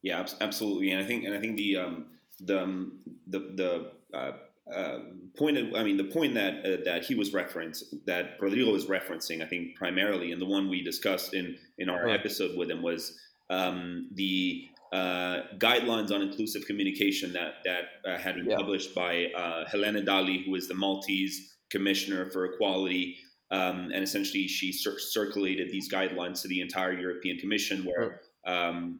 yeah, 0.02 0.26
absolutely, 0.39 0.91
and 0.91 1.04
I 1.04 1.06
think 1.06 1.26
and 1.26 1.36
I 1.36 1.39
think 1.39 1.58
the 1.58 1.76
um, 1.78 2.06
the 2.39 2.63
um, 2.63 3.00
the 3.28 3.39
the 3.39 4.17
uh, 4.17 4.32
uh, 4.73 4.99
pointed. 5.38 5.75
I 5.75 5.84
mean, 5.84 5.97
the 5.97 6.06
point 6.06 6.34
that 6.36 6.65
uh, 6.65 6.78
that 6.86 7.04
he 7.06 7.15
was 7.15 7.34
referenced, 7.34 7.95
that 8.06 8.38
Rodrigo 8.39 8.71
was 8.71 8.86
referencing, 8.86 9.43
I 9.43 9.47
think 9.47 9.75
primarily, 9.75 10.32
and 10.32 10.41
the 10.41 10.45
one 10.45 10.69
we 10.69 10.82
discussed 10.82 11.34
in 11.34 11.58
in 11.78 11.89
our 11.89 12.06
right. 12.06 12.19
episode 12.19 12.58
with 12.58 12.71
him 12.71 12.82
was 12.82 13.17
um, 13.49 14.10
the 14.13 14.67
uh, 14.91 15.41
guidelines 15.58 16.12
on 16.12 16.21
inclusive 16.21 16.65
communication 16.65 17.34
that 17.34 17.56
that 17.63 18.10
uh, 18.10 18.17
had 18.17 18.36
been 18.36 18.49
yeah. 18.49 18.58
published 18.58 18.95
by 18.95 19.25
uh, 19.38 19.65
Helena 19.67 20.01
Dalli, 20.01 20.43
who 20.45 20.56
is 20.56 20.67
the 20.67 20.75
Maltese 20.75 21.56
Commissioner 21.69 22.30
for 22.32 22.45
Equality. 22.45 23.17
Um, 23.51 23.91
and 23.93 24.04
essentially, 24.04 24.47
she 24.47 24.71
cir- 24.71 24.97
circulated 24.97 25.69
these 25.69 25.91
guidelines 25.91 26.41
to 26.41 26.47
the 26.47 26.62
entire 26.62 26.93
European 26.93 27.38
Commission, 27.38 27.86
where, 27.86 28.21
um, 28.47 28.99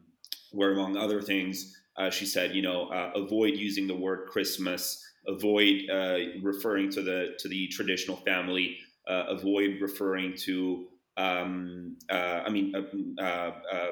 where 0.52 0.72
among 0.72 0.96
other 0.96 1.20
things, 1.20 1.76
uh, 1.96 2.10
she 2.10 2.26
said, 2.26 2.54
you 2.54 2.62
know, 2.62 2.88
avoid 3.16 3.56
using 3.56 3.88
the 3.88 3.96
word 3.96 4.28
Christmas 4.28 5.02
avoid 5.28 5.88
uh, 5.90 6.18
referring 6.42 6.90
to 6.90 7.02
the 7.02 7.34
to 7.38 7.48
the 7.48 7.68
traditional 7.68 8.16
family, 8.18 8.78
uh, 9.08 9.24
avoid 9.28 9.80
referring 9.80 10.34
to 10.36 10.86
um, 11.16 11.96
uh, 12.10 12.42
I 12.44 12.50
mean 12.50 12.74
uh, 12.74 13.22
uh, 13.22 13.52
uh, 13.72 13.86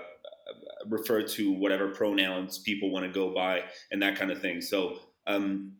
refer 0.88 1.22
to 1.22 1.52
whatever 1.52 1.88
pronouns 1.88 2.58
people 2.58 2.90
want 2.90 3.06
to 3.06 3.12
go 3.12 3.32
by 3.34 3.62
and 3.90 4.02
that 4.02 4.18
kind 4.18 4.30
of 4.30 4.40
thing. 4.40 4.60
So 4.60 4.98
um, 5.26 5.72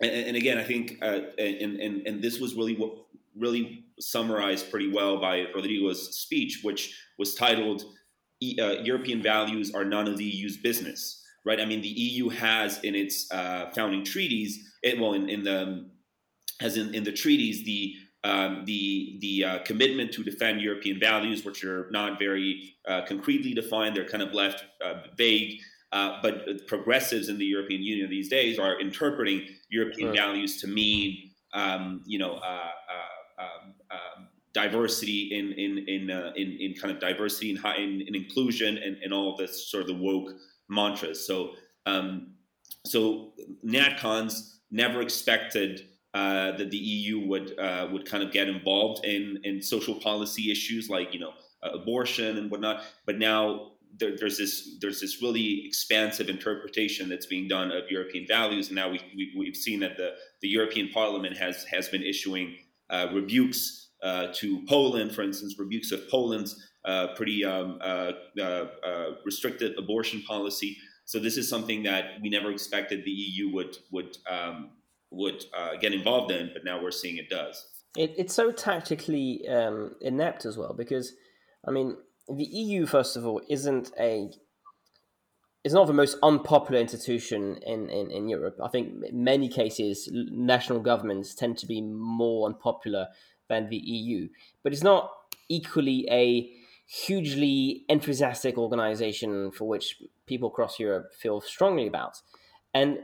and, 0.00 0.10
and, 0.10 0.36
again, 0.36 0.58
I 0.58 0.64
think 0.64 0.98
and, 1.02 1.80
and 1.80 2.06
and 2.06 2.22
this 2.22 2.40
was 2.40 2.54
really 2.54 2.76
what 2.76 2.92
really 3.36 3.84
summarized 3.98 4.70
pretty 4.70 4.92
well 4.92 5.20
by 5.20 5.46
Rodrigo's 5.54 6.16
speech, 6.16 6.60
which 6.62 6.96
was 7.18 7.34
titled 7.34 7.82
"European 8.40 9.22
Values 9.22 9.74
Are 9.74 9.84
None 9.84 10.06
of 10.06 10.16
the 10.16 10.24
EU's 10.24 10.56
Business." 10.56 11.20
Right? 11.44 11.60
I 11.60 11.66
mean, 11.66 11.82
the 11.82 11.88
EU 11.88 12.30
has 12.30 12.80
in 12.84 12.94
its 12.94 13.26
founding 13.74 14.04
treaties 14.04 14.73
it, 14.84 15.00
well, 15.00 15.14
in, 15.14 15.28
in 15.28 15.42
the 15.42 15.86
as 16.60 16.76
in, 16.76 16.94
in 16.94 17.02
the 17.02 17.12
treaties, 17.12 17.64
the 17.64 17.94
um, 18.22 18.64
the 18.64 19.18
the 19.20 19.44
uh, 19.44 19.58
commitment 19.64 20.12
to 20.12 20.22
defend 20.22 20.60
European 20.60 21.00
values, 21.00 21.44
which 21.44 21.64
are 21.64 21.88
not 21.90 22.18
very 22.18 22.74
uh, 22.88 23.02
concretely 23.06 23.52
defined, 23.54 23.96
they're 23.96 24.08
kind 24.08 24.22
of 24.22 24.32
left 24.32 24.64
uh, 24.84 24.94
vague. 25.16 25.58
Uh, 25.92 26.18
but 26.22 26.66
progressives 26.66 27.28
in 27.28 27.38
the 27.38 27.44
European 27.44 27.80
Union 27.80 28.10
these 28.10 28.28
days 28.28 28.58
are 28.58 28.80
interpreting 28.80 29.46
European 29.68 30.08
right. 30.08 30.18
values 30.18 30.60
to 30.60 30.66
mean, 30.66 31.30
um, 31.52 32.02
you 32.04 32.18
know, 32.18 32.34
uh, 32.34 32.70
uh, 32.90 33.42
um, 33.44 33.74
um, 33.92 34.28
diversity 34.54 35.30
in 35.32 35.52
in 35.52 35.78
in, 35.86 36.10
in, 36.36 36.56
in 36.60 36.74
kind 36.74 36.92
of 36.92 36.98
diversity 37.00 37.50
and 37.54 37.60
in, 37.78 38.08
in, 38.08 38.14
inclusion 38.14 38.76
and, 38.78 38.96
and 39.04 39.14
all 39.14 39.32
of 39.32 39.38
this 39.38 39.70
sort 39.70 39.82
of 39.82 39.86
the 39.86 39.94
woke 39.94 40.30
mantras. 40.68 41.26
So 41.26 41.52
um, 41.86 42.34
so 42.84 43.32
NatCons 43.64 44.53
never 44.74 45.00
expected 45.00 45.86
uh, 46.12 46.56
that 46.56 46.70
the 46.70 46.76
EU 46.76 47.26
would 47.26 47.58
uh, 47.58 47.88
would 47.92 48.06
kind 48.06 48.22
of 48.22 48.32
get 48.32 48.48
involved 48.48 49.04
in 49.04 49.40
in 49.44 49.62
social 49.62 49.94
policy 49.94 50.50
issues 50.50 50.88
like 50.90 51.14
you 51.14 51.20
know 51.20 51.32
uh, 51.62 51.70
abortion 51.70 52.36
and 52.38 52.50
whatnot. 52.50 52.82
But 53.06 53.18
now 53.18 53.72
there, 53.98 54.16
there's 54.18 54.38
this 54.38 54.78
there's 54.80 55.00
this 55.00 55.22
really 55.22 55.66
expansive 55.66 56.28
interpretation 56.28 57.08
that's 57.08 57.26
being 57.26 57.48
done 57.48 57.72
of 57.72 57.90
European 57.90 58.26
values, 58.28 58.68
and 58.68 58.76
now 58.76 58.90
we, 58.90 59.00
we 59.36 59.46
have 59.46 59.56
seen 59.56 59.80
that 59.80 59.96
the 59.96 60.12
the 60.42 60.48
European 60.48 60.88
Parliament 60.90 61.36
has 61.36 61.64
has 61.64 61.88
been 61.88 62.02
issuing 62.02 62.56
uh, 62.90 63.08
rebukes 63.12 63.90
uh, 64.02 64.28
to 64.34 64.64
Poland, 64.68 65.14
for 65.14 65.22
instance, 65.22 65.58
rebukes 65.58 65.90
of 65.90 66.08
Poland's 66.10 66.62
uh, 66.84 67.08
pretty 67.16 67.44
um, 67.44 67.80
restricted 69.24 69.76
abortion 69.78 70.22
policy. 70.22 70.76
So 71.04 71.18
this 71.18 71.36
is 71.36 71.48
something 71.48 71.82
that 71.82 72.20
we 72.22 72.30
never 72.30 72.50
expected 72.50 73.04
the 73.04 73.10
EU 73.10 73.52
would 73.52 73.76
would 73.90 74.16
um, 74.28 74.70
would 75.10 75.44
uh, 75.56 75.76
get 75.80 75.92
involved 75.92 76.32
in, 76.32 76.50
but 76.52 76.64
now 76.64 76.82
we're 76.82 76.90
seeing 76.90 77.16
it 77.18 77.28
does. 77.28 77.66
It, 77.96 78.14
it's 78.16 78.34
so 78.34 78.50
tactically 78.50 79.46
um, 79.48 79.94
inept 80.00 80.44
as 80.44 80.58
well 80.58 80.74
because, 80.74 81.12
I 81.66 81.70
mean, 81.70 81.96
the 82.28 82.44
EU 82.44 82.86
first 82.86 83.16
of 83.16 83.24
all 83.26 83.40
isn't 83.48 83.92
a 83.98 84.30
is 85.62 85.72
not 85.72 85.86
the 85.86 85.94
most 85.94 86.18
unpopular 86.22 86.78
institution 86.78 87.56
in, 87.66 87.88
in, 87.88 88.10
in 88.10 88.28
Europe. 88.28 88.58
I 88.62 88.68
think 88.68 89.02
in 89.04 89.24
many 89.24 89.48
cases 89.48 90.10
national 90.12 90.80
governments 90.80 91.34
tend 91.34 91.56
to 91.58 91.66
be 91.66 91.80
more 91.80 92.46
unpopular 92.46 93.08
than 93.48 93.70
the 93.70 93.76
EU, 93.76 94.28
but 94.62 94.72
it's 94.72 94.82
not 94.82 95.10
equally 95.48 96.06
a 96.10 96.50
hugely 96.86 97.84
enthusiastic 97.88 98.58
organization 98.58 99.50
for 99.52 99.66
which 99.66 100.02
people 100.26 100.48
across 100.48 100.78
Europe 100.78 101.12
feel 101.14 101.40
strongly 101.40 101.86
about. 101.86 102.20
And 102.72 102.98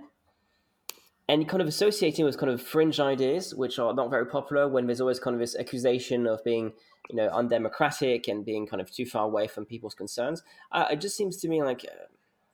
and 1.28 1.48
kind 1.48 1.62
of 1.62 1.68
associating 1.68 2.24
with 2.24 2.38
kind 2.38 2.50
of 2.50 2.60
fringe 2.60 2.98
ideas, 2.98 3.54
which 3.54 3.78
are 3.78 3.94
not 3.94 4.10
very 4.10 4.26
popular, 4.26 4.66
when 4.66 4.86
there's 4.86 5.00
always 5.00 5.20
kind 5.20 5.34
of 5.34 5.38
this 5.38 5.54
accusation 5.54 6.26
of 6.26 6.42
being, 6.42 6.72
you 7.08 7.14
know, 7.14 7.28
undemocratic 7.28 8.26
and 8.26 8.44
being 8.44 8.66
kind 8.66 8.80
of 8.80 8.90
too 8.90 9.06
far 9.06 9.26
away 9.26 9.46
from 9.46 9.64
people's 9.64 9.94
concerns. 9.94 10.42
Uh, 10.72 10.86
it 10.90 11.00
just 11.00 11.16
seems 11.16 11.36
to 11.36 11.48
me 11.48 11.62
like 11.62 11.84
uh, 11.84 12.06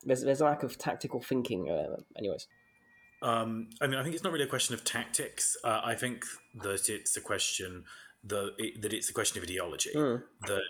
there's 0.05 0.23
there's 0.23 0.43
a 0.43 0.45
lack 0.45 0.63
of 0.63 0.77
tactical 0.77 1.21
thinking. 1.21 1.71
Uh, 1.71 1.97
anyways. 2.19 2.49
Um, 3.23 3.71
I 3.81 3.87
mean, 3.87 3.99
I 3.99 4.03
think 4.03 4.15
it's 4.15 4.23
not 4.23 4.33
really 4.33 4.45
a 4.45 4.49
question 4.49 4.75
of 4.75 4.85
tactics. 4.85 5.57
Uh, 5.65 5.81
I 5.83 5.95
think 5.95 6.25
that 6.63 6.91
it's 6.91 7.17
a 7.17 7.21
question 7.23 7.85
the, 8.23 8.53
that 8.81 8.93
it's 8.93 9.09
a 9.09 9.13
question 9.13 9.39
of 9.39 9.45
ideology. 9.49 9.91
Mm. 9.95 10.23
That 10.47 10.63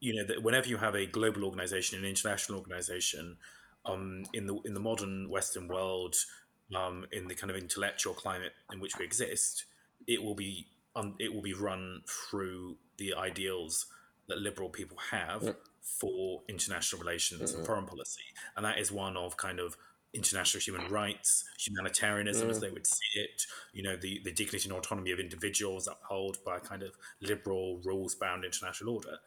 you 0.00 0.14
know 0.14 0.24
that 0.24 0.42
whenever 0.42 0.68
you 0.68 0.78
have 0.78 0.94
a 0.94 1.06
global 1.06 1.44
organization, 1.44 1.98
an 1.98 2.04
international 2.04 2.58
organization, 2.58 3.36
um, 3.84 4.24
in 4.32 4.46
the 4.46 4.58
in 4.64 4.74
the 4.74 4.80
modern 4.80 5.28
Western 5.28 5.68
world, 5.68 6.16
um, 6.74 7.06
in 7.12 7.28
the 7.28 7.34
kind 7.34 7.50
of 7.50 7.56
intellectual 7.56 8.14
climate 8.14 8.52
in 8.72 8.80
which 8.80 8.96
we 8.98 9.04
exist, 9.04 9.64
it 10.06 10.22
will 10.22 10.34
be 10.34 10.66
um, 10.96 11.14
it 11.18 11.32
will 11.32 11.42
be 11.42 11.54
run 11.54 12.02
through 12.06 12.76
the 12.96 13.14
ideals 13.14 13.86
that 14.28 14.38
liberal 14.38 14.68
people 14.68 14.96
have 15.10 15.42
yeah. 15.42 15.52
for 15.82 16.42
international 16.48 17.00
relations 17.02 17.50
mm-hmm. 17.50 17.58
and 17.58 17.66
foreign 17.66 17.86
policy, 17.86 18.22
and 18.56 18.64
that 18.64 18.78
is 18.78 18.90
one 18.90 19.16
of 19.16 19.36
kind 19.36 19.60
of 19.60 19.76
international 20.12 20.60
human 20.60 20.90
rights, 20.90 21.44
humanitarianism 21.58 22.48
mm. 22.48 22.50
as 22.50 22.60
they 22.60 22.70
would 22.70 22.86
see 22.86 23.20
it, 23.20 23.42
you 23.72 23.82
know, 23.82 23.96
the, 23.96 24.20
the 24.24 24.32
dignity 24.32 24.68
and 24.68 24.76
autonomy 24.76 25.12
of 25.12 25.20
individuals 25.20 25.86
upheld 25.86 26.38
by 26.44 26.56
a 26.56 26.60
kind 26.60 26.82
of 26.82 26.96
liberal, 27.20 27.80
rules 27.84 28.14
bound 28.14 28.44
international 28.44 28.94
order. 28.94 29.18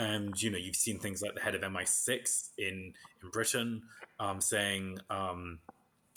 And, 0.00 0.40
you 0.42 0.50
know, 0.50 0.56
you've 0.56 0.76
seen 0.76 0.98
things 0.98 1.20
like 1.20 1.34
the 1.34 1.42
head 1.42 1.54
of 1.54 1.60
MI6 1.60 2.50
in, 2.56 2.94
in 3.22 3.30
Britain 3.30 3.82
um, 4.18 4.40
saying, 4.40 4.98
um, 5.10 5.58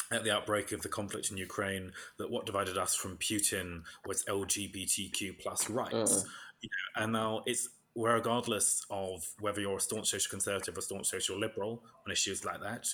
at 0.09 0.23
the 0.23 0.31
outbreak 0.31 0.71
of 0.71 0.81
the 0.81 0.89
conflict 0.89 1.31
in 1.31 1.37
Ukraine 1.37 1.91
that 2.17 2.29
what 2.29 2.45
divided 2.45 2.77
us 2.77 2.95
from 2.95 3.17
Putin 3.17 3.81
was 4.05 4.23
LGBTQ 4.23 5.39
plus 5.39 5.69
rights. 5.69 6.23
Uh. 6.23 6.27
You 6.61 6.69
know, 6.69 7.03
and 7.03 7.11
now 7.11 7.41
it's 7.45 7.67
regardless 7.95 8.85
of 8.89 9.27
whether 9.41 9.59
you're 9.59 9.77
a 9.77 9.81
staunch 9.81 10.11
social 10.11 10.29
conservative 10.29 10.77
or 10.77 10.81
staunch 10.81 11.07
social 11.07 11.37
liberal 11.37 11.83
on 12.05 12.11
issues 12.11 12.45
like 12.45 12.61
that. 12.61 12.87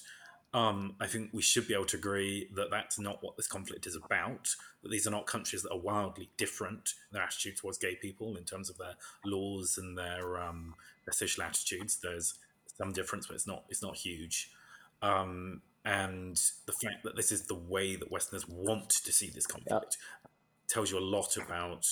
Um, 0.52 0.96
I 1.00 1.06
think 1.06 1.30
we 1.32 1.44
should 1.44 1.68
be 1.68 1.76
able 1.76 1.86
to 1.86 1.98
agree 1.98 2.48
that 2.56 2.72
that's 2.72 2.98
not 2.98 3.24
what 3.24 3.38
this 3.38 3.48
conflict 3.48 3.86
is 3.86 3.96
about. 3.96 4.50
That 4.82 4.90
these 4.90 5.06
are 5.06 5.12
not 5.12 5.28
countries 5.28 5.62
that 5.62 5.72
are 5.72 5.78
wildly 5.78 6.30
different 6.38 6.94
in 7.12 7.16
their 7.16 7.24
attitude 7.24 7.58
towards 7.58 7.78
gay 7.78 7.96
people 7.96 8.36
in 8.36 8.46
terms 8.46 8.70
of 8.70 8.78
their 8.78 8.96
laws 9.26 9.78
and 9.78 9.98
their 9.98 10.42
um, 10.42 10.74
their 11.06 11.14
social 11.14 11.44
attitudes. 11.44 12.00
There's 12.02 12.34
some 12.78 12.92
difference, 12.94 13.28
but 13.28 13.36
it's 13.36 13.46
not 13.46 13.64
it's 13.70 13.84
not 13.84 13.96
huge. 13.96 14.50
Um, 15.04 15.62
and 15.86 16.40
the 16.66 16.74
fact 16.74 17.04
that 17.04 17.16
this 17.16 17.32
is 17.32 17.44
the 17.44 17.56
way 17.56 17.96
that 17.96 18.12
Westerners 18.12 18.48
want 18.48 18.90
to 18.90 19.14
see 19.14 19.30
this 19.30 19.48
conflict 19.48 19.98
tells 20.68 20.92
you 20.92 20.98
a 20.98 21.00
lot 21.00 21.38
about 21.38 21.86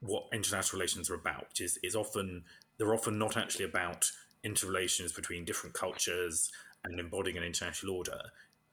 what 0.00 0.26
international 0.32 0.78
relations 0.78 1.10
are 1.10 1.14
about. 1.14 1.48
Which 1.48 1.60
is 1.62 1.78
is 1.82 1.96
often 1.96 2.44
they're 2.78 2.94
often 2.94 3.18
not 3.18 3.36
actually 3.36 3.64
about 3.64 4.12
interrelations 4.44 5.12
between 5.12 5.44
different 5.44 5.74
cultures 5.74 6.50
and 6.84 6.98
embodying 7.00 7.36
an 7.36 7.42
international 7.42 7.96
order, 7.96 8.20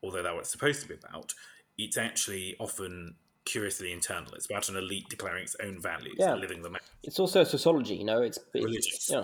although 0.03 0.23
that's 0.23 0.33
what 0.33 0.41
it's 0.41 0.51
supposed 0.51 0.81
to 0.81 0.87
be 0.87 0.95
about. 0.95 1.33
It's 1.77 1.97
actually 1.97 2.55
often 2.59 3.15
curiously 3.45 3.91
internal. 3.91 4.33
It's 4.33 4.47
about 4.47 4.69
an 4.69 4.75
elite 4.75 5.07
declaring 5.09 5.43
its 5.43 5.55
own 5.63 5.81
values 5.81 6.15
yeah. 6.17 6.31
and 6.31 6.41
living 6.41 6.61
them 6.61 6.75
out. 6.75 6.81
It's 7.03 7.19
also 7.19 7.43
sociology, 7.43 7.95
you 7.95 8.05
know. 8.05 8.21
It's 8.21 8.39
religious, 8.53 9.09
yeah. 9.09 9.23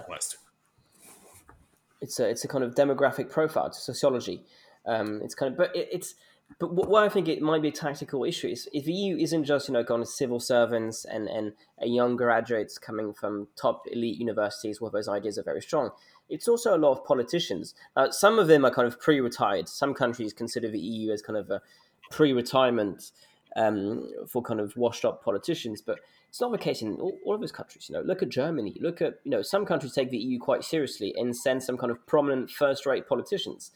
It's 2.01 2.19
a 2.19 2.29
it's 2.29 2.43
a 2.43 2.47
kind 2.47 2.63
of 2.63 2.73
demographic 2.73 3.29
profile. 3.29 3.67
It's 3.67 3.83
sociology. 3.83 4.43
Um, 4.85 5.21
it's 5.23 5.35
kind 5.35 5.51
of, 5.51 5.57
but 5.57 5.75
it, 5.75 5.89
it's, 5.91 6.15
but 6.59 6.73
what 6.73 7.03
I 7.03 7.09
think 7.09 7.27
it 7.27 7.41
might 7.41 7.61
be 7.61 7.67
a 7.67 7.71
tactical 7.71 8.23
issue 8.23 8.47
is 8.47 8.67
if 8.73 8.85
the 8.85 8.93
EU 8.93 9.17
isn't 9.17 9.43
just 9.43 9.67
you 9.67 9.73
know 9.73 9.83
kind 9.83 10.01
of 10.01 10.07
civil 10.07 10.39
servants 10.39 11.05
and 11.05 11.27
and 11.27 11.53
young 11.81 12.15
graduates 12.15 12.77
coming 12.77 13.13
from 13.13 13.47
top 13.55 13.83
elite 13.91 14.19
universities 14.19 14.81
where 14.81 14.91
those 14.91 15.07
ideas 15.07 15.37
are 15.37 15.43
very 15.43 15.61
strong. 15.61 15.91
It's 16.31 16.47
also 16.47 16.75
a 16.75 16.79
lot 16.79 16.91
of 16.91 17.05
politicians. 17.05 17.75
Uh, 17.95 18.09
some 18.09 18.39
of 18.39 18.47
them 18.47 18.65
are 18.65 18.71
kind 18.71 18.87
of 18.87 18.99
pre-retired. 18.99 19.69
Some 19.69 19.93
countries 19.93 20.33
consider 20.33 20.69
the 20.69 20.79
EU 20.79 21.11
as 21.11 21.21
kind 21.21 21.37
of 21.37 21.49
a 21.49 21.61
pre-retirement 22.09 23.11
um, 23.55 24.09
for 24.27 24.41
kind 24.41 24.59
of 24.59 24.75
washed-up 24.77 25.23
politicians, 25.23 25.81
but 25.81 25.99
it's 26.29 26.39
not 26.39 26.51
the 26.51 26.57
case 26.57 26.81
in 26.81 26.95
all, 26.95 27.17
all, 27.25 27.35
of 27.35 27.41
those 27.41 27.51
countries. 27.51 27.89
You 27.89 27.95
know, 27.95 28.01
look 28.01 28.23
at 28.23 28.29
Germany. 28.29 28.77
Look 28.79 29.01
at 29.01 29.19
you 29.25 29.31
know 29.31 29.41
some 29.41 29.65
countries 29.65 29.93
take 29.93 30.09
the 30.09 30.17
EU 30.17 30.39
quite 30.39 30.63
seriously 30.63 31.13
and 31.17 31.35
send 31.35 31.61
some 31.61 31.77
kind 31.77 31.91
of 31.91 32.05
prominent 32.07 32.49
first-rate 32.49 33.07
politicians. 33.07 33.71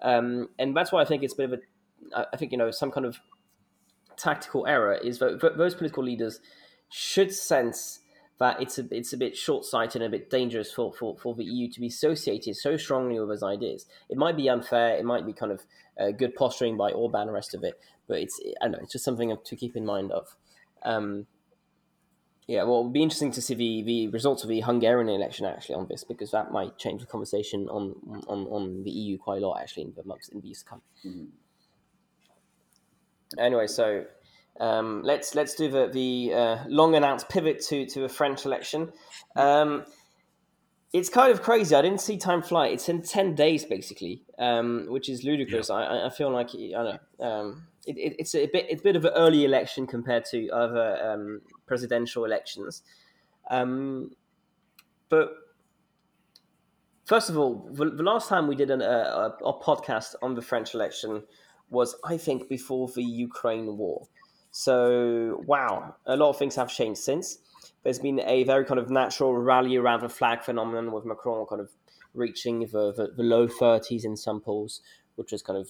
Um, 0.00 0.48
and 0.58 0.76
that's 0.76 0.92
why 0.92 1.02
I 1.02 1.04
think 1.04 1.22
it's 1.22 1.34
a 1.34 1.36
bit 1.36 1.52
of 1.52 1.60
a, 2.14 2.26
I 2.32 2.36
think, 2.36 2.52
you 2.52 2.58
know, 2.58 2.70
some 2.70 2.90
kind 2.90 3.06
of 3.06 3.20
tactical 4.16 4.66
error 4.66 4.94
is 4.94 5.18
that 5.18 5.40
those 5.56 5.74
political 5.74 6.02
leaders 6.02 6.40
should 6.88 7.32
sense 7.32 8.00
that 8.38 8.60
it's 8.62 8.78
a, 8.78 8.86
it's 8.90 9.12
a 9.12 9.16
bit 9.16 9.36
short 9.36 9.64
sighted 9.64 10.00
and 10.00 10.14
a 10.14 10.18
bit 10.18 10.30
dangerous 10.30 10.72
for, 10.72 10.92
for, 10.92 11.16
for 11.16 11.34
the 11.34 11.44
EU 11.44 11.70
to 11.72 11.80
be 11.80 11.88
associated 11.88 12.56
so 12.56 12.76
strongly 12.76 13.18
with 13.18 13.28
those 13.28 13.42
ideas. 13.42 13.86
It 14.08 14.16
might 14.16 14.36
be 14.36 14.48
unfair, 14.48 14.96
it 14.96 15.04
might 15.04 15.26
be 15.26 15.32
kind 15.32 15.52
of 15.52 15.62
uh, 15.98 16.12
good 16.12 16.34
posturing 16.34 16.76
by 16.76 16.92
Orban 16.92 17.22
and 17.22 17.28
the 17.30 17.32
rest 17.32 17.54
of 17.54 17.64
it, 17.64 17.80
but 18.06 18.18
it's, 18.18 18.40
I 18.60 18.66
don't 18.66 18.72
know, 18.72 18.78
it's 18.82 18.92
just 18.92 19.04
something 19.04 19.36
to 19.44 19.56
keep 19.56 19.76
in 19.76 19.84
mind 19.84 20.12
of. 20.12 20.36
Um, 20.84 21.26
yeah, 22.46 22.62
well, 22.62 22.78
it'll 22.78 22.90
be 22.90 23.02
interesting 23.02 23.32
to 23.32 23.42
see 23.42 23.54
the, 23.54 23.82
the 23.82 24.08
results 24.08 24.42
of 24.42 24.48
the 24.48 24.60
Hungarian 24.62 25.10
election 25.10 25.44
actually 25.44 25.74
on 25.74 25.86
this 25.86 26.02
because 26.02 26.30
that 26.30 26.50
might 26.50 26.78
change 26.78 27.02
the 27.02 27.06
conversation 27.06 27.68
on 27.68 27.94
on, 28.26 28.46
on 28.46 28.84
the 28.84 28.90
EU 28.90 29.18
quite 29.18 29.42
a 29.42 29.46
lot 29.46 29.60
actually 29.60 29.82
in 29.82 29.92
the 29.94 30.02
months 30.04 30.28
in 30.30 30.40
these 30.40 30.62
come. 30.62 30.80
Mm-hmm. 31.04 31.26
Anyway, 33.38 33.66
so 33.66 34.06
um, 34.60 35.02
let's 35.02 35.34
let's 35.34 35.54
do 35.54 35.68
the 35.70 35.88
the 35.88 36.34
uh, 36.34 36.64
long 36.66 36.94
announced 36.94 37.28
pivot 37.28 37.60
to 37.66 37.86
to 37.86 38.04
a 38.04 38.08
French 38.08 38.44
election. 38.44 38.92
Um, 39.36 39.84
it's 40.92 41.08
kind 41.08 41.30
of 41.30 41.42
crazy. 41.42 41.74
I 41.74 41.82
didn't 41.82 42.00
see 42.00 42.16
time 42.16 42.42
fly. 42.42 42.68
It's 42.68 42.88
in 42.88 43.02
ten 43.02 43.34
days 43.34 43.64
basically, 43.64 44.22
um, 44.38 44.86
which 44.88 45.08
is 45.08 45.22
ludicrous. 45.22 45.68
Yeah. 45.68 45.76
I, 45.76 46.06
I 46.06 46.10
feel 46.10 46.30
like 46.30 46.50
I 46.54 46.70
don't 46.70 47.00
know. 47.20 47.26
Um, 47.26 47.66
it, 47.86 47.96
it, 47.96 48.16
it's 48.18 48.34
a 48.34 48.46
bit 48.46 48.66
it's 48.68 48.80
a 48.80 48.84
bit 48.84 48.96
of 48.96 49.04
an 49.04 49.12
early 49.14 49.44
election 49.44 49.86
compared 49.86 50.24
to 50.26 50.48
other 50.50 50.98
um, 51.02 51.40
presidential 51.66 52.24
elections. 52.24 52.82
Um, 53.50 54.10
but 55.08 55.30
first 57.06 57.30
of 57.30 57.38
all, 57.38 57.68
the, 57.72 57.86
the 57.90 58.02
last 58.02 58.28
time 58.28 58.46
we 58.46 58.56
did 58.56 58.70
an, 58.70 58.82
a, 58.82 59.34
a 59.42 59.58
podcast 59.58 60.14
on 60.20 60.34
the 60.34 60.42
French 60.42 60.74
election 60.74 61.22
was, 61.70 61.96
I 62.04 62.16
think, 62.16 62.48
before 62.48 62.88
the 62.88 63.02
Ukraine 63.02 63.76
war. 63.76 64.06
So, 64.58 65.40
wow, 65.46 65.94
a 66.04 66.16
lot 66.16 66.30
of 66.30 66.36
things 66.36 66.56
have 66.56 66.68
changed 66.68 66.98
since. 66.98 67.38
There's 67.84 68.00
been 68.00 68.18
a 68.18 68.42
very 68.42 68.64
kind 68.64 68.80
of 68.80 68.90
natural 68.90 69.32
rally 69.32 69.76
around 69.76 70.00
the 70.00 70.08
flag 70.08 70.42
phenomenon 70.42 70.90
with 70.90 71.04
Macron 71.04 71.46
kind 71.46 71.60
of 71.60 71.70
reaching 72.12 72.58
the, 72.72 72.92
the, 72.92 73.12
the 73.16 73.22
low 73.22 73.46
30s 73.46 74.04
in 74.04 74.16
some 74.16 74.40
polls, 74.40 74.80
which 75.14 75.30
was 75.30 75.42
kind 75.42 75.60
of 75.60 75.68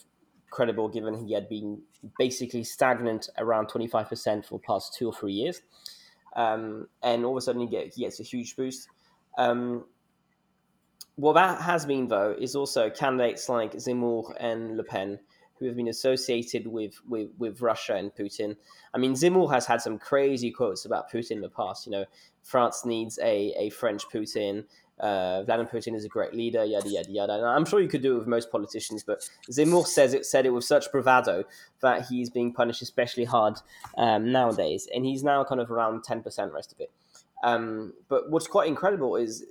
credible 0.51 0.89
given 0.89 1.27
he 1.27 1.35
had 1.35 1.51
been 1.51 1.83
basically 2.19 2.65
stagnant 2.65 3.29
around 3.37 3.67
25% 3.67 4.47
for 4.47 4.59
the 4.59 4.65
past 4.67 4.95
two 4.95 5.09
or 5.09 5.13
three 5.13 5.35
years. 5.35 5.61
Um, 6.35 6.89
and 7.03 7.27
all 7.27 7.33
of 7.33 7.37
a 7.37 7.41
sudden 7.43 7.69
he, 7.69 7.91
he 7.95 8.05
gets 8.05 8.21
a 8.21 8.23
huge 8.23 8.57
boost. 8.57 8.89
Um, 9.37 9.85
what 11.17 11.35
that 11.35 11.61
has 11.61 11.85
been, 11.85 12.09
though, 12.09 12.35
is 12.41 12.57
also 12.57 12.89
candidates 12.89 13.51
like 13.51 13.75
Zemmour 13.75 14.35
and 14.41 14.79
Le 14.79 14.83
Pen 14.83 15.19
who 15.59 15.67
have 15.67 15.77
been 15.77 15.89
associated 15.89 16.67
with, 16.67 17.01
with, 17.09 17.31
with 17.39 17.61
Russia 17.61 17.95
and 17.97 18.15
Putin. 18.15 18.57
I 18.95 18.99
mean, 18.99 19.15
Zemmour 19.15 19.51
has 19.53 19.67
had 19.67 19.81
some 19.81 19.99
crazy 19.99 20.51
quotes 20.51 20.85
about 20.85 21.11
Putin 21.11 21.33
in 21.33 21.41
the 21.41 21.49
past. 21.49 21.87
You 21.87 21.93
know, 21.93 22.05
France 22.43 22.85
needs 22.85 23.19
a, 23.19 23.55
a 23.59 23.71
French 23.71 24.09
Putin. 24.09 24.65
Uh, 25.01 25.45
Vladimir 25.45 25.71
Putin 25.73 25.95
is 25.95 26.05
a 26.05 26.09
great 26.09 26.35
leader, 26.35 26.65
yada 26.65 26.89
yada 26.89 27.09
yada. 27.09 27.35
And 27.35 27.45
I'm 27.47 27.65
sure 27.65 27.81
you 27.81 27.89
could 27.89 28.03
do 28.03 28.17
it 28.17 28.19
with 28.19 28.27
most 28.27 28.51
politicians, 28.51 29.05
but 29.05 29.21
Zemmour 29.49 29.87
says 29.87 30.13
it 30.13 30.27
said 30.27 30.45
it 30.45 30.51
with 30.51 30.65
such 30.65 30.91
bravado 30.91 31.45
that 31.83 32.07
he's 32.07 32.31
being 32.31 32.53
punished 32.53 32.83
especially 32.83 33.25
hard 33.25 33.61
um, 33.97 34.33
nowadays, 34.33 34.89
and 34.93 35.07
he's 35.07 35.23
now 35.23 35.45
kind 35.45 35.61
of 35.61 35.71
around 35.71 36.03
ten 36.03 36.21
percent 36.21 36.53
rest 36.53 36.73
of 36.73 36.81
it. 36.81 36.91
Um, 37.45 37.93
but 38.09 38.29
what's 38.29 38.49
quite 38.49 38.67
incredible 38.67 39.15
is 39.15 39.47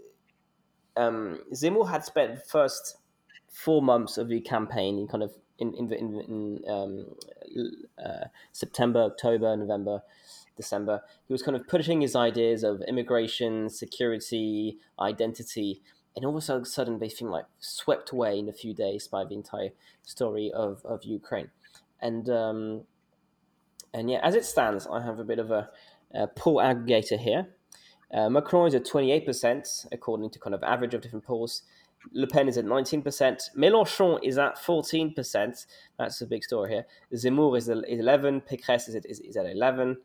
um, 0.97 1.39
had 1.87 2.03
spent 2.03 2.35
the 2.35 2.41
first 2.41 2.97
four 3.47 3.81
months 3.81 4.17
of 4.17 4.27
the 4.27 4.41
campaign 4.41 4.99
in 4.99 5.07
kind 5.07 5.23
of 5.23 5.33
in 5.59 5.73
in, 5.73 5.91
in, 5.93 6.21
in 6.21 6.71
um, 6.71 7.05
uh, 8.03 8.25
September, 8.51 9.01
October, 9.01 9.55
November, 9.55 10.01
December. 10.55 11.01
He 11.27 11.33
was 11.33 11.43
kind 11.43 11.55
of 11.55 11.67
pushing 11.67 12.01
his 12.01 12.15
ideas 12.15 12.63
of 12.63 12.81
immigration, 12.87 13.69
security, 13.69 14.77
identity, 14.99 15.81
and 16.15 16.25
all 16.25 16.35
of 16.35 16.49
a 16.49 16.65
sudden 16.65 16.99
they 16.99 17.09
seem 17.09 17.29
like 17.29 17.45
swept 17.59 18.11
away 18.11 18.39
in 18.39 18.49
a 18.49 18.53
few 18.53 18.73
days 18.73 19.07
by 19.07 19.23
the 19.23 19.35
entire 19.35 19.69
story 20.01 20.51
of, 20.51 20.83
of 20.83 21.03
Ukraine. 21.03 21.51
And 22.01 22.29
um, 22.29 22.83
and 23.93 24.09
yeah, 24.09 24.19
as 24.23 24.35
it 24.35 24.45
stands, 24.45 24.87
I 24.87 25.01
have 25.03 25.19
a 25.19 25.23
bit 25.23 25.39
of 25.39 25.51
a, 25.51 25.69
a 26.13 26.27
poll 26.27 26.57
aggregator 26.57 27.19
here. 27.19 27.47
Uh, 28.13 28.29
Macron 28.29 28.67
is 28.67 28.75
at 28.75 28.85
28%, 28.85 29.87
according 29.91 30.29
to 30.29 30.39
kind 30.39 30.53
of 30.55 30.63
average 30.63 30.93
of 30.93 31.01
different 31.01 31.25
polls. 31.25 31.63
Le 32.13 32.27
Pen 32.27 32.47
is 32.47 32.57
at 32.57 32.65
19%. 32.65 33.03
Mélenchon 33.55 34.19
is 34.23 34.37
at 34.37 34.57
14%. 34.57 35.65
That's 35.97 36.21
a 36.21 36.25
big 36.25 36.43
story 36.43 36.71
here. 36.71 36.85
Zemmour 37.13 37.57
is, 37.57 37.69
11. 37.69 38.41
Pécresse 38.41 38.89
is 38.89 38.95
at, 38.95 39.05
is, 39.05 39.19
is 39.19 39.37
at 39.37 39.45
11. 39.45 39.97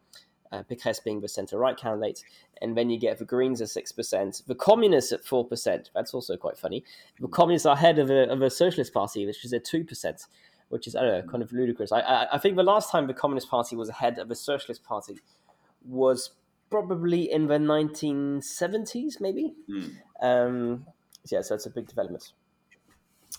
Uh, 0.50 0.62
Pécresse 0.70 1.02
being 1.02 1.20
the 1.20 1.28
centre 1.28 1.58
right 1.58 1.76
candidate. 1.76 2.22
And 2.60 2.76
then 2.76 2.90
you 2.90 2.98
get 2.98 3.18
the 3.18 3.24
Greens 3.24 3.60
at 3.60 3.68
6%. 3.68 4.46
The 4.46 4.54
Communists 4.54 5.12
at 5.12 5.24
4%. 5.24 5.90
That's 5.94 6.14
also 6.14 6.36
quite 6.36 6.58
funny. 6.58 6.84
The 7.20 7.28
Communists 7.28 7.66
are 7.66 7.74
ahead 7.74 7.98
of 7.98 8.10
a, 8.10 8.30
of 8.30 8.42
a 8.42 8.50
Socialist 8.50 8.92
Party, 8.92 9.26
which 9.26 9.44
is 9.44 9.52
at 9.52 9.64
2%, 9.64 10.26
which 10.68 10.86
is, 10.86 10.94
I 10.94 11.02
don't 11.02 11.24
know, 11.24 11.30
kind 11.30 11.42
of 11.42 11.52
ludicrous. 11.52 11.92
I, 11.92 12.00
I, 12.00 12.34
I 12.34 12.38
think 12.38 12.56
the 12.56 12.62
last 12.62 12.90
time 12.90 13.06
the 13.06 13.14
Communist 13.14 13.48
Party 13.48 13.76
was 13.76 13.88
ahead 13.88 14.18
of 14.18 14.30
a 14.30 14.34
Socialist 14.34 14.84
Party 14.84 15.18
was 15.84 16.32
probably 16.70 17.30
in 17.30 17.46
the 17.46 17.58
1970s, 17.58 19.20
maybe. 19.20 19.54
Mm. 19.70 19.90
Um, 20.22 20.86
yeah, 21.30 21.42
so 21.42 21.54
it's 21.54 21.66
a 21.66 21.70
big 21.70 21.86
development. 21.86 22.32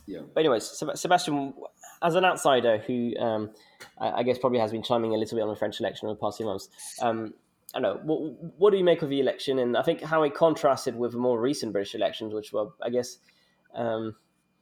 Yeah. 0.05 0.21
But 0.34 0.41
anyways, 0.41 0.84
Sebastian, 0.95 1.53
as 2.01 2.15
an 2.15 2.25
outsider 2.25 2.79
who 2.79 3.15
um, 3.17 3.51
I, 3.99 4.11
I, 4.11 4.23
guess 4.23 4.38
probably 4.38 4.59
has 4.59 4.71
been 4.71 4.84
chiming 4.84 5.13
a 5.13 5.17
little 5.17 5.38
bit 5.38 5.43
on 5.43 5.49
the 5.49 5.55
French 5.55 5.79
election 5.79 6.07
over 6.07 6.15
the 6.15 6.19
past 6.19 6.38
few 6.38 6.45
months, 6.45 6.69
um, 7.01 7.34
I 7.73 7.79
don't 7.79 7.95
know 7.95 8.01
what, 8.03 8.53
what 8.57 8.71
do 8.71 8.77
you 8.77 8.84
make 8.84 9.01
of 9.01 9.09
the 9.09 9.19
election, 9.19 9.59
and 9.59 9.77
I 9.77 9.81
think 9.81 10.01
how 10.01 10.23
it 10.23 10.34
contrasted 10.34 10.95
with 10.95 11.13
the 11.13 11.17
more 11.17 11.39
recent 11.39 11.71
British 11.71 11.95
elections, 11.95 12.34
which 12.34 12.53
were, 12.53 12.67
I 12.81 12.89
guess, 12.89 13.17
um, 13.73 14.15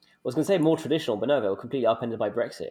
I 0.04 0.20
was 0.24 0.36
going 0.36 0.46
to 0.46 0.48
say 0.48 0.58
more 0.58 0.78
traditional, 0.78 1.18
but 1.18 1.28
no, 1.28 1.42
they 1.42 1.48
were 1.48 1.58
completely 1.58 1.88
upended 1.88 2.20
by 2.20 2.30
Brexit. 2.30 2.70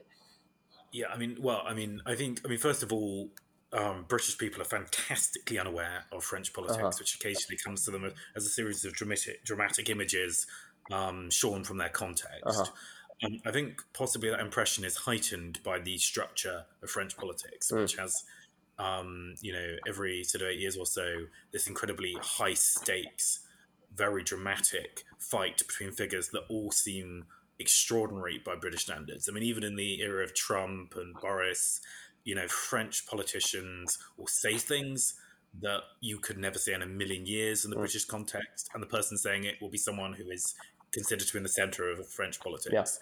Yeah, 0.92 1.07
I 1.12 1.18
mean, 1.18 1.36
well, 1.40 1.62
I 1.66 1.74
mean, 1.74 2.01
I 2.07 2.14
think, 2.14 2.40
I 2.44 2.48
mean, 2.48 2.59
first 2.59 2.82
of 2.82 2.92
all, 2.92 3.28
um, 3.72 4.04
British 4.08 4.36
people 4.36 4.60
are 4.60 4.66
fantastically 4.66 5.58
unaware 5.58 6.04
of 6.12 6.24
French 6.24 6.52
politics, 6.52 6.78
uh-huh. 6.78 6.92
which 6.98 7.14
occasionally 7.14 7.58
comes 7.64 7.84
to 7.84 7.90
them 7.90 8.12
as 8.34 8.44
a 8.44 8.48
series 8.48 8.84
of 8.84 8.92
dramatic, 8.92 9.44
dramatic 9.44 9.88
images 9.88 10.46
um, 10.90 11.30
shorn 11.30 11.64
from 11.64 11.78
their 11.78 11.88
context. 11.88 12.42
Uh-huh. 12.46 12.64
Um, 13.22 13.40
I 13.46 13.50
think 13.50 13.82
possibly 13.92 14.30
that 14.30 14.40
impression 14.40 14.84
is 14.84 14.96
heightened 14.96 15.60
by 15.62 15.78
the 15.78 15.98
structure 15.98 16.64
of 16.82 16.90
French 16.90 17.16
politics, 17.16 17.70
mm. 17.70 17.82
which 17.82 17.96
has, 17.96 18.24
um, 18.78 19.34
you 19.40 19.52
know, 19.52 19.76
every 19.86 20.24
sort 20.24 20.42
of 20.42 20.48
eight 20.48 20.58
years 20.58 20.76
or 20.76 20.86
so, 20.86 21.26
this 21.52 21.66
incredibly 21.66 22.16
high 22.20 22.54
stakes, 22.54 23.40
very 23.94 24.24
dramatic 24.24 25.04
fight 25.18 25.58
between 25.58 25.92
figures 25.92 26.30
that 26.30 26.44
all 26.48 26.70
seem 26.70 27.26
extraordinary 27.58 28.40
by 28.44 28.56
British 28.56 28.82
standards. 28.82 29.28
I 29.28 29.32
mean, 29.32 29.44
even 29.44 29.62
in 29.62 29.76
the 29.76 30.00
era 30.00 30.24
of 30.24 30.34
Trump 30.34 30.94
and 30.96 31.14
Boris 31.20 31.80
you 32.24 32.34
know, 32.34 32.48
French 32.48 33.06
politicians 33.06 33.98
will 34.16 34.26
say 34.26 34.56
things 34.58 35.14
that 35.60 35.80
you 36.00 36.18
could 36.18 36.38
never 36.38 36.58
say 36.58 36.72
in 36.72 36.82
a 36.82 36.86
million 36.86 37.26
years 37.26 37.64
in 37.64 37.70
the 37.70 37.76
mm. 37.76 37.80
British 37.80 38.04
context, 38.04 38.70
and 38.72 38.82
the 38.82 38.86
person 38.86 39.18
saying 39.18 39.44
it 39.44 39.56
will 39.60 39.70
be 39.70 39.78
someone 39.78 40.12
who 40.12 40.30
is 40.30 40.54
considered 40.92 41.26
to 41.26 41.32
be 41.32 41.38
in 41.38 41.42
the 41.42 41.48
center 41.48 41.90
of 41.90 42.06
French 42.08 42.40
politics. 42.40 42.98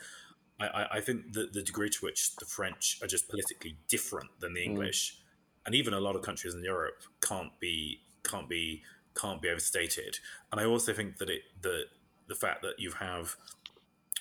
Yeah. 0.61 0.67
I, 0.67 0.97
I, 0.97 1.01
think 1.01 1.35
that 1.35 1.53
the 1.53 1.63
degree 1.63 1.89
to 1.89 1.99
which 2.01 2.35
the 2.37 2.45
French 2.45 2.99
are 3.01 3.07
just 3.07 3.29
politically 3.29 3.77
different 3.89 4.29
than 4.41 4.55
the 4.55 4.61
mm. 4.61 4.67
English, 4.67 5.15
mm. 5.15 5.67
and 5.67 5.75
even 5.75 5.95
a 5.95 6.01
lot 6.01 6.17
of 6.17 6.23
countries 6.23 6.55
in 6.55 6.65
Europe 6.65 7.03
can't 7.21 7.59
be 7.61 8.01
can't 8.25 8.49
be 8.49 8.83
can't 9.15 9.41
be 9.43 9.49
overstated. 9.49 10.19
And 10.51 10.61
I 10.61 10.65
also 10.65 10.93
think 10.93 11.19
that 11.19 11.31
it 11.31 11.43
the 11.61 11.85
the 12.29 12.35
fact 12.35 12.63
that 12.63 12.79
you 12.79 12.93
have 12.93 13.37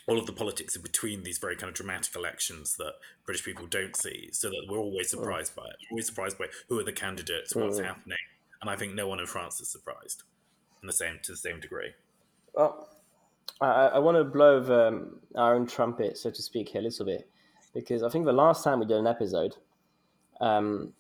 all 0.07 0.17
of 0.17 0.25
the 0.25 0.33
politics 0.33 0.75
in 0.75 0.81
between 0.81 1.23
these 1.23 1.37
very 1.37 1.55
kind 1.55 1.69
of 1.69 1.75
dramatic 1.75 2.15
elections 2.15 2.75
that 2.77 2.93
British 3.25 3.43
people 3.43 3.67
don't 3.67 3.95
see, 3.95 4.29
so 4.31 4.49
that 4.49 4.65
we're 4.69 4.79
always 4.79 5.13
oh. 5.13 5.17
surprised 5.17 5.55
by 5.55 5.63
it. 5.63 5.75
We're 5.89 5.95
always 5.95 6.05
surprised 6.05 6.37
by 6.37 6.45
who 6.69 6.79
are 6.79 6.83
the 6.83 6.93
candidates, 6.93 7.55
what's 7.55 7.79
mm. 7.79 7.85
happening, 7.85 8.17
and 8.61 8.69
I 8.69 8.75
think 8.75 8.95
no 8.95 9.07
one 9.07 9.19
in 9.19 9.25
France 9.25 9.59
is 9.59 9.69
surprised 9.69 10.23
in 10.81 10.87
the 10.87 10.93
same 10.93 11.19
to 11.23 11.31
the 11.33 11.37
same 11.37 11.59
degree. 11.59 11.91
Well, 12.53 12.89
I, 13.59 13.87
I 13.87 13.99
want 13.99 14.17
to 14.17 14.23
blow 14.23 14.59
the, 14.61 14.87
um, 14.87 15.19
our 15.35 15.55
own 15.55 15.67
trumpet, 15.67 16.17
so 16.17 16.29
to 16.29 16.41
speak, 16.41 16.69
here 16.69 16.81
a 16.81 16.83
little 16.83 17.05
bit, 17.05 17.29
because 17.73 18.01
I 18.03 18.09
think 18.09 18.25
the 18.25 18.33
last 18.33 18.63
time 18.63 18.79
we 18.79 18.85
did 18.85 18.97
an 18.97 19.07
episode, 19.07 19.55
um, 20.39 20.93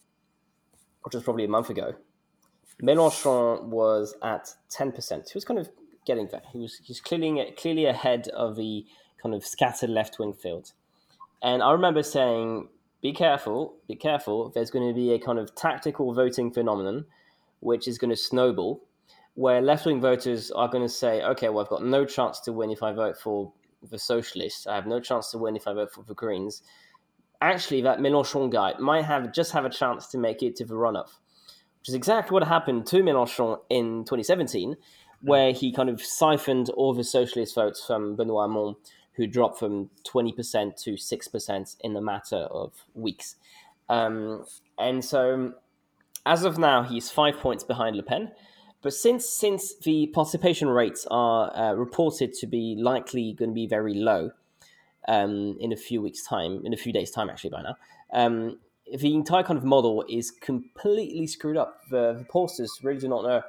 which 1.03 1.13
was 1.13 1.23
probably 1.23 1.45
a 1.45 1.49
month 1.49 1.69
ago, 1.69 1.95
Mélenchon 2.83 3.63
was 3.63 4.15
at 4.21 4.53
ten 4.69 4.91
percent. 4.91 5.29
He 5.29 5.35
was 5.35 5.45
kind 5.45 5.59
of 5.59 5.69
getting 6.07 6.27
there. 6.31 6.41
He 6.51 6.57
was 6.57 6.79
he's 6.83 7.01
clearly 7.01 7.53
clearly 7.57 7.85
ahead 7.85 8.29
of 8.29 8.55
the 8.55 8.85
kind 9.21 9.35
of 9.35 9.45
scattered 9.45 9.89
left 9.89 10.17
wing 10.17 10.33
field. 10.33 10.71
And 11.43 11.61
I 11.61 11.71
remember 11.71 12.01
saying, 12.01 12.69
"Be 13.01 13.13
careful, 13.13 13.75
be 13.87 13.95
careful. 13.95 14.49
There's 14.49 14.71
going 14.71 14.87
to 14.87 14.95
be 14.95 15.11
a 15.13 15.19
kind 15.19 15.37
of 15.37 15.53
tactical 15.53 16.13
voting 16.13 16.51
phenomenon, 16.51 17.05
which 17.59 17.87
is 17.87 17.97
going 17.97 18.09
to 18.09 18.15
snowball, 18.15 18.81
where 19.35 19.61
left 19.61 19.85
wing 19.85 20.01
voters 20.01 20.49
are 20.51 20.69
going 20.69 20.83
to 20.83 20.89
say, 20.89 21.21
okay, 21.21 21.49
well, 21.49 21.63
I've 21.63 21.69
got 21.69 21.83
no 21.83 22.05
chance 22.05 22.39
to 22.41 22.53
win 22.53 22.71
if 22.71 22.81
I 22.81 22.93
vote 22.93 23.17
for 23.17 23.53
the 23.87 23.99
socialists. 23.99 24.65
I 24.65 24.75
have 24.75 24.87
no 24.87 24.99
chance 24.99 25.29
to 25.31 25.37
win 25.37 25.55
if 25.55 25.67
I 25.67 25.73
vote 25.73 25.91
for 25.91 26.03
the 26.03 26.15
Greens." 26.15 26.63
Actually, 27.39 27.81
that 27.81 27.99
Mélenchon 27.99 28.49
guy 28.49 28.73
might 28.79 29.05
have 29.05 29.31
just 29.31 29.51
have 29.51 29.65
a 29.65 29.69
chance 29.69 30.07
to 30.07 30.17
make 30.17 30.41
it 30.41 30.55
to 30.55 30.65
the 30.65 30.73
runoff, 30.73 31.19
which 31.79 31.89
is 31.89 31.93
exactly 31.93 32.33
what 32.33 32.47
happened 32.47 32.87
to 32.87 33.03
Mélenchon 33.03 33.59
in 33.69 34.05
2017 34.05 34.75
where 35.21 35.51
he 35.51 35.71
kind 35.71 35.89
of 35.89 36.01
siphoned 36.01 36.69
all 36.69 36.93
the 36.93 37.03
socialist 37.03 37.55
votes 37.55 37.83
from 37.85 38.15
Benoit 38.15 38.49
Hamon, 38.49 38.75
who 39.13 39.27
dropped 39.27 39.59
from 39.59 39.89
20% 40.03 40.81
to 40.83 40.91
6% 40.91 41.75
in 41.81 41.93
the 41.93 42.01
matter 42.01 42.37
of 42.37 42.73
weeks. 42.93 43.35
Um, 43.89 44.45
and 44.77 45.03
so, 45.03 45.53
as 46.25 46.43
of 46.43 46.57
now, 46.57 46.83
he's 46.83 47.09
five 47.09 47.37
points 47.39 47.63
behind 47.63 47.95
Le 47.95 48.03
Pen. 48.03 48.31
But 48.81 48.93
since 48.93 49.27
since 49.27 49.75
the 49.75 50.07
participation 50.07 50.69
rates 50.69 51.07
are 51.09 51.55
uh, 51.55 51.73
reported 51.73 52.33
to 52.33 52.47
be 52.47 52.75
likely 52.79 53.33
going 53.33 53.49
to 53.49 53.55
be 53.55 53.67
very 53.67 53.95
low 53.95 54.31
um, 55.07 55.57
in 55.59 55.71
a 55.71 55.75
few 55.75 56.01
weeks' 56.01 56.23
time, 56.23 56.61
in 56.63 56.73
a 56.73 56.77
few 56.77 56.93
days' 56.93 57.09
time, 57.09 57.29
actually 57.29 57.49
by 57.49 57.63
now, 57.63 57.75
um, 58.13 58.59
the 58.95 59.13
entire 59.13 59.43
kind 59.43 59.57
of 59.57 59.65
model 59.65 60.05
is 60.07 60.31
completely 60.31 61.25
screwed 61.27 61.57
up. 61.57 61.81
The, 61.89 62.13
the 62.19 62.25
pollsters 62.25 62.69
really 62.83 62.99
do 62.99 63.07
not 63.07 63.23
know 63.23 63.41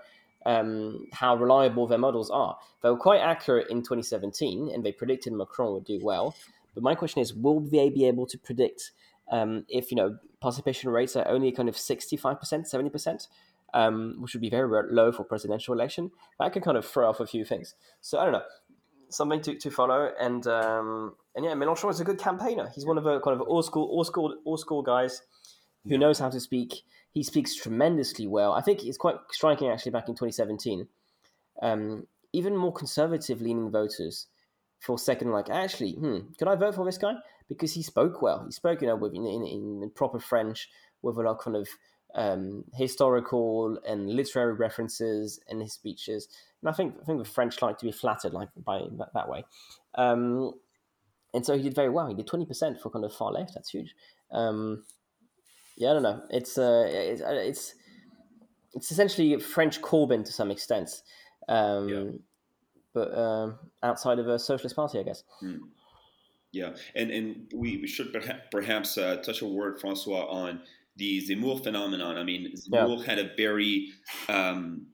um, 0.49 1.07
how 1.13 1.37
reliable 1.37 1.87
their 1.87 1.99
models 1.99 2.31
are. 2.31 2.57
They 2.83 2.89
were 2.89 2.97
quite 2.97 3.21
accurate 3.21 3.69
in 3.69 3.83
2017, 3.83 4.71
and 4.73 4.83
they 4.83 4.93
predicted 4.93 5.35
Macron 5.35 5.75
would 5.75 5.85
do 5.85 6.01
well. 6.03 6.35
But 6.75 6.83
my 6.83 6.95
question 6.95 7.21
is, 7.21 7.35
will 7.35 7.61
they 7.61 7.91
be 7.91 8.07
able 8.07 8.27
to 8.27 8.39
predict 8.39 8.93
um, 9.31 9.67
if 9.69 9.91
you 9.91 9.97
know 9.97 10.17
participation 10.41 10.89
rates 10.89 11.17
are 11.17 11.29
only 11.29 11.53
kind 11.53 11.69
of 11.69 11.75
65%, 11.75 12.39
70%, 12.41 13.29
um, 13.75 14.17
which 14.21 14.33
would 14.33 14.41
be 14.41 14.49
very 14.49 14.67
low 14.91 15.13
for 15.13 15.23
presidential 15.23 15.75
election? 15.75 16.11
That 16.41 16.55
could 16.55 16.63
kind 16.63 16.79
of 16.79 16.87
throw 16.87 17.11
off 17.11 17.21
a 17.21 17.27
few 17.27 17.45
things. 17.45 17.75
So 18.01 18.19
I 18.19 18.25
don't 18.25 18.33
know, 18.33 18.43
something 19.11 19.43
to, 19.43 19.55
to 19.55 19.71
follow. 19.71 20.11
And 20.19 20.47
um, 20.47 21.15
and 21.37 21.45
yeah, 21.45 21.53
Mélenchon 21.53 21.91
is 21.91 22.01
a 22.01 22.05
good 22.05 22.19
campaigner. 22.19 22.71
He's 22.75 22.87
one 22.87 22.97
of 22.97 23.05
the 23.05 23.21
kind 23.21 23.39
of 23.39 23.47
old 23.47 23.67
school, 23.67 23.87
old 23.91 24.07
school, 24.07 24.35
old 24.47 24.61
school 24.61 24.81
guys 24.81 25.21
who 25.89 25.99
knows 25.99 26.19
how 26.19 26.31
to 26.31 26.41
speak 26.41 26.83
he 27.19 27.23
speaks 27.23 27.55
tremendously 27.55 28.27
well. 28.27 28.53
I 28.53 28.61
think 28.61 28.85
it's 28.85 28.99
quite 28.99 29.17
striking 29.31 29.69
actually 29.69 29.93
back 29.93 30.09
in 30.09 30.15
2017. 30.15 30.87
Um, 31.61 32.07
even 32.33 32.57
more 32.57 32.73
conservative 32.73 33.41
leaning 33.41 33.71
voters 33.71 34.27
for 34.79 34.95
a 34.95 34.99
second, 34.99 35.33
like, 35.33 35.51
actually, 35.51 35.93
hmm, 35.93 36.19
could 36.39 36.47
I 36.47 36.55
vote 36.55 36.75
for 36.75 36.85
this 36.85 36.99
guy? 36.99 37.15
Because 37.49 37.73
he 37.75 37.83
spoke 37.83 38.23
well. 38.23 38.45
He 38.45 38.53
spoke, 38.53 38.83
you 38.83 38.87
know, 38.87 38.97
with, 38.97 39.15
in, 39.15 39.27
in, 39.27 39.45
in 39.83 39.91
proper 39.95 40.21
French 40.21 40.69
with 41.03 41.17
a 41.17 41.23
lot 41.23 41.33
of 41.33 41.39
kind 41.41 41.57
of 41.57 41.69
um, 42.15 42.65
historical 42.75 43.79
and 43.87 44.11
literary 44.11 44.53
references 44.53 45.41
in 45.49 45.61
his 45.61 45.73
speeches. 45.73 46.29
And 46.63 46.69
I 46.69 46.73
think 46.73 46.95
I 47.03 47.05
think 47.05 47.19
the 47.19 47.29
French 47.29 47.61
like 47.63 47.79
to 47.79 47.87
be 47.87 47.93
flattered 47.93 48.33
like 48.33 48.49
by 48.65 48.83
that, 48.99 49.13
that 49.15 49.29
way. 49.29 49.45
Um, 49.95 50.53
and 51.35 51.45
so 51.45 51.57
he 51.57 51.63
did 51.63 51.75
very 51.75 51.91
well. 51.91 52.09
He 52.09 52.15
did 52.15 52.27
twenty 52.27 52.47
percent 52.47 52.81
for 52.81 52.91
kind 52.91 53.05
of 53.05 53.13
far 53.13 53.31
left. 53.33 53.55
That's 53.55 53.71
huge. 53.71 53.95
Um, 54.33 54.85
yeah, 55.79 55.91
I 55.91 55.93
don't 55.95 56.03
know. 56.03 56.23
It's 56.31 56.59
uh, 56.59 56.87
it's 56.89 57.23
uh, 57.23 57.31
it's 57.31 57.75
it's 58.75 58.91
essentially 58.91 59.39
French 59.39 59.81
Corbyn 59.81 60.25
to 60.25 60.33
some 60.33 60.51
extent, 60.51 60.91
um, 61.49 61.89
yeah. 61.89 62.05
but 62.93 63.17
um, 63.17 63.59
outside 63.83 64.19
of 64.19 64.29
a 64.29 64.39
socialist 64.41 64.75
party, 64.75 64.99
I 64.99 65.05
guess. 65.05 65.23
Mm. 65.43 65.61
Yeah, 66.51 66.75
and 66.97 67.11
and 67.13 67.53
we 67.55 67.87
should 67.87 68.15
perhaps 68.51 68.99
uh, 68.99 69.17
touch 69.17 69.41
a 69.41 69.47
word, 69.47 69.81
Francois, 69.81 70.27
on 70.29 70.63
the 70.97 71.23
Zemmour 71.23 71.63
phenomenon. 71.63 72.17
I 72.19 72.25
mean, 72.25 72.53
Zemmour 72.57 72.99
yeah. 72.99 73.05
had 73.07 73.19
a 73.21 73.31
very, 73.37 73.89
um, 74.29 74.89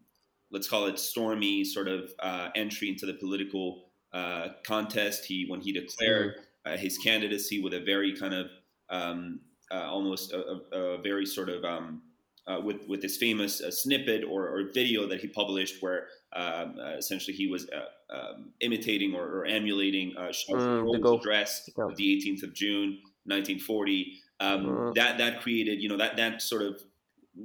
let's 0.52 0.68
call 0.68 0.86
it 0.86 0.98
stormy 0.98 1.64
sort 1.64 1.88
of 1.88 2.10
uh, 2.20 2.48
entry 2.54 2.90
into 2.90 3.06
the 3.06 3.14
political 3.14 3.86
uh, 4.12 4.48
contest. 4.66 5.24
He 5.24 5.46
when 5.48 5.62
he 5.62 5.72
declared 5.72 6.34
mm-hmm. 6.66 6.76
his 6.76 6.98
candidacy 6.98 7.62
with 7.62 7.72
a 7.72 7.80
very 7.80 8.14
kind 8.14 8.34
of 8.34 8.46
um, 8.90 9.40
uh, 9.70 9.86
almost 9.90 10.32
a, 10.32 10.60
a, 10.72 10.98
very 11.02 11.26
sort 11.26 11.48
of 11.48 11.64
um, 11.64 12.02
uh, 12.46 12.60
with 12.62 12.86
with 12.88 13.00
this 13.00 13.16
famous 13.16 13.60
uh, 13.60 13.70
snippet 13.70 14.22
or, 14.24 14.48
or, 14.48 14.70
video 14.72 15.06
that 15.08 15.20
he 15.20 15.28
published, 15.28 15.82
where 15.82 16.08
um, 16.34 16.76
uh, 16.78 16.96
essentially 16.96 17.34
he 17.34 17.46
was 17.46 17.66
uh, 17.70 18.14
um, 18.14 18.50
imitating 18.60 19.14
or, 19.14 19.24
or 19.24 19.46
emulating 19.46 20.14
uh, 20.18 20.32
mm, 20.50 20.92
de 20.92 20.98
Gaulle's 20.98 21.20
address 21.20 21.70
yeah. 21.76 21.84
of 21.84 21.96
the 21.96 22.04
18th 22.04 22.42
of 22.42 22.54
June, 22.54 22.98
1940. 23.24 24.20
Um, 24.40 24.66
mm. 24.66 24.94
That 24.94 25.18
that 25.18 25.40
created, 25.40 25.82
you 25.82 25.88
know, 25.88 25.96
that 25.96 26.16
that 26.16 26.42
sort 26.42 26.62
of 26.62 26.82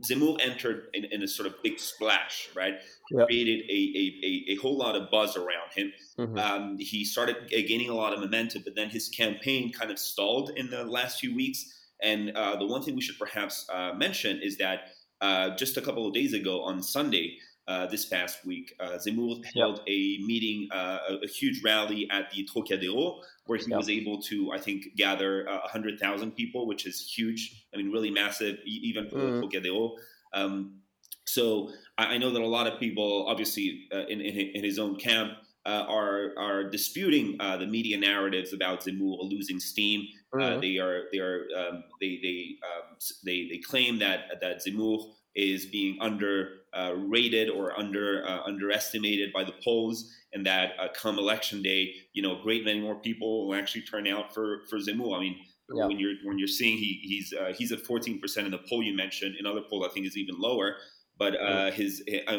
Zemmour 0.02 0.38
entered 0.40 0.88
in, 0.94 1.06
in 1.06 1.24
a 1.24 1.28
sort 1.28 1.48
of 1.48 1.56
big 1.64 1.80
splash, 1.80 2.50
right? 2.56 2.76
Yep. 3.12 3.28
Created 3.28 3.66
a, 3.70 3.74
a, 3.74 4.26
a, 4.26 4.54
a, 4.54 4.56
whole 4.62 4.78
lot 4.78 4.96
of 4.96 5.10
buzz 5.10 5.36
around 5.36 5.74
him. 5.76 5.92
Mm-hmm. 6.18 6.38
Um, 6.38 6.78
he 6.80 7.04
started 7.04 7.50
gaining 7.50 7.90
a 7.90 7.96
lot 7.96 8.14
of 8.14 8.20
momentum, 8.20 8.62
but 8.64 8.76
then 8.76 8.90
his 8.90 9.10
campaign 9.10 9.72
kind 9.72 9.90
of 9.90 9.98
stalled 9.98 10.52
in 10.56 10.70
the 10.70 10.84
last 10.84 11.20
few 11.20 11.36
weeks. 11.36 11.74
And 12.02 12.32
uh, 12.32 12.56
the 12.56 12.66
one 12.66 12.82
thing 12.82 12.96
we 12.96 13.02
should 13.02 13.20
perhaps 13.20 13.68
uh, 13.74 13.94
mention 13.94 14.40
is 14.42 14.58
that 14.58 14.92
uh, 15.22 15.56
just 15.56 15.78
a 15.78 15.82
couple 15.82 16.08
of 16.08 16.14
days 16.14 16.34
ago 16.34 16.64
on 16.64 16.82
Sunday, 16.82 17.38
uh, 17.70 17.86
this 17.86 18.06
past 18.06 18.44
week, 18.46 18.74
uh, 18.80 18.98
Zemmour 18.98 19.44
held 19.56 19.82
a 19.88 20.18
meeting, 20.26 20.68
uh, 20.72 20.98
a, 21.08 21.14
a, 21.24 21.28
huge 21.28 21.62
rally 21.64 22.10
at 22.10 22.32
the 22.32 22.44
Trocadero, 22.52 23.22
where 23.46 23.60
he 23.60 23.72
was 23.72 23.90
able 23.90 24.20
to, 24.24 24.52
I 24.52 24.58
think, 24.58 24.96
gather 24.98 25.48
uh, 25.48 25.60
100,000 25.60 26.32
people, 26.32 26.66
which 26.66 26.88
is 26.88 27.00
huge. 27.16 27.68
I 27.72 27.78
mean, 27.78 27.92
really 27.92 28.10
massive, 28.10 28.58
even 28.66 29.08
for 29.08 29.18
mm. 29.18 29.40
Trocadero. 29.40 29.92
Um, 30.34 30.80
so 31.26 31.70
I, 31.96 32.16
I, 32.16 32.18
know 32.18 32.32
that 32.32 32.42
a 32.42 32.48
lot 32.48 32.66
of 32.66 32.80
people, 32.80 33.28
obviously, 33.28 33.88
uh, 33.94 34.06
in, 34.08 34.20
in, 34.20 34.36
in, 34.56 34.64
his 34.64 34.80
own 34.80 34.96
camp, 34.96 35.34
uh, 35.66 35.86
are 35.88 36.34
are 36.40 36.64
disputing 36.64 37.36
uh, 37.40 37.58
the 37.58 37.68
media 37.68 38.00
narratives 38.00 38.52
about 38.52 38.82
Zemmour 38.82 39.18
losing 39.30 39.60
steam. 39.60 40.08
Uh, 40.34 40.38
mm-hmm. 40.38 40.62
they 40.62 40.78
are 40.78 41.04
they 41.12 41.20
are 41.20 41.48
um, 41.58 41.84
they 42.00 42.20
they 42.22 42.56
um, 42.64 42.96
they 43.26 43.48
they 43.50 43.58
claim 43.58 43.98
that 44.00 44.26
that 44.42 44.62
Zemmour 44.66 45.00
is 45.36 45.66
being 45.66 45.98
underrated 46.02 47.50
uh, 47.50 47.54
or 47.54 47.78
under 47.80 48.24
uh, 48.28 48.42
underestimated 48.46 49.34
by 49.34 49.44
the 49.44 49.54
polls, 49.64 50.12
and 50.34 50.46
that 50.46 50.74
come 50.94 51.18
election 51.18 51.64
day, 51.64 51.94
you 52.14 52.22
know, 52.22 52.40
a 52.40 52.44
great 52.44 52.64
many 52.64 52.80
more 52.80 52.96
people 52.96 53.48
will 53.48 53.56
actually 53.56 53.82
turn 53.82 54.08
out 54.08 54.34
for 54.34 54.62
for 54.70 54.78
Zemmour. 54.78 55.18
I 55.18 55.22
mean. 55.22 55.38
Yeah. 55.72 55.86
When 55.86 56.00
you're 56.00 56.16
when 56.24 56.40
you're 56.40 56.48
seeing 56.48 56.80
he 56.80 57.00
he's 57.04 57.32
he's 57.56 57.72
at 57.72 57.82
14 57.82 58.20
percent 58.20 58.48
in 58.48 58.52
the 58.54 58.58
poll 58.68 58.82
you 58.82 58.96
mentioned 58.96 59.36
in 59.40 59.46
other 59.46 59.62
polls 59.62 59.86
I 59.88 59.94
think 59.94 60.08
is 60.08 60.18
even 60.18 60.34
lower 60.40 60.78
but 61.20 61.40
uh, 61.40 61.70
his 61.70 62.02
uh, 62.28 62.38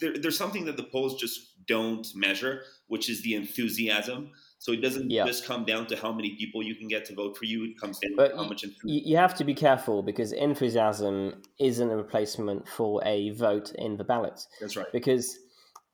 there, 0.00 0.14
there's 0.20 0.36
something 0.36 0.64
that 0.64 0.76
the 0.76 0.82
polls 0.82 1.14
just 1.14 1.64
don't 1.66 2.06
measure, 2.14 2.62
which 2.88 3.08
is 3.08 3.22
the 3.22 3.34
enthusiasm. 3.34 4.32
So 4.58 4.72
it 4.72 4.82
doesn't 4.82 5.10
yeah. 5.10 5.24
just 5.24 5.46
come 5.46 5.64
down 5.64 5.86
to 5.86 5.96
how 5.96 6.12
many 6.12 6.34
people 6.36 6.62
you 6.62 6.74
can 6.74 6.88
get 6.88 7.04
to 7.06 7.14
vote 7.14 7.36
for 7.36 7.44
you. 7.44 7.64
It 7.64 7.80
comes 7.80 8.00
down 8.00 8.16
but 8.16 8.30
to 8.30 8.36
how 8.36 8.44
much 8.44 8.64
enthusiasm. 8.64 9.08
You 9.08 9.16
have 9.16 9.34
to 9.36 9.44
be 9.44 9.54
careful 9.54 10.02
because 10.02 10.32
enthusiasm 10.32 11.42
isn't 11.60 11.90
a 11.90 11.96
replacement 11.96 12.68
for 12.68 13.00
a 13.04 13.30
vote 13.30 13.72
in 13.76 13.96
the 13.96 14.04
ballot. 14.04 14.40
That's 14.60 14.76
right. 14.76 14.90
Because 14.92 15.38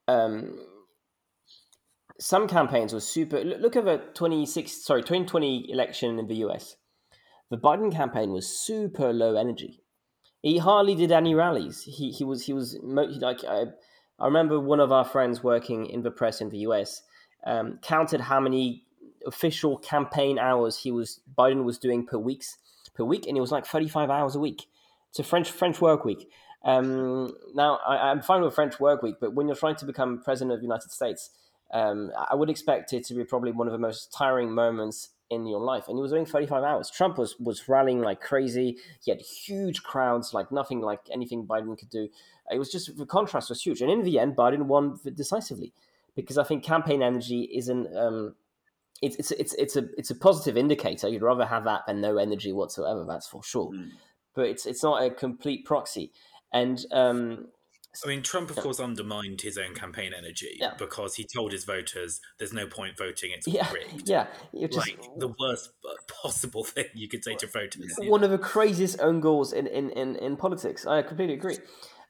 um, 0.08 0.58
some 2.18 2.48
campaigns 2.48 2.94
were 2.94 3.00
super. 3.00 3.44
Look 3.44 3.76
at 3.76 3.84
the 3.84 3.98
26, 4.14 4.86
sorry, 4.86 5.02
2020 5.02 5.70
election 5.70 6.18
in 6.18 6.28
the 6.28 6.36
US. 6.46 6.76
The 7.50 7.58
Biden 7.58 7.92
campaign 7.92 8.32
was 8.32 8.48
super 8.48 9.12
low 9.12 9.34
energy 9.34 9.82
he 10.42 10.58
hardly 10.58 10.94
did 10.94 11.12
any 11.12 11.34
rallies. 11.34 11.82
He 11.82 12.10
he 12.10 12.24
was 12.24 12.46
he 12.46 12.52
was 12.52 12.78
like 12.82 13.44
I, 13.44 13.64
I 14.18 14.24
remember 14.24 14.58
one 14.58 14.80
of 14.80 14.92
our 14.92 15.04
friends 15.04 15.42
working 15.42 15.86
in 15.86 16.02
the 16.02 16.10
press 16.10 16.40
in 16.40 16.50
the 16.50 16.58
US 16.58 17.02
um, 17.44 17.78
counted 17.82 18.22
how 18.22 18.40
many 18.40 18.84
official 19.26 19.76
campaign 19.78 20.38
hours 20.38 20.78
he 20.78 20.90
was 20.90 21.20
Biden 21.36 21.64
was 21.64 21.78
doing 21.78 22.06
per 22.06 22.18
weeks 22.18 22.58
per 22.94 23.04
week, 23.04 23.26
and 23.26 23.36
it 23.36 23.40
was 23.40 23.52
like 23.52 23.66
thirty 23.66 23.88
five 23.88 24.10
hours 24.10 24.34
a 24.34 24.40
week. 24.40 24.66
It's 25.10 25.18
a 25.18 25.24
French 25.24 25.50
French 25.50 25.80
work 25.80 26.04
week. 26.04 26.30
Um, 26.62 27.34
now 27.54 27.78
I, 27.86 28.10
am 28.10 28.20
fine 28.20 28.42
with 28.42 28.54
French 28.54 28.78
work 28.80 29.02
week, 29.02 29.16
but 29.20 29.34
when 29.34 29.46
you're 29.46 29.56
trying 29.56 29.76
to 29.76 29.86
become 29.86 30.20
president 30.22 30.52
of 30.52 30.60
the 30.60 30.66
United 30.66 30.90
States, 30.90 31.30
um, 31.72 32.12
I 32.30 32.34
would 32.34 32.50
expect 32.50 32.92
it 32.92 33.04
to 33.06 33.14
be 33.14 33.24
probably 33.24 33.50
one 33.50 33.66
of 33.66 33.72
the 33.72 33.78
most 33.78 34.12
tiring 34.12 34.52
moments 34.52 35.10
in 35.30 35.46
your 35.46 35.60
life. 35.60 35.88
And 35.88 35.96
he 35.96 36.02
was 36.02 36.10
doing 36.10 36.26
35 36.26 36.62
hours. 36.64 36.90
Trump 36.90 37.16
was 37.16 37.38
was 37.38 37.68
rallying 37.68 38.02
like 38.02 38.20
crazy. 38.20 38.76
He 39.02 39.10
had 39.10 39.20
huge 39.20 39.82
crowds, 39.82 40.34
like 40.34 40.50
nothing 40.52 40.80
like 40.80 41.00
anything 41.12 41.46
Biden 41.46 41.78
could 41.78 41.90
do. 41.90 42.08
It 42.52 42.58
was 42.58 42.70
just 42.70 42.96
the 42.98 43.06
contrast 43.06 43.48
was 43.48 43.62
huge. 43.62 43.80
And 43.80 43.90
in 43.90 44.02
the 44.02 44.18
end, 44.18 44.36
Biden 44.36 44.62
won 44.62 44.98
decisively 45.14 45.72
because 46.16 46.36
I 46.36 46.44
think 46.44 46.64
campaign 46.64 47.02
energy 47.02 47.48
isn't. 47.54 47.96
Um, 47.96 48.34
it's, 49.00 49.16
it's 49.16 49.30
it's 49.30 49.54
it's 49.54 49.76
a 49.76 49.88
it's 49.96 50.10
a 50.10 50.14
positive 50.14 50.56
indicator. 50.56 51.08
You'd 51.08 51.22
rather 51.22 51.46
have 51.46 51.64
that 51.64 51.82
than 51.86 52.00
no 52.00 52.18
energy 52.18 52.52
whatsoever. 52.52 53.06
That's 53.08 53.26
for 53.26 53.42
sure. 53.42 53.70
Mm. 53.70 53.90
But 54.34 54.46
it's 54.46 54.66
it's 54.66 54.82
not 54.82 55.02
a 55.02 55.10
complete 55.10 55.64
proxy. 55.64 56.12
And 56.52 56.84
um, 56.90 57.46
I 58.04 58.08
mean, 58.08 58.22
Trump, 58.22 58.50
of 58.50 58.56
course, 58.56 58.78
undermined 58.78 59.40
his 59.40 59.58
own 59.58 59.74
campaign 59.74 60.12
energy 60.16 60.56
yeah. 60.60 60.74
because 60.78 61.16
he 61.16 61.24
told 61.24 61.52
his 61.52 61.64
voters, 61.64 62.20
"There's 62.38 62.52
no 62.52 62.66
point 62.66 62.96
voting; 62.96 63.32
it's 63.34 63.48
yeah. 63.48 63.70
rigged." 63.72 64.08
Yeah, 64.08 64.26
just, 64.54 64.76
like 64.76 65.00
the 65.18 65.34
worst 65.38 65.70
possible 66.22 66.62
thing 66.62 66.86
you 66.94 67.08
could 67.08 67.24
say 67.24 67.34
to 67.34 67.46
voters. 67.48 67.92
One 67.98 68.22
of 68.22 68.30
the 68.30 68.38
craziest 68.38 69.00
own 69.00 69.20
goals 69.20 69.52
in, 69.52 69.66
in, 69.66 69.90
in, 69.90 70.14
in 70.16 70.36
politics. 70.36 70.86
I 70.86 71.02
completely 71.02 71.34
agree. 71.34 71.58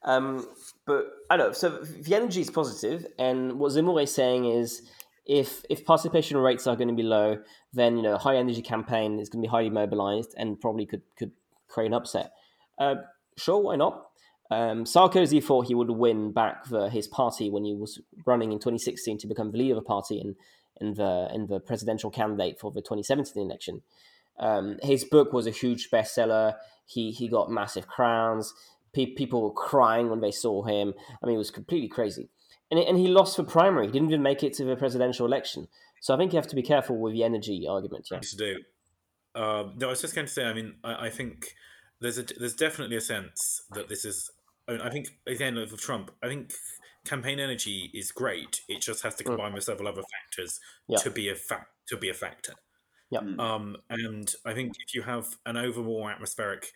Um, 0.04 0.46
but 0.86 1.06
I 1.30 1.36
don't 1.36 1.48
know. 1.48 1.52
So 1.52 1.70
the 1.78 2.14
energy 2.14 2.42
is 2.42 2.50
positive, 2.50 3.06
and 3.18 3.58
what 3.58 3.72
Zemmour 3.72 4.02
is 4.02 4.14
saying 4.14 4.44
is, 4.44 4.82
if 5.26 5.64
if 5.70 5.86
participation 5.86 6.36
rates 6.36 6.66
are 6.66 6.76
going 6.76 6.88
to 6.88 6.94
be 6.94 7.02
low, 7.02 7.38
then 7.72 7.96
you 7.96 8.02
know, 8.02 8.18
high 8.18 8.36
energy 8.36 8.62
campaign 8.62 9.18
is 9.18 9.30
going 9.30 9.42
to 9.42 9.48
be 9.48 9.50
highly 9.50 9.70
mobilized 9.70 10.34
and 10.36 10.60
probably 10.60 10.84
could 10.84 11.02
could 11.18 11.32
create 11.68 11.86
an 11.86 11.94
upset. 11.94 12.32
Uh, 12.78 12.96
sure, 13.38 13.58
why 13.60 13.76
not? 13.76 14.09
Um, 14.50 14.84
Sarkozy 14.84 15.42
thought 15.42 15.68
he 15.68 15.74
would 15.74 15.90
win 15.90 16.32
back 16.32 16.64
the, 16.68 16.90
his 16.90 17.06
party 17.06 17.48
when 17.48 17.64
he 17.64 17.74
was 17.74 18.00
running 18.26 18.50
in 18.50 18.58
2016 18.58 19.18
to 19.18 19.26
become 19.26 19.52
the 19.52 19.58
leader 19.58 19.74
of 19.74 19.82
the 19.82 19.86
party 19.86 20.20
and, 20.20 20.34
and 20.80 20.96
the 20.96 21.28
and 21.30 21.48
the 21.48 21.60
presidential 21.60 22.10
candidate 22.10 22.58
for 22.58 22.72
the 22.72 22.80
2017 22.80 23.42
election. 23.42 23.82
Um, 24.40 24.78
his 24.82 25.04
book 25.04 25.32
was 25.32 25.46
a 25.46 25.50
huge 25.50 25.90
bestseller. 25.90 26.54
He 26.84 27.12
he 27.12 27.28
got 27.28 27.50
massive 27.50 27.86
crowns. 27.86 28.52
Pe- 28.92 29.14
people 29.14 29.42
were 29.42 29.52
crying 29.52 30.10
when 30.10 30.20
they 30.20 30.32
saw 30.32 30.64
him. 30.64 30.94
I 31.22 31.26
mean, 31.26 31.36
it 31.36 31.38
was 31.38 31.52
completely 31.52 31.88
crazy. 31.88 32.28
And 32.70 32.80
and 32.80 32.98
he 32.98 33.06
lost 33.06 33.36
the 33.36 33.44
primary. 33.44 33.86
He 33.86 33.92
didn't 33.92 34.08
even 34.08 34.22
make 34.22 34.42
it 34.42 34.54
to 34.54 34.64
the 34.64 34.74
presidential 34.74 35.26
election. 35.26 35.68
So 36.00 36.14
I 36.14 36.16
think 36.16 36.32
you 36.32 36.38
have 36.38 36.48
to 36.48 36.56
be 36.56 36.62
careful 36.62 36.98
with 36.98 37.12
the 37.12 37.22
energy 37.22 37.66
argument. 37.68 38.08
Yeah. 38.10 38.18
To 38.20 38.36
do. 38.36 38.56
Um, 39.34 39.74
no, 39.76 39.88
I 39.88 39.90
was 39.90 40.00
just 40.00 40.14
going 40.14 40.26
to 40.26 40.32
say. 40.32 40.44
I 40.44 40.54
mean, 40.54 40.74
I, 40.82 41.06
I 41.06 41.10
think 41.10 41.54
there's 42.00 42.18
a 42.18 42.24
there's 42.38 42.54
definitely 42.54 42.96
a 42.96 43.00
sense 43.00 43.62
that 43.72 43.88
this 43.88 44.04
is 44.04 44.30
I, 44.70 44.72
mean, 44.72 44.80
I 44.82 44.90
think 44.90 45.08
again 45.26 45.56
of 45.56 45.76
Trump, 45.80 46.10
I 46.22 46.28
think 46.28 46.52
campaign 47.04 47.40
energy 47.40 47.90
is 47.92 48.12
great. 48.12 48.60
It 48.68 48.80
just 48.80 49.02
has 49.02 49.14
to 49.16 49.24
mm. 49.24 49.28
combine 49.28 49.52
mm. 49.52 49.54
with 49.54 49.64
several 49.64 49.88
other 49.88 50.02
factors 50.02 50.60
yeah. 50.88 50.98
to 50.98 51.10
be 51.10 51.28
a 51.28 51.34
fact 51.34 51.68
to 51.88 51.96
be 51.96 52.08
a 52.08 52.14
factor. 52.14 52.54
Yeah. 53.10 53.20
Mm. 53.20 53.40
Um, 53.40 53.76
and 53.88 54.32
I 54.46 54.54
think 54.54 54.74
if 54.86 54.94
you 54.94 55.02
have 55.02 55.36
an 55.44 55.56
overall 55.56 55.84
more 55.84 56.12
atmospheric, 56.12 56.70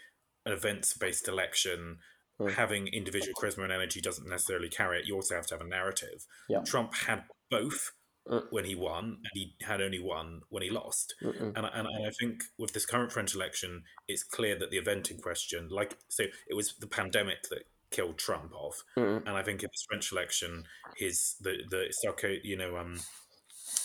events 0.47 0.95
based 0.95 1.28
election, 1.28 1.99
mm. 2.40 2.53
having 2.53 2.88
individual 2.88 3.34
charisma 3.40 3.64
and 3.64 3.72
energy 3.72 4.01
doesn't 4.01 4.28
necessarily 4.28 4.68
carry 4.68 4.99
it. 4.99 5.07
You 5.07 5.14
also 5.14 5.36
have 5.36 5.47
to 5.47 5.55
have 5.55 5.64
a 5.64 5.68
narrative. 5.68 6.26
Yeah. 6.49 6.62
Trump 6.64 6.95
had 6.95 7.24
both. 7.51 7.92
Mm. 8.26 8.45
When 8.53 8.64
he 8.64 8.74
won, 8.74 9.05
and 9.05 9.30
he 9.34 9.55
had 9.61 9.82
only 9.82 9.99
one 9.99 10.40
when 10.49 10.62
he 10.62 10.70
lost, 10.70 11.14
and, 11.20 11.55
and, 11.59 11.66
and 11.66 11.86
I 11.86 12.11
think 12.18 12.42
with 12.57 12.72
this 12.72 12.86
current 12.86 13.12
French 13.12 13.34
election, 13.34 13.82
it's 14.09 14.22
clear 14.22 14.59
that 14.59 14.70
the 14.70 14.78
event 14.78 15.11
in 15.11 15.18
question, 15.18 15.68
like 15.70 15.99
so, 16.09 16.24
it 16.49 16.55
was 16.55 16.74
the 16.80 16.86
pandemic 16.86 17.42
that 17.51 17.64
killed 17.95 18.18
Trump 18.18 18.53
off. 18.55 18.82
Mm. 18.99 19.26
And 19.26 19.36
I 19.36 19.42
think 19.42 19.62
in 19.62 19.68
this 19.72 19.84
French 19.88 20.12
election, 20.12 20.64
his 20.97 21.36
the 21.40 21.59
the 21.70 21.92
Sarko, 22.05 22.38
you 22.42 22.57
know, 22.57 22.76
um, 22.76 22.99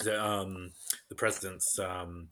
the 0.03 0.23
um, 0.23 0.71
the 1.09 1.15
president's 1.15 1.77
um, 1.79 2.29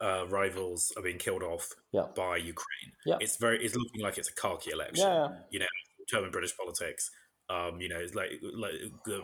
uh, 0.00 0.26
rivals 0.28 0.92
are 0.96 1.02
being 1.02 1.18
killed 1.18 1.42
off 1.42 1.68
yeah. 1.92 2.06
by 2.14 2.36
Ukraine. 2.36 2.92
Yeah. 3.06 3.16
It's 3.20 3.36
very 3.36 3.64
it's 3.64 3.76
looking 3.76 4.02
like 4.02 4.18
it's 4.18 4.30
a 4.30 4.34
khaki 4.34 4.70
election. 4.70 5.06
Yeah, 5.06 5.28
You 5.50 5.60
know, 5.60 5.66
term 6.10 6.24
in 6.24 6.30
British 6.30 6.56
politics. 6.56 7.10
Um, 7.50 7.78
you 7.78 7.90
know, 7.90 7.98
it's 7.98 8.14
like, 8.14 8.30
like 8.56 8.72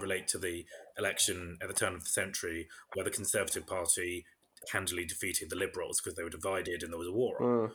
relate 0.01 0.29
to 0.29 0.39
the 0.39 0.67
election 0.99 1.57
at 1.63 1.69
the 1.69 1.75
turn 1.75 1.95
of 1.95 2.05
the 2.05 2.11
century, 2.11 2.69
where 2.93 3.05
the 3.05 3.11
Conservative 3.11 3.67
Party 3.67 4.27
handily 4.73 5.07
defeated 5.07 5.49
the 5.49 5.57
Liberals 5.57 6.01
because 6.01 6.17
they 6.17 6.23
were 6.23 6.29
divided 6.29 6.83
and 6.83 6.93
there 6.93 6.99
was 6.99 7.09
a 7.09 7.13
war 7.13 7.43
on. 7.43 7.49
Mm. 7.49 7.71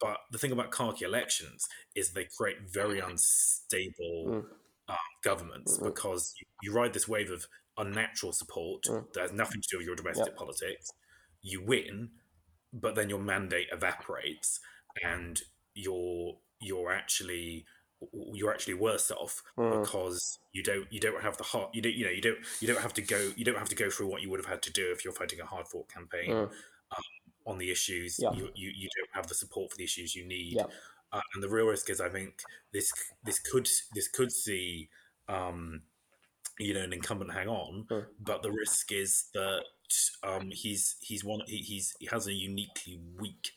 But 0.00 0.18
the 0.30 0.38
thing 0.38 0.52
about 0.52 0.70
Khaki 0.70 1.04
elections 1.04 1.66
is 1.94 2.12
they 2.12 2.26
create 2.36 2.58
very 2.72 2.98
unstable 3.00 4.24
Mm. 4.26 4.44
um, 4.88 4.96
governments 5.24 5.78
Mm. 5.78 5.84
because 5.84 6.34
you, 6.38 6.46
you 6.62 6.72
ride 6.72 6.92
this 6.92 7.08
wave 7.08 7.30
of 7.30 7.46
unnatural 7.76 8.32
support 8.32 8.84
Mm. 8.84 9.12
that 9.14 9.20
has 9.22 9.32
nothing 9.32 9.60
to 9.60 9.68
do 9.70 9.78
with 9.78 9.86
your 9.86 9.96
domestic 9.96 10.36
politics. 10.36 10.90
You 11.42 11.62
win, 11.62 12.10
but 12.72 12.94
then 12.94 13.08
your 13.10 13.18
mandate 13.20 13.68
evaporates, 13.72 14.60
and 15.02 15.40
you're 15.74 16.38
you're 16.60 16.92
actually 16.92 17.66
you're 18.12 18.52
actually 18.52 18.74
worse 18.74 19.10
off 19.10 19.42
Mm. 19.58 19.80
because 19.82 20.38
you 20.52 20.62
don't 20.62 20.90
you 20.92 21.00
don't 21.00 21.22
have 21.22 21.36
the 21.38 21.44
heart 21.44 21.74
you 21.74 21.80
don't 21.82 21.94
you 21.94 22.04
know 22.04 22.10
you 22.10 22.20
don't 22.20 22.38
you 22.60 22.68
don't 22.68 22.80
have 22.82 22.92
to 22.94 23.02
go 23.02 23.32
you 23.36 23.44
don't 23.44 23.58
have 23.58 23.68
to 23.70 23.74
go 23.74 23.88
through 23.90 24.06
what 24.06 24.20
you 24.22 24.28
would 24.30 24.38
have 24.40 24.46
had 24.54 24.62
to 24.62 24.70
do 24.72 24.90
if 24.92 25.02
you're 25.04 25.12
fighting 25.14 25.40
a 25.40 25.46
hard 25.46 25.66
fought 25.68 25.88
campaign 25.88 26.30
Mm. 26.30 26.50
um, 26.96 27.25
on 27.46 27.58
the 27.58 27.70
issues 27.70 28.18
Yeah. 28.18 28.32
you, 28.32 28.50
you 28.54 28.70
you 28.74 28.88
don't 28.96 29.14
have 29.14 29.26
the 29.28 29.34
support 29.34 29.70
for 29.70 29.76
the 29.76 29.84
issues 29.84 30.14
you 30.16 30.26
need 30.26 30.54
Yeah. 30.54 30.64
uh, 31.12 31.20
and 31.34 31.42
the 31.42 31.48
real 31.48 31.66
risk 31.66 31.88
is 31.90 32.00
I 32.00 32.08
think 32.08 32.40
this 32.72 32.92
this 33.24 33.38
could 33.38 33.68
this 33.94 34.08
could 34.08 34.32
see 34.32 34.88
um, 35.28 35.82
you 36.58 36.74
know 36.74 36.82
an 36.82 36.92
incumbent 36.92 37.32
hang 37.32 37.48
on, 37.48 37.86
Mm. 37.90 38.06
but 38.20 38.42
the 38.42 38.50
risk 38.52 38.92
is 38.92 39.28
that 39.34 39.64
um, 40.22 40.50
he's 40.52 40.96
he's 41.00 41.22
one 41.24 41.40
he, 41.46 41.58
he's 41.58 41.94
he 42.00 42.06
has 42.10 42.26
a 42.26 42.32
uniquely 42.32 42.98
weak 43.18 43.50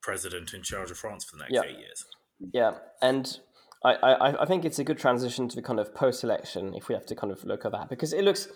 president 0.00 0.52
in 0.52 0.62
charge 0.62 0.90
of 0.90 0.98
France 0.98 1.24
for 1.24 1.36
the 1.36 1.42
next 1.42 1.54
Yeah. 1.54 1.62
eight 1.64 1.78
years. 1.78 2.04
Yeah, 2.52 2.72
and 3.00 3.38
I, 3.84 3.92
I, 3.94 4.42
I 4.42 4.46
think 4.46 4.64
it's 4.64 4.78
a 4.78 4.84
good 4.84 4.98
transition 4.98 5.48
to 5.48 5.56
the 5.56 5.62
kind 5.62 5.78
of 5.78 5.94
post-election 5.94 6.74
if 6.74 6.88
we 6.88 6.94
have 6.94 7.06
to 7.06 7.14
kind 7.14 7.32
of 7.32 7.44
look 7.44 7.64
at 7.64 7.72
that 7.72 7.88
because 7.88 8.12
it 8.12 8.24
looks 8.24 8.48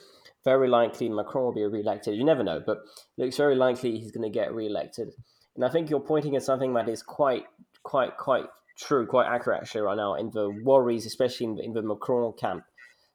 very 0.45 0.69
likely 0.69 1.09
Macron 1.09 1.45
will 1.45 1.53
be 1.55 1.65
re-elected. 1.65 2.15
You 2.17 2.25
never 2.25 2.43
know, 2.45 2.63
but 2.65 2.79
looks 3.17 3.37
very 3.37 3.55
likely 3.55 3.99
he's 3.99 4.13
going 4.13 4.31
to 4.31 4.39
get 4.39 4.55
re-elected. 4.55 5.11
And 5.57 5.65
I 5.65 5.69
think 5.69 5.91
you're 5.91 6.01
pointing 6.01 6.37
at 6.37 6.43
something 6.43 6.73
that 6.75 6.89
is 6.89 7.03
quite, 7.03 7.45
quite, 7.83 8.17
quite 8.17 8.47
true, 8.77 9.07
quite 9.07 9.27
accurate 9.27 9.61
actually 9.63 9.81
right 9.83 9.97
now 9.97 10.15
in 10.15 10.31
the 10.31 10.51
worries, 10.63 11.05
especially 11.07 11.47
in 11.47 11.55
the, 11.57 11.63
in 11.65 11.73
the 11.73 11.83
Macron 11.83 12.33
camp, 12.35 12.65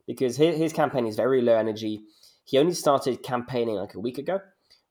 because 0.05 0.35
his, 0.37 0.57
his 0.57 0.73
campaign 0.73 1.05
is 1.07 1.15
very 1.15 1.41
low 1.41 1.55
energy. 1.55 2.01
He 2.43 2.57
only 2.57 2.73
started 2.73 3.23
campaigning 3.23 3.75
like 3.75 3.95
a 3.95 3.99
week 3.99 4.17
ago, 4.17 4.41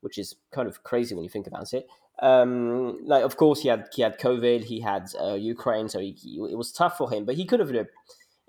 which 0.00 0.16
is 0.16 0.36
kind 0.50 0.66
of 0.66 0.82
crazy 0.82 1.14
when 1.14 1.24
you 1.24 1.30
think 1.30 1.46
about 1.46 1.72
it. 1.74 1.86
Um, 2.20 3.04
like 3.04 3.24
of 3.24 3.36
course 3.36 3.60
he 3.62 3.68
had 3.68 3.88
he 3.94 4.02
had 4.02 4.18
COVID, 4.18 4.64
he 4.64 4.80
had 4.80 5.06
uh, 5.20 5.34
Ukraine, 5.34 5.88
so 5.88 5.98
he, 5.98 6.12
he- 6.12 6.36
it 6.50 6.56
was 6.56 6.70
tough 6.70 6.96
for 6.96 7.10
him. 7.10 7.24
But 7.24 7.34
he 7.34 7.44
could 7.44 7.58
have 7.60 7.72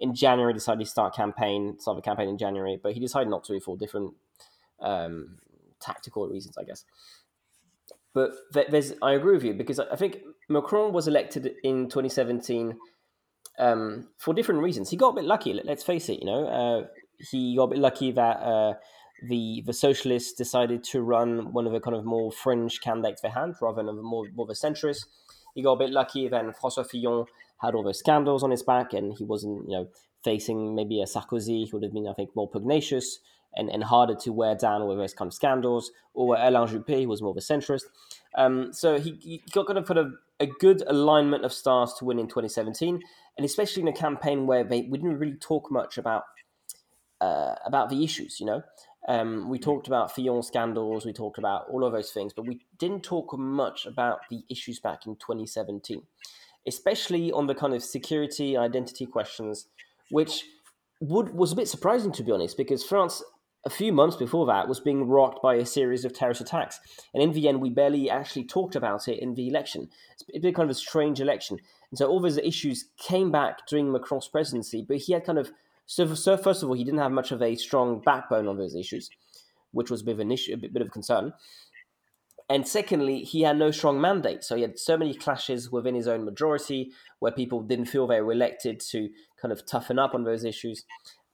in 0.04 0.14
January 0.14 0.54
decided 0.54 0.84
to 0.86 0.90
start 0.90 1.16
campaign, 1.16 1.80
start 1.80 1.96
the 1.98 2.02
campaign 2.02 2.28
in 2.30 2.38
January, 2.38 2.78
but 2.84 2.92
he 2.94 3.00
decided 3.00 3.30
not 3.30 3.44
to 3.46 3.60
for 3.60 3.78
different 3.78 4.14
um, 4.82 5.40
tactical 5.80 6.28
reasons, 6.28 6.58
I 6.58 6.64
guess. 6.64 6.86
But 8.14 8.32
there's, 8.52 8.94
I 9.02 9.14
agree 9.14 9.34
with 9.34 9.44
you 9.44 9.54
because 9.54 9.80
I 9.80 9.96
think 9.96 10.18
Macron 10.50 10.94
was 10.94 11.08
elected 11.08 11.52
in 11.64 11.90
2017 11.90 12.78
um, 13.58 14.10
for 14.18 14.34
different 14.34 14.62
reasons. 14.62 14.90
He 14.90 14.98
got 14.98 15.10
a 15.10 15.16
bit 15.16 15.26
lucky. 15.26 15.54
let- 15.54 15.66
Let's 15.66 15.84
face 15.84 16.10
it. 16.10 16.20
You 16.20 16.26
know, 16.26 16.48
uh, 16.48 16.88
he 17.32 17.56
got 17.56 17.64
a 17.64 17.68
bit 17.70 17.80
lucky 17.80 18.12
that 18.12 18.38
uh, 18.42 18.74
the 19.30 19.64
the 19.66 19.74
socialists 19.74 20.34
decided 20.34 20.84
to 20.92 21.02
run 21.02 21.54
one 21.54 21.66
of 21.66 21.72
the 21.74 21.80
kind 21.80 21.96
of 21.96 22.04
more 22.06 22.32
fringe 22.32 22.82
candidates 22.82 23.22
they 23.22 23.30
had 23.30 23.54
rather 23.62 23.78
than 23.78 23.90
a 23.90 23.94
more 23.94 24.28
more 24.36 24.46
of 24.46 24.50
a 24.50 24.54
centrist. 24.54 25.06
He 25.56 25.62
got 25.64 25.74
a 25.74 25.78
bit 25.80 25.92
lucky. 25.92 26.28
Then 26.28 26.52
François 26.52 26.86
Fillon 26.88 27.26
had 27.64 27.76
all 27.76 27.84
those 27.84 28.00
scandals 28.00 28.44
on 28.44 28.52
his 28.52 28.64
back, 28.64 28.94
and 28.94 29.14
he 29.18 29.24
wasn't, 29.24 29.70
you 29.70 29.76
know, 29.76 29.88
facing 30.24 30.76
maybe 30.76 31.02
a 31.02 31.06
Sarkozy 31.06 31.70
who 31.70 31.78
would 31.78 31.84
have 31.84 31.94
been, 31.94 32.08
I 32.08 32.14
think, 32.14 32.36
more 32.36 32.50
pugnacious 32.50 33.20
and, 33.56 33.70
and 33.70 33.84
harder 33.84 34.16
to 34.16 34.32
wear 34.32 34.56
down 34.56 34.88
with 34.88 34.98
those 34.98 35.14
kind 35.14 35.28
of 35.28 35.34
scandals, 35.34 35.92
or 36.14 36.36
Alain 36.38 36.68
Juppé, 36.68 37.04
who 37.04 37.10
was 37.10 37.22
more 37.22 37.32
of 37.32 37.38
a 37.38 37.40
centrist. 37.40 37.84
Um, 38.36 38.74
so 38.74 39.00
he, 39.00 39.18
he 39.22 39.44
got 39.52 39.68
kind 39.68 39.78
of 39.78 39.86
put 39.86 39.98
a, 39.98 40.12
a 40.40 40.48
good 40.48 40.84
alignment 40.88 41.46
of 41.46 41.54
stars 41.54 41.94
to 42.00 42.06
win 42.06 42.20
in 42.20 42.28
2017, 42.28 43.02
and 43.38 43.46
especially 43.46 43.82
in 43.82 43.88
a 43.88 43.94
campaign 43.94 44.48
where 44.48 44.64
they, 44.64 44.82
we 44.82 44.98
didn't 44.98 45.20
really 45.20 45.38
talk 45.38 45.72
much 45.72 45.98
about 45.98 46.24
uh, 47.22 47.56
about 47.66 47.90
the 47.90 48.04
issues. 48.04 48.40
You 48.40 48.48
know, 48.48 48.64
um, 49.08 49.50
we 49.50 49.60
talked 49.60 49.88
about 49.88 50.14
Fillon 50.14 50.44
scandals, 50.44 51.06
we 51.06 51.14
talked 51.14 51.38
about 51.38 51.66
all 51.70 51.86
of 51.86 51.94
those 51.94 52.12
things, 52.12 52.34
but 52.34 52.46
we 52.46 52.62
didn't 52.78 53.04
talk 53.04 53.38
much 53.38 53.86
about 53.86 54.20
the 54.30 54.44
issues 54.50 54.80
back 54.80 55.06
in 55.06 55.16
2017, 55.16 56.04
especially 56.68 57.32
on 57.32 57.48
the 57.48 57.56
kind 57.56 57.74
of 57.74 57.84
security 57.84 58.58
identity 58.58 59.06
questions, 59.06 59.68
which 60.10 60.46
would 61.02 61.34
was 61.34 61.52
a 61.52 61.56
bit 61.56 61.68
surprising 61.68 62.12
to 62.14 62.24
be 62.24 62.32
honest, 62.32 62.58
because 62.58 62.84
France 62.84 63.24
a 63.66 63.70
few 63.70 63.94
months 63.94 64.18
before 64.18 64.46
that 64.46 64.68
was 64.68 64.82
being 64.82 65.08
rocked 65.08 65.42
by 65.42 65.56
a 65.56 65.66
series 65.66 66.04
of 66.04 66.14
terrorist 66.14 66.42
attacks, 66.42 66.80
and 67.14 67.24
in 67.24 67.32
the 67.32 67.48
end, 67.48 67.62
we 67.62 67.70
barely 67.70 68.10
actually 68.10 68.44
talked 68.44 68.76
about 68.76 69.08
it 69.08 69.20
in 69.20 69.36
the 69.36 69.48
election. 69.48 69.90
It's 70.28 70.42
been 70.42 70.54
kind 70.54 70.70
of 70.70 70.76
a 70.76 70.80
strange 70.80 71.22
election, 71.22 71.60
and 71.90 71.98
so 71.98 72.08
all 72.08 72.20
those 72.20 72.38
issues 72.38 72.90
came 72.98 73.32
back 73.32 73.66
during 73.68 73.92
Macron's 73.92 74.28
presidency, 74.28 74.86
but 74.88 74.98
he 74.98 75.14
had 75.14 75.26
kind 75.26 75.38
of 75.38 75.52
so, 75.86 76.14
so 76.16 76.38
first 76.38 76.64
of 76.64 76.70
all, 76.70 76.76
he 76.76 76.84
didn't 76.84 77.00
have 77.02 77.12
much 77.12 77.32
of 77.32 77.42
a 77.42 77.56
strong 77.56 78.02
backbone 78.04 78.48
on 78.48 78.58
those 78.58 78.76
issues, 78.76 79.10
which 79.72 79.92
was 79.92 80.02
a 80.02 80.06
bit 80.06 80.14
of 80.14 80.20
an 80.20 80.32
issue, 80.32 80.54
a 80.54 80.58
bit, 80.58 80.82
of 80.82 80.92
concern. 80.92 81.34
And 82.54 82.68
secondly, 82.68 83.24
he 83.24 83.42
had 83.42 83.58
no 83.58 83.72
strong 83.72 84.00
mandate. 84.00 84.44
So 84.44 84.56
he 84.56 84.62
had 84.62 84.78
so 84.78 84.96
many 84.96 85.16
clashes 85.16 85.72
within 85.72 85.96
his 85.96 86.08
own 86.08 86.24
majority 86.24 86.92
where 87.18 87.32
people 87.32 87.64
didn't 87.64 87.86
feel 87.86 88.06
they 88.06 88.22
were 88.22 88.32
elected 88.32 88.80
to 88.92 89.10
kind 89.42 89.52
of 89.52 89.66
toughen 89.66 89.98
up 89.98 90.14
on 90.14 90.24
those 90.24 90.44
issues. 90.44 90.86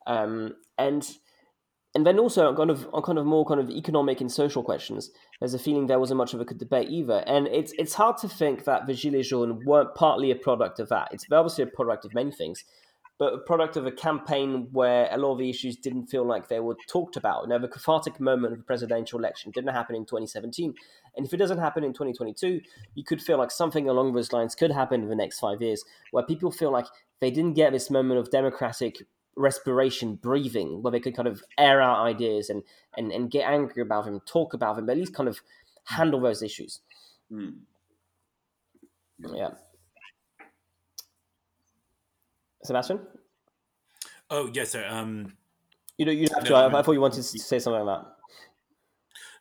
Um, 0.07 0.55
and 0.78 1.05
and 1.93 2.05
then 2.05 2.20
also 2.20 2.47
on 2.47 2.55
kind 2.55 2.70
of 2.70 2.88
on 2.93 3.01
kind 3.01 3.17
of 3.17 3.26
more 3.26 3.45
kind 3.45 3.59
of 3.59 3.70
economic 3.70 4.22
and 4.22 4.32
social 4.32 4.63
questions, 4.63 5.09
there's 5.41 5.53
a 5.53 5.59
feeling 5.59 5.88
there 5.88 5.99
wasn't 5.99 6.20
much 6.20 6.34
of 6.34 6.39
a 6.39 6.45
good 6.45 6.57
debate 6.57 6.88
either. 6.89 7.22
And 7.28 7.47
it's 7.47 7.74
it's 7.78 7.95
hard 7.95 8.17
to 8.20 8.30
think 8.30 8.63
that 8.63 8.88
the 8.88 8.93
Gilets 8.93 9.28
jaunes 9.28 9.65
weren't 9.65 9.95
partly 9.95 10.32
a 10.32 10.36
product 10.36 10.80
of 10.80 10.88
that. 10.88 11.09
It's 11.11 11.26
obviously 11.30 11.65
a 11.65 11.67
product 11.67 12.05
of 12.05 12.13
many 12.13 12.32
things, 12.32 12.63
but 13.20 13.34
a 13.34 13.38
product 13.38 13.76
of 13.76 13.86
a 13.86 13.91
campaign 13.91 14.70
where 14.72 15.09
a 15.11 15.17
lot 15.17 15.34
of 15.34 15.39
the 15.39 15.49
issues 15.49 15.76
didn't 15.76 16.07
feel 16.07 16.26
like 16.26 16.47
they 16.47 16.61
were 16.61 16.78
talked 16.88 17.17
about. 17.17 17.49
Now, 17.49 17.57
the 17.57 17.67
cathartic 17.67 18.17
moment 18.17 18.53
of 18.53 18.59
the 18.59 18.63
presidential 18.63 19.20
election 19.20 19.51
didn't 19.51 19.74
happen 19.74 19.93
in 19.93 20.05
2017. 20.05 20.74
And 21.17 21.26
if 21.26 21.34
it 21.34 21.38
doesn't 21.38 21.57
happen 21.57 21.84
in 21.84 21.91
2022, 21.91 22.61
you 22.95 23.03
could 23.03 23.22
feel 23.22 23.38
like 23.38 23.51
something 23.51 23.89
along 23.89 24.13
those 24.13 24.32
lines 24.32 24.55
could 24.55 24.72
happen 24.72 25.03
in 25.03 25.09
the 25.09 25.17
next 25.17 25.39
five 25.39 25.61
years, 25.61 25.84
where 26.11 26.24
people 26.24 26.49
feel 26.49 26.72
like 26.72 26.86
they 27.20 27.30
didn't 27.30 27.55
get 27.55 27.74
this 27.74 27.89
moment 27.89 28.22
of 28.22 28.32
democratic 28.32 29.03
respiration, 29.36 30.15
breathing, 30.15 30.82
where 30.82 30.91
they 30.91 31.01
could 31.01 31.15
kind 31.15 31.28
of 31.28 31.43
air 31.57 31.82
out 31.82 32.05
ideas 32.05 32.49
and, 32.49 32.63
and, 32.95 33.11
and 33.11 33.32
get 33.32 33.49
angry 33.49 33.82
about 33.82 34.05
them, 34.05 34.22
talk 34.26 34.53
about 34.53 34.78
them, 34.78 34.86
but 34.86 34.93
at 34.93 34.97
least 34.97 35.13
kind 35.13 35.28
of 35.28 35.41
handle 35.84 36.22
those 36.22 36.41
issues. 36.41 36.80
Mm. 37.30 37.57
Yeah. 39.20 39.49
Sebastian? 42.64 42.99
Oh 44.30 44.49
yes, 44.53 44.72
so 44.72 44.84
um, 44.88 45.34
You 45.97 46.05
don't, 46.05 46.18
you 46.18 46.28
don't 46.28 46.36
have 46.39 46.43
to. 46.45 46.49
No, 46.51 46.55
I 46.57 46.68
I, 46.68 46.80
I 46.80 46.82
thought 46.84 46.91
you 46.93 47.01
wanted 47.01 47.18
to 47.24 47.24
say 47.24 47.60
something 47.60 47.82
about 47.82 48.03
that. 48.03 48.16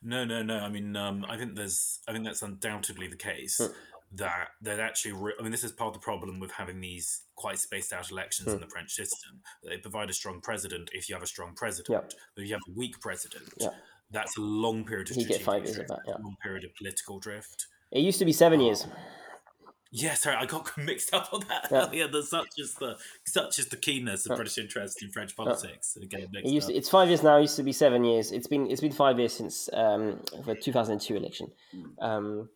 No, 0.02 0.24
no, 0.24 0.42
no. 0.42 0.58
I 0.58 0.68
mean, 0.68 0.94
um, 0.96 1.26
I 1.28 1.36
think 1.36 1.56
there's, 1.56 1.98
I 2.08 2.12
think 2.12 2.24
that's 2.24 2.42
undoubtedly 2.42 3.08
the 3.08 3.16
case. 3.16 3.58
Hmm. 3.58 3.72
That 4.12 4.48
that 4.62 4.80
actually, 4.80 5.12
re- 5.12 5.34
I 5.38 5.42
mean, 5.42 5.52
this 5.52 5.64
is 5.64 5.72
part 5.72 5.88
of 5.88 5.94
the 5.94 6.04
problem 6.04 6.40
with 6.40 6.50
having 6.52 6.80
these 6.80 7.24
quite 7.34 7.58
spaced 7.58 7.92
out 7.92 8.10
elections 8.10 8.48
in 8.48 8.54
Hmm. 8.54 8.60
the 8.60 8.68
French 8.70 8.90
system. 8.92 9.42
They 9.62 9.76
provide 9.76 10.08
a 10.08 10.14
strong 10.14 10.40
president 10.40 10.88
if 10.94 11.08
you 11.10 11.14
have 11.14 11.22
a 11.22 11.26
strong 11.26 11.52
president, 11.54 11.90
Yeah. 11.90 12.16
but 12.34 12.42
if 12.42 12.48
you 12.48 12.54
have 12.54 12.62
a 12.66 12.72
weak 12.78 12.98
president, 13.02 13.50
Yeah. 13.58 13.68
that's 14.10 14.38
a 14.38 14.40
long 14.40 14.86
period 14.86 15.10
of 15.10 15.18
You 15.18 15.26
get 15.26 15.42
five 15.42 15.64
years 15.64 15.76
of 15.76 15.88
that, 15.88 16.00
yeah. 16.06 16.14
a 16.14 16.22
long 16.22 16.36
period 16.42 16.64
of 16.64 16.74
political 16.76 17.18
drift. 17.18 17.66
It 17.92 18.00
used 18.00 18.18
to 18.20 18.24
be 18.24 18.32
seven 18.32 18.60
years. 18.60 18.86
Yeah, 19.90 20.14
sorry, 20.14 20.36
I 20.36 20.44
got 20.46 20.70
mixed 20.78 21.14
up 21.14 21.32
on 21.32 21.40
that 21.48 21.68
Yeah. 21.70 21.86
earlier. 21.86 22.08
There's 22.08 22.30
such 22.30 22.48
is 22.58 22.74
the 22.74 22.96
such 23.24 23.58
is 23.58 23.66
the 23.68 23.76
keenness 23.76 24.26
of 24.28 24.36
British 24.36 24.58
interest 24.58 25.02
in 25.02 25.10
French 25.10 25.34
politics. 25.34 25.96
Again, 25.96 26.28
It 26.34 26.46
used 26.46 26.68
to, 26.68 26.74
it's 26.74 26.88
five 26.90 27.08
years 27.08 27.22
now. 27.22 27.38
It 27.38 27.42
used 27.42 27.56
to 27.56 27.62
be 27.62 27.72
seven 27.72 28.04
years. 28.04 28.30
It's 28.32 28.46
been 28.46 28.70
it's 28.70 28.80
been 28.80 28.92
five 28.92 29.18
years 29.18 29.32
since 29.32 29.68
um, 29.72 30.20
the 30.44 30.54
2002 30.54 31.16
election. 31.16 31.48
Um, 32.00 32.50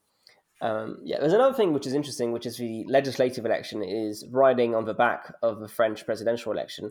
um, 0.60 0.98
yeah, 1.02 1.18
there's 1.18 1.32
another 1.32 1.54
thing 1.54 1.72
which 1.72 1.86
is 1.86 1.94
interesting, 1.94 2.30
which 2.32 2.46
is 2.46 2.56
the 2.56 2.84
legislative 2.86 3.44
election 3.44 3.82
is 3.82 4.24
riding 4.30 4.74
on 4.74 4.84
the 4.84 4.94
back 4.94 5.32
of 5.42 5.58
the 5.58 5.68
French 5.68 6.04
presidential 6.06 6.52
election. 6.52 6.90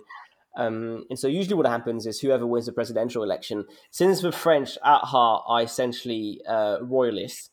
Um, 0.58 1.06
and 1.10 1.18
so 1.18 1.30
usually 1.30 1.56
what 1.56 1.66
happens 1.66 2.06
is 2.06 2.20
whoever 2.20 2.46
wins 2.46 2.66
the 2.66 2.74
presidential 2.74 3.24
election, 3.24 3.64
since 3.89 4.22
the 4.22 4.34
French 4.34 4.78
at 4.84 5.00
heart 5.04 5.44
are 5.48 5.62
essentially 5.62 6.42
uh, 6.46 6.80
royalists, 6.82 7.52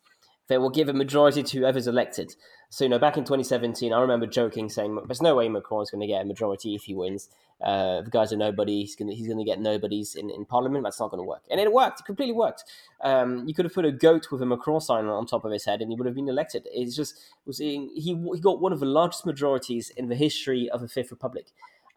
they 0.48 0.58
will 0.58 0.70
give 0.70 0.88
a 0.88 0.92
majority 0.92 1.44
to 1.44 1.58
whoever's 1.58 1.86
elected. 1.86 2.34
So 2.70 2.84
you 2.84 2.90
know, 2.90 2.98
back 2.98 3.16
in 3.16 3.24
2017, 3.24 3.92
I 3.92 4.00
remember 4.00 4.26
joking 4.26 4.68
saying, 4.68 4.98
"There's 5.06 5.22
no 5.22 5.34
way 5.34 5.48
Macron's 5.48 5.90
going 5.90 6.02
to 6.02 6.06
get 6.06 6.22
a 6.22 6.24
majority 6.26 6.74
if 6.74 6.82
he 6.82 6.94
wins. 6.94 7.30
Uh, 7.62 8.02
the 8.02 8.10
guy's 8.10 8.30
a 8.30 8.36
nobody. 8.36 8.82
He's 8.82 8.94
going 8.94 9.08
to 9.08 9.14
he's 9.14 9.26
going 9.26 9.38
to 9.38 9.44
get 9.44 9.58
nobodies 9.58 10.14
in, 10.14 10.28
in 10.30 10.44
Parliament. 10.44 10.84
That's 10.84 11.00
not 11.00 11.10
going 11.10 11.22
to 11.22 11.26
work." 11.26 11.42
And 11.50 11.60
it 11.60 11.72
worked. 11.72 12.00
It 12.00 12.04
completely 12.04 12.34
worked. 12.34 12.64
Um, 13.02 13.48
you 13.48 13.54
could 13.54 13.64
have 13.64 13.72
put 13.72 13.86
a 13.86 13.92
goat 13.92 14.30
with 14.30 14.42
a 14.42 14.46
Macron 14.46 14.82
sign 14.82 15.06
on 15.06 15.26
top 15.26 15.46
of 15.46 15.52
his 15.52 15.64
head, 15.64 15.80
and 15.80 15.90
he 15.90 15.96
would 15.96 16.06
have 16.06 16.14
been 16.14 16.28
elected. 16.28 16.68
It's 16.70 16.94
just 16.94 17.18
was 17.46 17.56
he 17.56 17.88
he 17.94 18.14
got 18.40 18.60
one 18.60 18.72
of 18.72 18.80
the 18.80 18.86
largest 18.86 19.24
majorities 19.24 19.90
in 19.96 20.10
the 20.10 20.16
history 20.16 20.68
of 20.68 20.82
the 20.82 20.88
Fifth 20.88 21.10
Republic. 21.10 21.46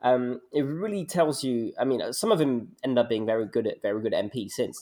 Um, 0.02 0.40
it 0.54 0.62
really 0.62 1.06
tells 1.06 1.44
you. 1.44 1.74
I 1.78 1.84
mean, 1.84 2.14
some 2.14 2.32
of 2.32 2.40
them 2.40 2.70
end 2.82 2.98
up 2.98 3.10
being 3.10 3.26
very 3.26 3.46
good 3.46 3.68
at 3.68 3.82
very 3.82 4.02
good 4.02 4.14
MP 4.14 4.50
since, 4.50 4.82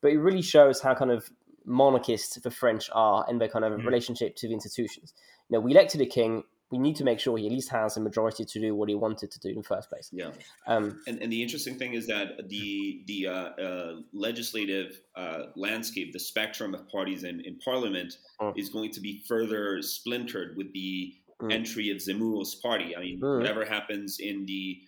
but 0.00 0.12
it 0.12 0.18
really 0.18 0.42
shows 0.42 0.80
how 0.80 0.94
kind 0.94 1.10
of 1.10 1.28
monarchist 1.66 2.42
the 2.42 2.50
French 2.50 2.88
are 2.92 3.26
in 3.28 3.38
their 3.38 3.48
kind 3.48 3.64
of 3.64 3.72
mm. 3.72 3.84
relationship 3.84 4.36
to 4.36 4.48
the 4.48 4.54
institutions. 4.54 5.12
You 5.48 5.58
know, 5.58 5.60
we 5.60 5.72
elected 5.72 6.00
a 6.00 6.06
king. 6.06 6.44
We 6.70 6.78
need 6.78 6.96
to 6.96 7.04
make 7.04 7.20
sure 7.20 7.38
he 7.38 7.46
at 7.46 7.52
least 7.52 7.70
has 7.70 7.96
a 7.96 8.00
majority 8.00 8.44
to 8.44 8.60
do 8.60 8.74
what 8.74 8.88
he 8.88 8.96
wanted 8.96 9.30
to 9.30 9.38
do 9.38 9.50
in 9.50 9.56
the 9.56 9.62
first 9.62 9.88
place. 9.88 10.10
Yeah. 10.12 10.30
Um, 10.66 11.00
and, 11.06 11.22
and 11.22 11.30
the 11.30 11.40
interesting 11.40 11.78
thing 11.78 11.94
is 11.94 12.08
that 12.08 12.48
the 12.48 13.02
the 13.06 13.28
uh, 13.28 13.32
uh, 13.32 13.96
legislative 14.12 15.00
uh, 15.14 15.42
landscape, 15.54 16.12
the 16.12 16.18
spectrum 16.18 16.74
of 16.74 16.88
parties 16.88 17.22
in, 17.22 17.40
in 17.40 17.58
parliament, 17.58 18.18
mm. 18.40 18.52
is 18.58 18.68
going 18.68 18.90
to 18.92 19.00
be 19.00 19.22
further 19.28 19.80
splintered 19.80 20.56
with 20.56 20.72
the 20.72 21.14
mm. 21.40 21.52
entry 21.52 21.90
of 21.90 21.98
Zemmour's 21.98 22.56
party. 22.56 22.96
I 22.96 23.00
mean, 23.00 23.20
mm. 23.20 23.38
whatever 23.38 23.64
happens 23.64 24.18
in 24.18 24.46
the 24.46 24.80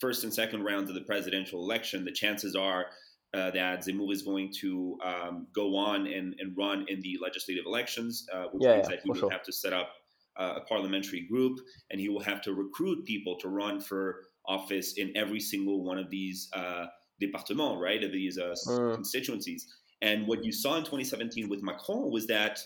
first 0.00 0.24
and 0.24 0.34
second 0.34 0.64
rounds 0.64 0.88
of 0.90 0.94
the 0.94 1.02
presidential 1.02 1.62
election, 1.62 2.04
the 2.04 2.12
chances 2.12 2.56
are 2.56 2.86
uh, 3.32 3.50
that 3.52 3.84
Zemmour 3.84 4.12
is 4.12 4.22
going 4.22 4.52
to 4.60 4.98
um, 5.04 5.46
go 5.54 5.76
on 5.76 6.06
and, 6.06 6.34
and, 6.38 6.56
run 6.56 6.84
in 6.88 7.00
the 7.00 7.16
legislative 7.22 7.64
elections, 7.64 8.26
uh, 8.32 8.46
which 8.50 8.64
yeah, 8.64 8.74
means 8.74 8.88
yeah, 8.88 8.96
that 8.96 9.02
he 9.04 9.08
will 9.08 9.16
sure. 9.16 9.30
have 9.30 9.44
to 9.44 9.52
set 9.52 9.72
up 9.72 9.90
uh, 10.38 10.54
a 10.56 10.60
parliamentary 10.62 11.26
group 11.30 11.58
and 11.90 12.00
he 12.00 12.08
will 12.08 12.22
have 12.22 12.40
to 12.42 12.54
recruit 12.54 13.04
people 13.04 13.36
to 13.38 13.48
run 13.48 13.80
for 13.80 14.22
office 14.46 14.94
in 14.96 15.12
every 15.16 15.38
single 15.38 15.84
one 15.84 15.98
of 15.98 16.10
these 16.10 16.48
uh, 16.54 16.86
départements, 17.22 17.80
right, 17.80 18.02
of 18.02 18.12
these 18.12 18.38
uh, 18.38 18.54
mm. 18.66 18.94
constituencies. 18.94 19.66
And 20.02 20.26
what 20.26 20.44
you 20.44 20.50
saw 20.50 20.76
in 20.76 20.82
2017 20.82 21.48
with 21.48 21.62
Macron 21.62 22.10
was 22.10 22.26
that 22.28 22.58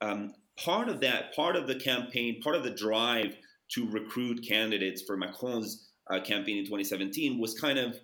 um, 0.00 0.32
part 0.56 0.88
of 0.88 1.00
that, 1.00 1.34
part 1.34 1.56
of 1.56 1.66
the 1.66 1.74
campaign, 1.74 2.40
part 2.40 2.56
of 2.56 2.62
the 2.62 2.70
drive 2.70 3.36
to 3.72 3.88
recruit 3.90 4.46
candidates 4.46 5.02
for 5.06 5.16
Macron's 5.16 5.90
uh, 6.10 6.20
campaign 6.20 6.58
in 6.58 6.64
2017 6.64 7.40
was 7.40 7.58
kind 7.58 7.78
of 7.78 7.96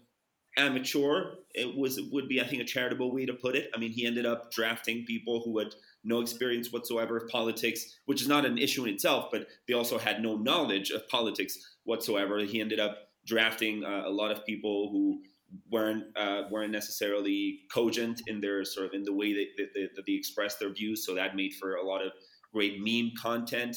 amateur. 0.57 1.35
It 1.55 1.77
was 1.77 2.01
would 2.11 2.29
be 2.29 2.41
I 2.41 2.45
think 2.45 2.63
a 2.63 2.65
charitable 2.65 3.13
way 3.13 3.27
to 3.27 3.35
put 3.35 3.57
it. 3.57 3.71
I 3.75 3.79
mean, 3.79 3.93
he 3.93 4.07
ended 4.07 4.27
up 4.27 4.51
drafting 4.53 5.05
people 5.05 5.43
who 5.45 5.59
had 5.59 5.75
no 6.05 6.21
experience 6.21 6.73
whatsoever 6.73 7.17
of 7.17 7.29
politics, 7.29 7.99
which 8.07 8.23
is 8.23 8.29
not 8.29 8.45
an 8.45 8.59
issue 8.59 8.85
in 8.85 8.95
itself, 8.95 9.29
but 9.31 9.47
they 9.69 9.75
also 9.75 9.99
had 9.99 10.23
no 10.23 10.37
knowledge 10.37 10.91
of 10.91 11.09
politics 11.09 11.59
whatsoever. 11.85 12.39
He 12.41 12.61
ended 12.61 12.81
up 12.81 12.99
drafting 13.27 13.85
uh, 13.85 14.03
a 14.07 14.11
lot 14.11 14.33
of 14.33 14.45
people 14.45 14.91
who 14.91 15.23
weren't 15.71 16.05
uh, 16.17 16.43
weren't 16.51 16.73
necessarily 16.73 17.61
cogent 17.73 18.23
in 18.27 18.41
their 18.41 18.65
sort 18.65 18.87
of 18.87 18.95
in 18.95 19.05
the 19.05 19.13
way 19.13 19.33
that, 19.33 19.47
that, 19.75 19.91
that, 19.97 20.07
they 20.07 20.13
expressed 20.13 20.59
their 20.59 20.71
views. 20.71 21.05
So 21.07 21.15
that 21.15 21.37
made 21.37 21.55
for 21.55 21.75
a 21.75 21.87
lot 21.87 22.05
of 22.05 22.13
great 22.53 22.81
meme 22.81 23.13
content. 23.21 23.77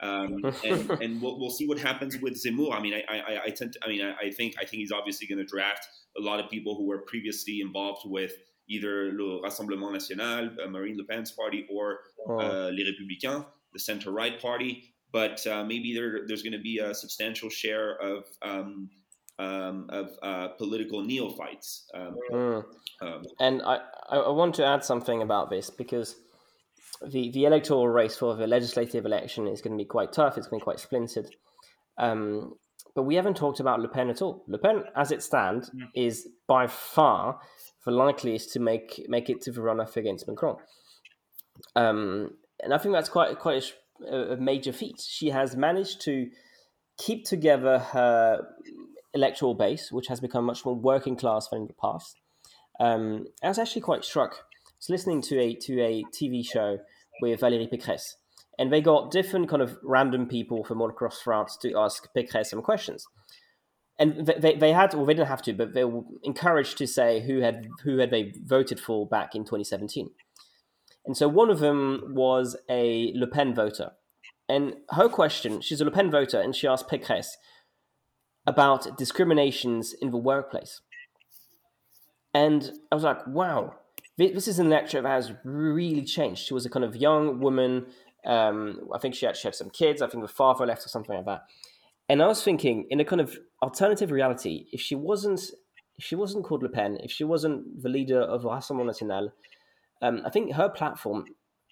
Um, 0.00 0.44
and, 0.64 0.90
and 0.90 1.22
we'll, 1.22 1.38
we'll, 1.38 1.50
see 1.50 1.66
what 1.66 1.78
happens 1.78 2.18
with 2.18 2.34
Zemmour. 2.34 2.74
I 2.74 2.80
mean, 2.80 2.94
I, 2.94 3.18
I, 3.18 3.42
I 3.46 3.50
tend 3.50 3.72
to, 3.72 3.80
I 3.84 3.88
mean, 3.88 4.02
I, 4.04 4.26
I 4.26 4.30
think 4.30 4.54
I 4.58 4.64
think 4.64 4.80
he's 4.80 4.92
obviously 4.92 5.26
going 5.26 5.38
to 5.38 5.44
draft 5.44 5.86
a 6.18 6.22
lot 6.22 6.40
of 6.40 6.50
people 6.50 6.76
who 6.76 6.86
were 6.86 6.98
previously 6.98 7.60
involved 7.60 8.02
with 8.04 8.32
either 8.68 9.12
le 9.12 9.42
Rassemblement 9.42 9.92
National, 9.92 10.50
uh, 10.62 10.68
Marine 10.68 10.96
Le 10.96 11.04
Pen's 11.04 11.30
party, 11.30 11.66
or 11.70 12.00
oh. 12.28 12.40
uh, 12.40 12.70
Les 12.72 12.84
Républicains, 12.84 13.46
the 13.72 13.78
center 13.78 14.10
right 14.10 14.40
party. 14.40 14.92
But 15.12 15.46
uh, 15.46 15.64
maybe 15.64 15.94
there, 15.94 16.26
there's 16.26 16.42
going 16.42 16.52
to 16.52 16.60
be 16.60 16.78
a 16.78 16.94
substantial 16.94 17.48
share 17.48 17.96
of 17.96 18.24
um, 18.42 18.90
um, 19.38 19.86
of 19.90 20.10
uh, 20.22 20.48
political 20.58 21.02
neophytes. 21.02 21.88
Um, 21.94 22.16
mm. 22.32 22.64
and 23.38 23.62
I, 23.62 23.80
I 24.10 24.30
want 24.30 24.54
to 24.56 24.66
add 24.66 24.84
something 24.84 25.22
about 25.22 25.50
this 25.50 25.70
because 25.70 26.16
the, 27.04 27.30
the 27.30 27.44
electoral 27.44 27.88
race 27.88 28.16
for 28.16 28.34
the 28.36 28.46
legislative 28.46 29.04
election 29.04 29.46
is 29.46 29.60
going 29.60 29.76
to 29.76 29.82
be 29.82 29.88
quite 29.88 30.12
tough. 30.12 30.38
It's 30.38 30.46
going 30.46 30.60
to 30.60 30.64
be 30.64 30.64
quite 30.64 30.80
splintered. 30.80 31.28
Um, 31.98 32.54
but 32.94 33.02
we 33.02 33.14
haven't 33.14 33.36
talked 33.36 33.60
about 33.60 33.80
Le 33.80 33.88
Pen 33.88 34.08
at 34.08 34.22
all. 34.22 34.44
Le 34.48 34.58
Pen, 34.58 34.84
as 34.96 35.12
it 35.12 35.22
stands, 35.22 35.70
mm. 35.70 35.86
is 35.94 36.28
by 36.46 36.66
far 36.66 37.38
the 37.84 37.92
likeliest 37.92 38.52
to 38.52 38.60
make 38.60 39.04
make 39.08 39.30
it 39.30 39.40
to 39.42 39.52
the 39.52 39.60
runoff 39.60 39.96
against 39.96 40.26
Macron. 40.26 40.56
Um, 41.74 42.30
and 42.62 42.74
I 42.74 42.78
think 42.78 42.94
that's 42.94 43.08
quite 43.08 43.38
quite 43.38 43.62
a, 44.10 44.32
a, 44.32 44.36
major 44.36 44.72
feat. 44.72 45.00
She 45.00 45.30
has 45.30 45.56
managed 45.56 46.00
to 46.02 46.28
keep 46.98 47.24
together 47.24 47.78
her 47.78 48.46
electoral 49.14 49.54
base, 49.54 49.92
which 49.92 50.08
has 50.08 50.20
become 50.20 50.44
much 50.44 50.64
more 50.64 50.74
working 50.74 51.16
class 51.16 51.48
than 51.48 51.62
in 51.62 51.66
the 51.66 51.74
past. 51.74 52.16
Um, 52.80 53.26
I 53.42 53.48
was 53.48 53.58
actually 53.58 53.82
quite 53.82 54.04
struck. 54.04 54.36
Was 54.78 54.90
listening 54.90 55.22
to 55.22 55.40
a 55.40 55.54
to 55.54 55.80
a 55.80 56.04
TV 56.12 56.44
show 56.44 56.78
with 57.22 57.40
Valérie 57.40 57.72
Pécresse, 57.72 58.14
and 58.58 58.72
they 58.72 58.80
got 58.80 59.10
different 59.10 59.48
kind 59.48 59.62
of 59.62 59.78
random 59.82 60.26
people 60.26 60.64
from 60.64 60.80
all 60.80 60.90
across 60.90 61.20
France 61.20 61.56
to 61.62 61.74
ask 61.76 62.08
Pécresse 62.16 62.46
some 62.46 62.62
questions. 62.62 63.06
And 63.98 64.26
they, 64.26 64.54
they 64.54 64.72
had, 64.72 64.94
or 64.94 65.06
they 65.06 65.14
didn't 65.14 65.28
have 65.28 65.40
to, 65.42 65.54
but 65.54 65.72
they 65.72 65.84
were 65.84 66.02
encouraged 66.22 66.76
to 66.78 66.86
say 66.86 67.20
who 67.20 67.40
had 67.40 67.68
who 67.84 67.98
had 67.98 68.10
they 68.10 68.34
voted 68.44 68.78
for 68.78 69.06
back 69.06 69.34
in 69.34 69.42
2017. 69.42 70.10
And 71.06 71.16
so 71.16 71.28
one 71.28 71.50
of 71.50 71.60
them 71.60 72.12
was 72.14 72.56
a 72.68 73.12
Le 73.14 73.26
Pen 73.26 73.54
voter. 73.54 73.92
And 74.48 74.74
her 74.90 75.08
question, 75.08 75.60
she's 75.60 75.80
a 75.80 75.84
Le 75.84 75.90
Pen 75.90 76.10
voter, 76.10 76.40
and 76.40 76.54
she 76.54 76.66
asked 76.66 76.88
Pécresse 76.88 77.36
about 78.46 78.98
discriminations 78.98 79.92
in 79.92 80.10
the 80.10 80.16
workplace. 80.16 80.80
And 82.34 82.70
I 82.92 82.94
was 82.94 83.04
like, 83.04 83.26
wow, 83.26 83.74
this 84.16 84.48
is 84.48 84.58
an 84.58 84.70
lecture 84.70 85.02
that 85.02 85.08
has 85.08 85.32
really 85.44 86.04
changed. 86.04 86.46
She 86.46 86.54
was 86.54 86.64
a 86.64 86.70
kind 86.70 86.84
of 86.84 86.96
young 86.96 87.40
woman 87.40 87.86
um, 88.26 88.88
I 88.92 88.98
think 88.98 89.14
she 89.14 89.26
actually 89.26 89.48
had 89.48 89.54
some 89.54 89.70
kids. 89.70 90.02
I 90.02 90.08
think 90.08 90.22
the 90.22 90.28
father 90.28 90.66
left 90.66 90.84
or 90.84 90.88
something 90.88 91.14
like 91.14 91.26
that. 91.26 91.44
And 92.08 92.22
I 92.22 92.26
was 92.26 92.42
thinking, 92.42 92.86
in 92.90 93.00
a 93.00 93.04
kind 93.04 93.20
of 93.20 93.38
alternative 93.62 94.10
reality, 94.10 94.66
if 94.72 94.80
she 94.80 94.94
wasn't, 94.94 95.40
if 95.96 96.04
she 96.04 96.16
wasn't 96.16 96.44
called 96.44 96.62
Le 96.62 96.68
Pen, 96.68 96.98
if 97.02 97.10
she 97.10 97.24
wasn't 97.24 97.82
the 97.82 97.88
leader 97.88 98.20
of 98.20 98.42
Rassemblement 98.42 98.86
National, 98.86 99.32
um, 100.02 100.22
I 100.24 100.30
think 100.30 100.52
her 100.52 100.68
platform 100.68 101.24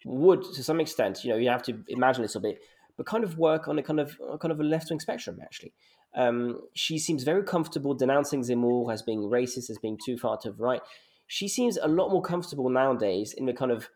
would, 0.05 0.43
to 0.43 0.63
some 0.63 0.81
extent, 0.81 1.25
you 1.25 1.31
know, 1.31 1.37
you 1.37 1.49
have 1.51 1.63
to 1.65 1.83
imagine 1.89 2.23
a 2.23 2.27
little 2.27 2.41
bit, 2.41 2.61
but 2.97 3.07
kind 3.07 3.25
of 3.25 3.37
work 3.37 3.69
on 3.69 3.79
a 3.79 3.83
kind 3.83 4.01
of 4.01 4.17
kind 4.41 4.53
of 4.53 4.61
a 4.61 4.65
left 4.65 4.91
wing 4.91 5.01
spectrum. 5.01 5.39
Actually, 5.43 5.73
um, 6.15 6.61
she 6.75 6.99
seems 6.99 7.25
very 7.25 7.43
comfortable 7.43 7.95
denouncing 7.95 8.43
Zemmour 8.43 8.93
as 8.93 9.03
being 9.03 9.23
racist, 9.23 9.71
as 9.71 9.79
being 9.79 9.99
too 10.05 10.17
far 10.17 10.37
to 10.39 10.51
the 10.51 10.63
right. 10.63 10.81
She 11.35 11.49
seems 11.49 11.77
a 11.77 11.89
lot 11.89 12.13
more 12.13 12.23
comfortable 12.23 12.71
nowadays 12.71 13.35
in 13.37 13.47
the 13.47 13.53
kind 13.53 13.73
of 13.73 13.89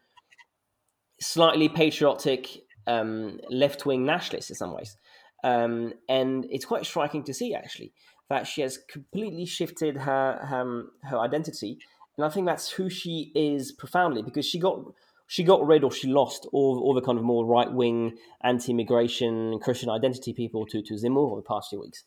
slightly 1.21 1.69
patriotic 1.69 2.65
um, 2.89 3.39
left 3.49 3.87
wing 3.87 4.05
nationalist 4.05 4.51
in 4.51 4.57
some 4.57 4.75
ways. 4.75 4.97
Um, 5.45 5.93
and 6.09 6.47
it's 6.51 6.65
quite 6.65 6.85
striking 6.85 7.23
to 7.23 7.33
see 7.33 7.55
actually 7.55 7.93
that 8.29 8.49
she 8.49 8.63
has 8.63 8.81
completely 8.91 9.47
shifted 9.47 9.99
her, 9.99 10.41
her 10.51 10.87
her 11.05 11.21
identity, 11.21 11.79
and 12.17 12.27
I 12.27 12.29
think 12.29 12.45
that's 12.45 12.73
who 12.73 12.91
she 12.91 13.31
is 13.37 13.71
profoundly 13.71 14.23
because 14.23 14.45
she 14.45 14.59
got 14.59 14.81
she 15.29 15.45
got 15.45 15.65
rid 15.65 15.85
or 15.85 15.93
she 15.93 16.09
lost 16.09 16.45
all, 16.53 16.81
all 16.83 16.93
the 16.93 17.03
kind 17.03 17.19
of 17.19 17.25
more 17.25 17.47
right 17.47 17.73
wing 17.73 18.19
anti 18.43 18.73
immigration 18.73 19.61
Christian 19.61 19.91
identity 19.91 20.33
people 20.33 20.67
to 20.67 20.83
to 20.83 20.95
Zemmour 20.95 21.31
over 21.31 21.37
the 21.37 21.47
past 21.49 21.69
few 21.71 21.81
weeks, 21.83 22.03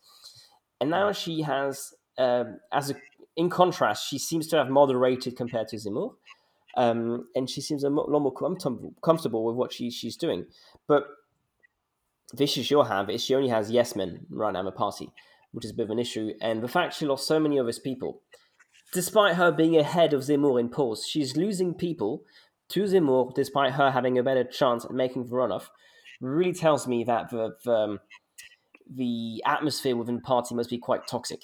and 0.78 0.90
now 0.90 1.10
she 1.10 1.40
has 1.40 1.94
um, 2.18 2.58
as 2.70 2.90
a 2.90 2.96
in 3.36 3.48
contrast 3.48 4.08
she 4.08 4.18
seems 4.18 4.46
to 4.48 4.56
have 4.56 4.68
moderated 4.68 5.36
compared 5.36 5.68
to 5.68 5.76
Zemmour 5.76 6.14
um, 6.76 7.28
and 7.34 7.48
she 7.48 7.60
seems 7.60 7.84
a 7.84 7.90
lot 7.90 8.20
more 8.20 8.32
comfortable, 8.32 9.44
with 9.44 9.56
what 9.56 9.72
she, 9.72 9.90
she's 9.90 10.16
doing. 10.16 10.46
But 10.88 11.04
the 12.32 12.44
issue 12.44 12.62
she'll 12.62 12.84
have 12.84 13.10
is 13.10 13.22
she 13.22 13.34
only 13.34 13.50
has 13.50 13.70
yes 13.70 13.94
men 13.94 14.26
right 14.30 14.52
now 14.52 14.60
in 14.60 14.66
the 14.66 14.72
party, 14.72 15.10
which 15.52 15.64
is 15.64 15.70
a 15.70 15.74
bit 15.74 15.84
of 15.84 15.90
an 15.90 15.98
issue. 15.98 16.32
And 16.40 16.62
the 16.62 16.68
fact 16.68 16.94
she 16.94 17.06
lost 17.06 17.26
so 17.26 17.38
many 17.38 17.58
of 17.58 17.66
his 17.66 17.78
people, 17.78 18.22
despite 18.92 19.34
her 19.36 19.52
being 19.52 19.76
ahead 19.76 20.14
of 20.14 20.22
Zemmour 20.22 20.58
in 20.58 20.70
polls, 20.70 21.06
she's 21.06 21.36
losing 21.36 21.74
people 21.74 22.22
to 22.70 22.84
Zemmour 22.84 23.34
despite 23.34 23.72
her 23.72 23.90
having 23.90 24.16
a 24.16 24.22
better 24.22 24.44
chance 24.44 24.84
at 24.84 24.92
making 24.92 25.26
the 25.26 25.34
runoff, 25.34 25.68
really 26.20 26.54
tells 26.54 26.86
me 26.86 27.04
that 27.04 27.30
the, 27.30 27.54
the, 27.64 27.72
um, 27.72 28.00
the 28.94 29.42
atmosphere 29.44 29.96
within 29.96 30.16
the 30.16 30.22
party 30.22 30.54
must 30.54 30.70
be 30.70 30.78
quite 30.78 31.06
toxic. 31.06 31.40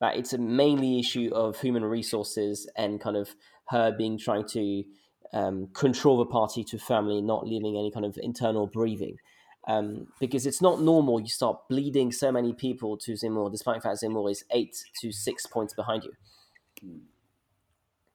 That 0.00 0.16
it's 0.16 0.32
a 0.32 0.38
mainly 0.38 1.00
issue 1.00 1.30
of 1.34 1.60
human 1.60 1.84
resources 1.84 2.70
and 2.76 3.00
kind 3.00 3.16
of 3.16 3.34
her 3.68 3.92
being 3.96 4.18
trying 4.18 4.46
to 4.48 4.84
um, 5.32 5.68
control 5.74 6.18
the 6.18 6.26
party 6.26 6.64
to 6.64 6.78
firmly, 6.78 7.20
not 7.20 7.46
leaving 7.46 7.76
any 7.76 7.90
kind 7.90 8.06
of 8.06 8.18
internal 8.22 8.66
breathing. 8.66 9.16
Um, 9.66 10.06
because 10.18 10.46
it's 10.46 10.62
not 10.62 10.80
normal 10.80 11.20
you 11.20 11.28
start 11.28 11.68
bleeding 11.68 12.10
so 12.10 12.32
many 12.32 12.54
people 12.54 12.96
to 12.98 13.12
Zemmour, 13.12 13.50
despite 13.50 13.76
the 13.76 13.80
fact 13.82 14.02
Zemmour 14.02 14.30
is 14.30 14.44
eight 14.50 14.74
to 15.02 15.12
six 15.12 15.44
points 15.44 15.74
behind 15.74 16.04
you. 16.04 17.02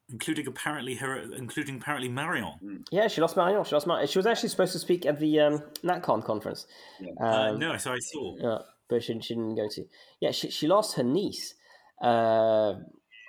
Including 0.10 0.48
apparently 0.48 0.96
her, 0.96 1.16
including 1.34 1.78
apparently 1.78 2.10
Marion. 2.10 2.84
Yeah, 2.92 3.08
she 3.08 3.22
lost 3.22 3.38
Marion. 3.38 3.64
She 3.66 3.76
lost 3.76 3.86
Marion. 3.86 4.08
She 4.08 4.18
was 4.18 4.26
actually 4.26 4.50
supposed 4.50 4.74
to 4.74 4.80
speak 4.80 5.06
at 5.06 5.20
the 5.20 5.40
um, 5.40 5.64
NatCon 5.84 6.24
conference. 6.24 6.66
Yeah. 7.00 7.12
Uh, 7.22 7.26
um, 7.26 7.56
uh, 7.56 7.58
no, 7.58 7.78
so 7.78 7.94
I 7.94 8.00
saw. 8.00 8.36
Yeah, 8.38 8.58
but 8.90 9.04
she, 9.04 9.14
she, 9.22 9.36
didn't 9.36 9.56
go 9.56 9.68
to. 9.70 9.86
Yeah, 10.20 10.32
she, 10.32 10.50
she 10.50 10.68
lost 10.68 10.96
her 10.98 11.04
niece. 11.04 11.54
Uh, 12.04 12.76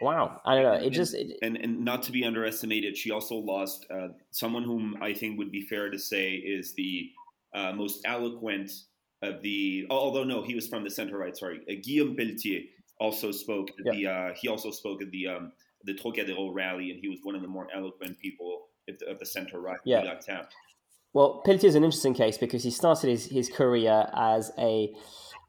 Wow, 0.01 0.41
I 0.45 0.55
don't 0.55 0.64
know. 0.64 0.72
It 0.75 0.85
and, 0.85 0.93
just 0.93 1.14
it, 1.14 1.39
and 1.41 1.57
and 1.57 1.85
not 1.85 2.03
to 2.05 2.12
be 2.12 2.25
underestimated, 2.25 2.97
she 2.97 3.11
also 3.11 3.37
lost 3.37 3.87
uh, 3.91 4.09
someone 4.31 4.64
whom 4.64 4.97
I 5.01 5.14
think 5.14 5.39
would 5.39 5.51
be 5.51 5.62
fair 5.62 5.89
to 5.89 5.99
say 5.99 6.33
is 6.33 6.75
the 6.75 7.11
uh, 7.55 7.72
most 7.72 8.03
eloquent 8.05 8.70
of 9.22 9.41
the. 9.43 9.87
Although 9.89 10.25
no, 10.25 10.43
he 10.43 10.55
was 10.55 10.66
from 10.68 10.85
the 10.85 10.91
center 10.91 11.16
right. 11.16 11.37
Sorry, 11.37 11.61
uh, 11.70 11.75
Guillaume 11.83 12.16
Peltier 12.16 12.62
also 13.01 13.31
spoke. 13.31 13.70
At 13.79 13.87
yeah. 13.87 13.93
the 13.93 14.07
uh, 14.07 14.35
he 14.37 14.49
also 14.49 14.70
spoke 14.70 15.01
at 15.01 15.11
the 15.11 15.29
um, 15.29 15.53
the 15.85 15.95
Trocadero 15.95 16.53
rally, 16.53 16.91
and 16.91 17.01
he 17.01 17.09
was 17.09 17.20
one 17.22 17.35
of 17.35 17.43
the 17.43 17.49
more 17.49 17.68
eloquent 17.75 18.18
people 18.18 18.66
of 18.89 18.99
the, 18.99 19.07
of 19.11 19.18
the 19.20 19.27
center 19.27 19.61
right. 19.61 19.79
Yeah. 19.85 20.03
He 20.03 20.09
got 20.09 20.20
tapped. 20.20 20.55
Well, 21.14 21.43
Peltier 21.47 21.68
is 21.68 21.77
an 21.77 21.85
interesting 21.85 22.14
case 22.14 22.37
because 22.37 22.64
he 22.64 22.72
started 22.72 23.09
his, 23.09 23.27
his 23.27 23.49
career 23.49 24.09
as 24.16 24.51
a 24.59 24.93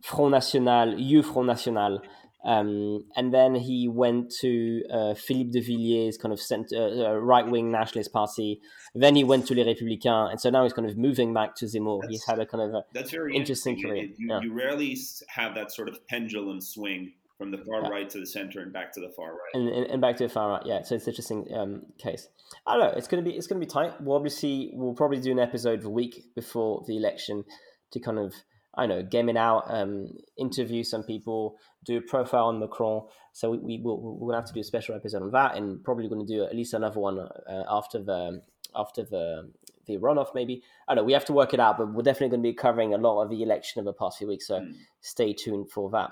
Front 0.04 0.32
National, 0.32 1.00
you 1.00 1.24
Front 1.24 1.48
National, 1.48 2.02
um, 2.46 3.04
and 3.16 3.34
then 3.34 3.56
he 3.56 3.88
went 3.88 4.32
to 4.42 4.84
uh, 4.94 5.14
Philippe 5.16 5.52
de 5.52 5.62
Villiers' 5.62 6.18
kind 6.18 6.32
of 6.34 6.40
center, 6.40 6.78
uh, 6.78 7.14
right 7.16 7.48
wing 7.48 7.72
nationalist 7.72 8.14
party. 8.14 8.62
Then 8.94 9.16
he 9.16 9.24
went 9.24 9.48
to 9.48 9.56
Les 9.56 9.64
Républicains, 9.66 10.32
and 10.32 10.40
so 10.40 10.50
now 10.50 10.64
he's 10.64 10.74
kind 10.74 10.90
of 10.90 10.98
moving 10.98 11.34
back 11.34 11.56
to 11.56 11.66
Zemmour. 11.66 12.02
That's- 12.02 12.12
he's 12.12 12.26
had 12.26 12.40
a 12.40 12.46
kind 12.46 12.64
of 12.64 12.74
a 12.76 12.84
That's 12.94 13.12
very 13.12 13.36
Interesting 13.36 13.76
interesting. 13.78 13.90
career, 13.90 14.16
you, 14.18 14.28
yeah. 14.30 14.40
you 14.42 14.54
rarely 14.54 14.98
have 15.28 15.56
that 15.56 15.72
sort 15.72 15.90
of 15.90 16.06
pendulum 16.08 16.62
swing 16.62 17.14
from 17.38 17.52
the 17.52 17.58
far 17.58 17.82
Yeah. 17.82 17.90
right 17.90 18.10
to 18.12 18.20
the 18.20 18.26
center 18.26 18.62
and 18.62 18.72
back 18.72 18.94
to 18.94 19.02
the 19.02 19.10
far 19.10 19.32
right. 19.32 19.54
and, 19.56 19.68
and, 19.68 19.86
and 19.88 20.02
back 20.02 20.16
to 20.18 20.24
the 20.28 20.30
far 20.30 20.52
right. 20.52 20.64
Yeah, 20.66 20.84
so 20.84 20.96
it's 20.96 21.06
an 21.06 21.12
interesting 21.12 21.48
um, 21.54 21.82
case. 21.98 22.30
I 22.66 22.78
don't 22.78 22.88
know. 22.92 22.94
It's 22.98 23.08
gonna 23.10 23.24
be 23.24 23.32
it's 23.32 23.48
gonna 23.48 23.60
be 23.60 23.66
tight. 23.66 24.00
We'll 24.00 24.16
obviously 24.16 24.70
we'll 24.74 24.94
probably 24.94 25.20
do 25.20 25.32
an 25.32 25.40
episode 25.40 25.80
of 25.80 25.86
a 25.86 25.90
week 25.90 26.24
before 26.36 26.84
the 26.88 26.96
election 26.96 27.44
to 27.92 28.00
kind 28.00 28.20
of 28.20 28.34
I 28.78 28.86
know 28.86 29.02
game 29.04 29.30
it 29.30 29.38
out, 29.38 29.66
um, 29.70 30.10
interview 30.38 30.84
some 30.84 31.04
people, 31.04 31.58
do 31.86 31.98
a 31.98 32.02
profile 32.02 32.46
on 32.48 32.60
Macron. 32.60 33.04
So 33.34 33.52
we, 33.52 33.58
we 33.60 33.78
will 33.80 34.18
we're 34.18 34.32
gonna 34.32 34.42
have 34.42 34.48
to 34.48 34.54
do 34.54 34.60
a 34.60 34.64
special 34.64 34.96
episode 34.96 35.22
on 35.24 35.32
that, 35.32 35.56
and 35.56 35.84
probably 35.84 36.08
going 36.10 36.26
to 36.26 36.34
do 36.34 36.44
at 36.44 36.56
least 36.56 36.74
another 36.74 37.00
one 37.00 37.20
uh, 37.20 37.64
after 37.70 38.00
the 38.04 38.42
after 38.76 39.04
the 39.04 39.52
the 39.86 39.98
runoff. 39.98 40.34
Maybe 40.36 40.64
I 40.88 40.96
don't 40.96 41.04
know. 41.04 41.06
We 41.06 41.14
have 41.14 41.26
to 41.26 41.34
work 41.34 41.54
it 41.54 41.60
out, 41.60 41.78
but 41.78 41.94
we're 41.94 42.04
definitely 42.04 42.30
going 42.30 42.44
to 42.44 42.50
be 42.50 42.54
covering 42.54 42.94
a 42.94 42.98
lot 42.98 43.22
of 43.22 43.30
the 43.30 43.44
election 43.44 43.80
of 43.80 43.86
the 43.86 43.94
past 43.94 44.18
few 44.18 44.28
weeks. 44.28 44.48
So 44.48 44.60
Mm. 44.60 44.74
stay 45.02 45.34
tuned 45.34 45.70
for 45.70 45.90
that. 45.92 46.12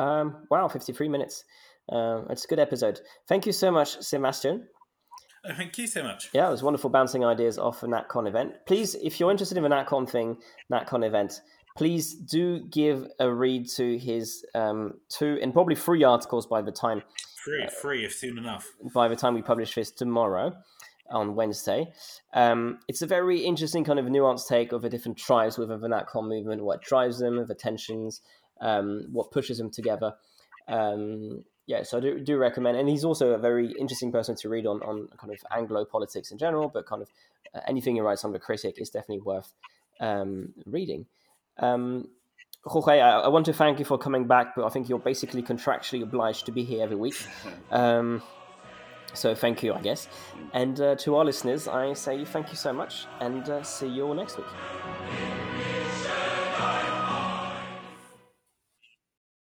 Um, 0.00 0.46
wow, 0.50 0.68
53 0.68 1.08
minutes. 1.08 1.44
Um, 1.88 2.26
it's 2.30 2.44
a 2.44 2.48
good 2.48 2.58
episode. 2.58 3.00
Thank 3.28 3.46
you 3.46 3.52
so 3.52 3.70
much, 3.70 4.00
Sebastian. 4.00 4.66
Oh, 5.44 5.54
thank 5.54 5.76
you 5.78 5.86
so 5.86 6.02
much. 6.02 6.28
Yeah, 6.32 6.48
it 6.48 6.50
was 6.50 6.62
wonderful 6.62 6.90
bouncing 6.90 7.24
ideas 7.24 7.58
off 7.58 7.82
a 7.82 7.86
NatCon 7.86 8.28
event. 8.28 8.54
Please, 8.66 8.94
if 8.94 9.18
you're 9.18 9.30
interested 9.30 9.58
in 9.58 9.64
a 9.64 9.68
NatCon 9.68 10.08
thing, 10.08 10.36
NatCon 10.72 11.04
event, 11.04 11.40
please 11.76 12.14
do 12.14 12.60
give 12.70 13.08
a 13.18 13.32
read 13.32 13.68
to 13.70 13.98
his 13.98 14.44
um, 14.54 14.94
two 15.08 15.38
and 15.42 15.52
probably 15.52 15.74
three 15.74 16.04
articles 16.04 16.46
by 16.46 16.62
the 16.62 16.70
time 16.70 17.02
Free, 17.44 17.66
free 17.80 18.04
if 18.04 18.12
soon 18.12 18.38
enough. 18.38 18.70
by 18.94 19.08
the 19.08 19.16
time 19.16 19.34
we 19.34 19.42
publish 19.42 19.74
this 19.74 19.90
tomorrow 19.90 20.54
on 21.10 21.34
Wednesday. 21.34 21.92
Um, 22.32 22.78
it's 22.88 23.02
a 23.02 23.06
very 23.06 23.40
interesting 23.40 23.84
kind 23.84 23.98
of 23.98 24.06
nuanced 24.06 24.46
take 24.46 24.72
of 24.72 24.82
the 24.82 24.88
different 24.88 25.18
tribes 25.18 25.58
within 25.58 25.80
the 25.80 25.88
NatCon 25.88 26.28
movement, 26.28 26.62
what 26.62 26.82
drives 26.82 27.18
them, 27.18 27.44
the 27.48 27.54
tensions, 27.54 28.20
um, 28.60 29.08
what 29.10 29.32
pushes 29.32 29.58
them 29.58 29.70
together. 29.70 30.14
Um, 30.68 31.44
yeah, 31.66 31.82
so 31.82 31.98
I 31.98 32.00
do, 32.00 32.18
do 32.18 32.36
recommend, 32.36 32.76
and 32.76 32.88
he's 32.88 33.04
also 33.04 33.30
a 33.32 33.38
very 33.38 33.72
interesting 33.78 34.10
person 34.10 34.34
to 34.36 34.48
read 34.48 34.66
on 34.66 34.82
on 34.82 35.08
kind 35.16 35.32
of 35.32 35.38
Anglo 35.56 35.84
politics 35.84 36.30
in 36.30 36.38
general, 36.38 36.68
but 36.68 36.86
kind 36.86 37.02
of 37.02 37.08
uh, 37.54 37.60
anything 37.68 37.94
he 37.94 38.00
writes 38.00 38.24
on 38.24 38.32
the 38.32 38.38
critic 38.38 38.76
is 38.78 38.90
definitely 38.90 39.20
worth 39.20 39.54
um, 40.00 40.52
reading. 40.66 41.06
Um, 41.58 42.08
Jorge, 42.64 43.00
I, 43.00 43.20
I 43.20 43.28
want 43.28 43.46
to 43.46 43.52
thank 43.52 43.78
you 43.78 43.84
for 43.84 43.98
coming 43.98 44.26
back, 44.26 44.54
but 44.54 44.64
I 44.64 44.68
think 44.68 44.88
you're 44.88 44.98
basically 44.98 45.42
contractually 45.42 46.02
obliged 46.02 46.46
to 46.46 46.52
be 46.52 46.64
here 46.64 46.82
every 46.82 46.96
week. 46.96 47.16
Um, 47.70 48.22
so 49.14 49.34
thank 49.34 49.62
you, 49.62 49.74
I 49.74 49.80
guess. 49.80 50.08
And 50.52 50.80
uh, 50.80 50.96
to 50.96 51.16
our 51.16 51.24
listeners, 51.24 51.68
I 51.68 51.92
say 51.92 52.24
thank 52.24 52.50
you 52.50 52.56
so 52.56 52.72
much, 52.72 53.06
and 53.20 53.48
uh, 53.48 53.62
see 53.62 53.88
you 53.88 54.06
all 54.06 54.14
next 54.14 54.36
week. 54.36 55.51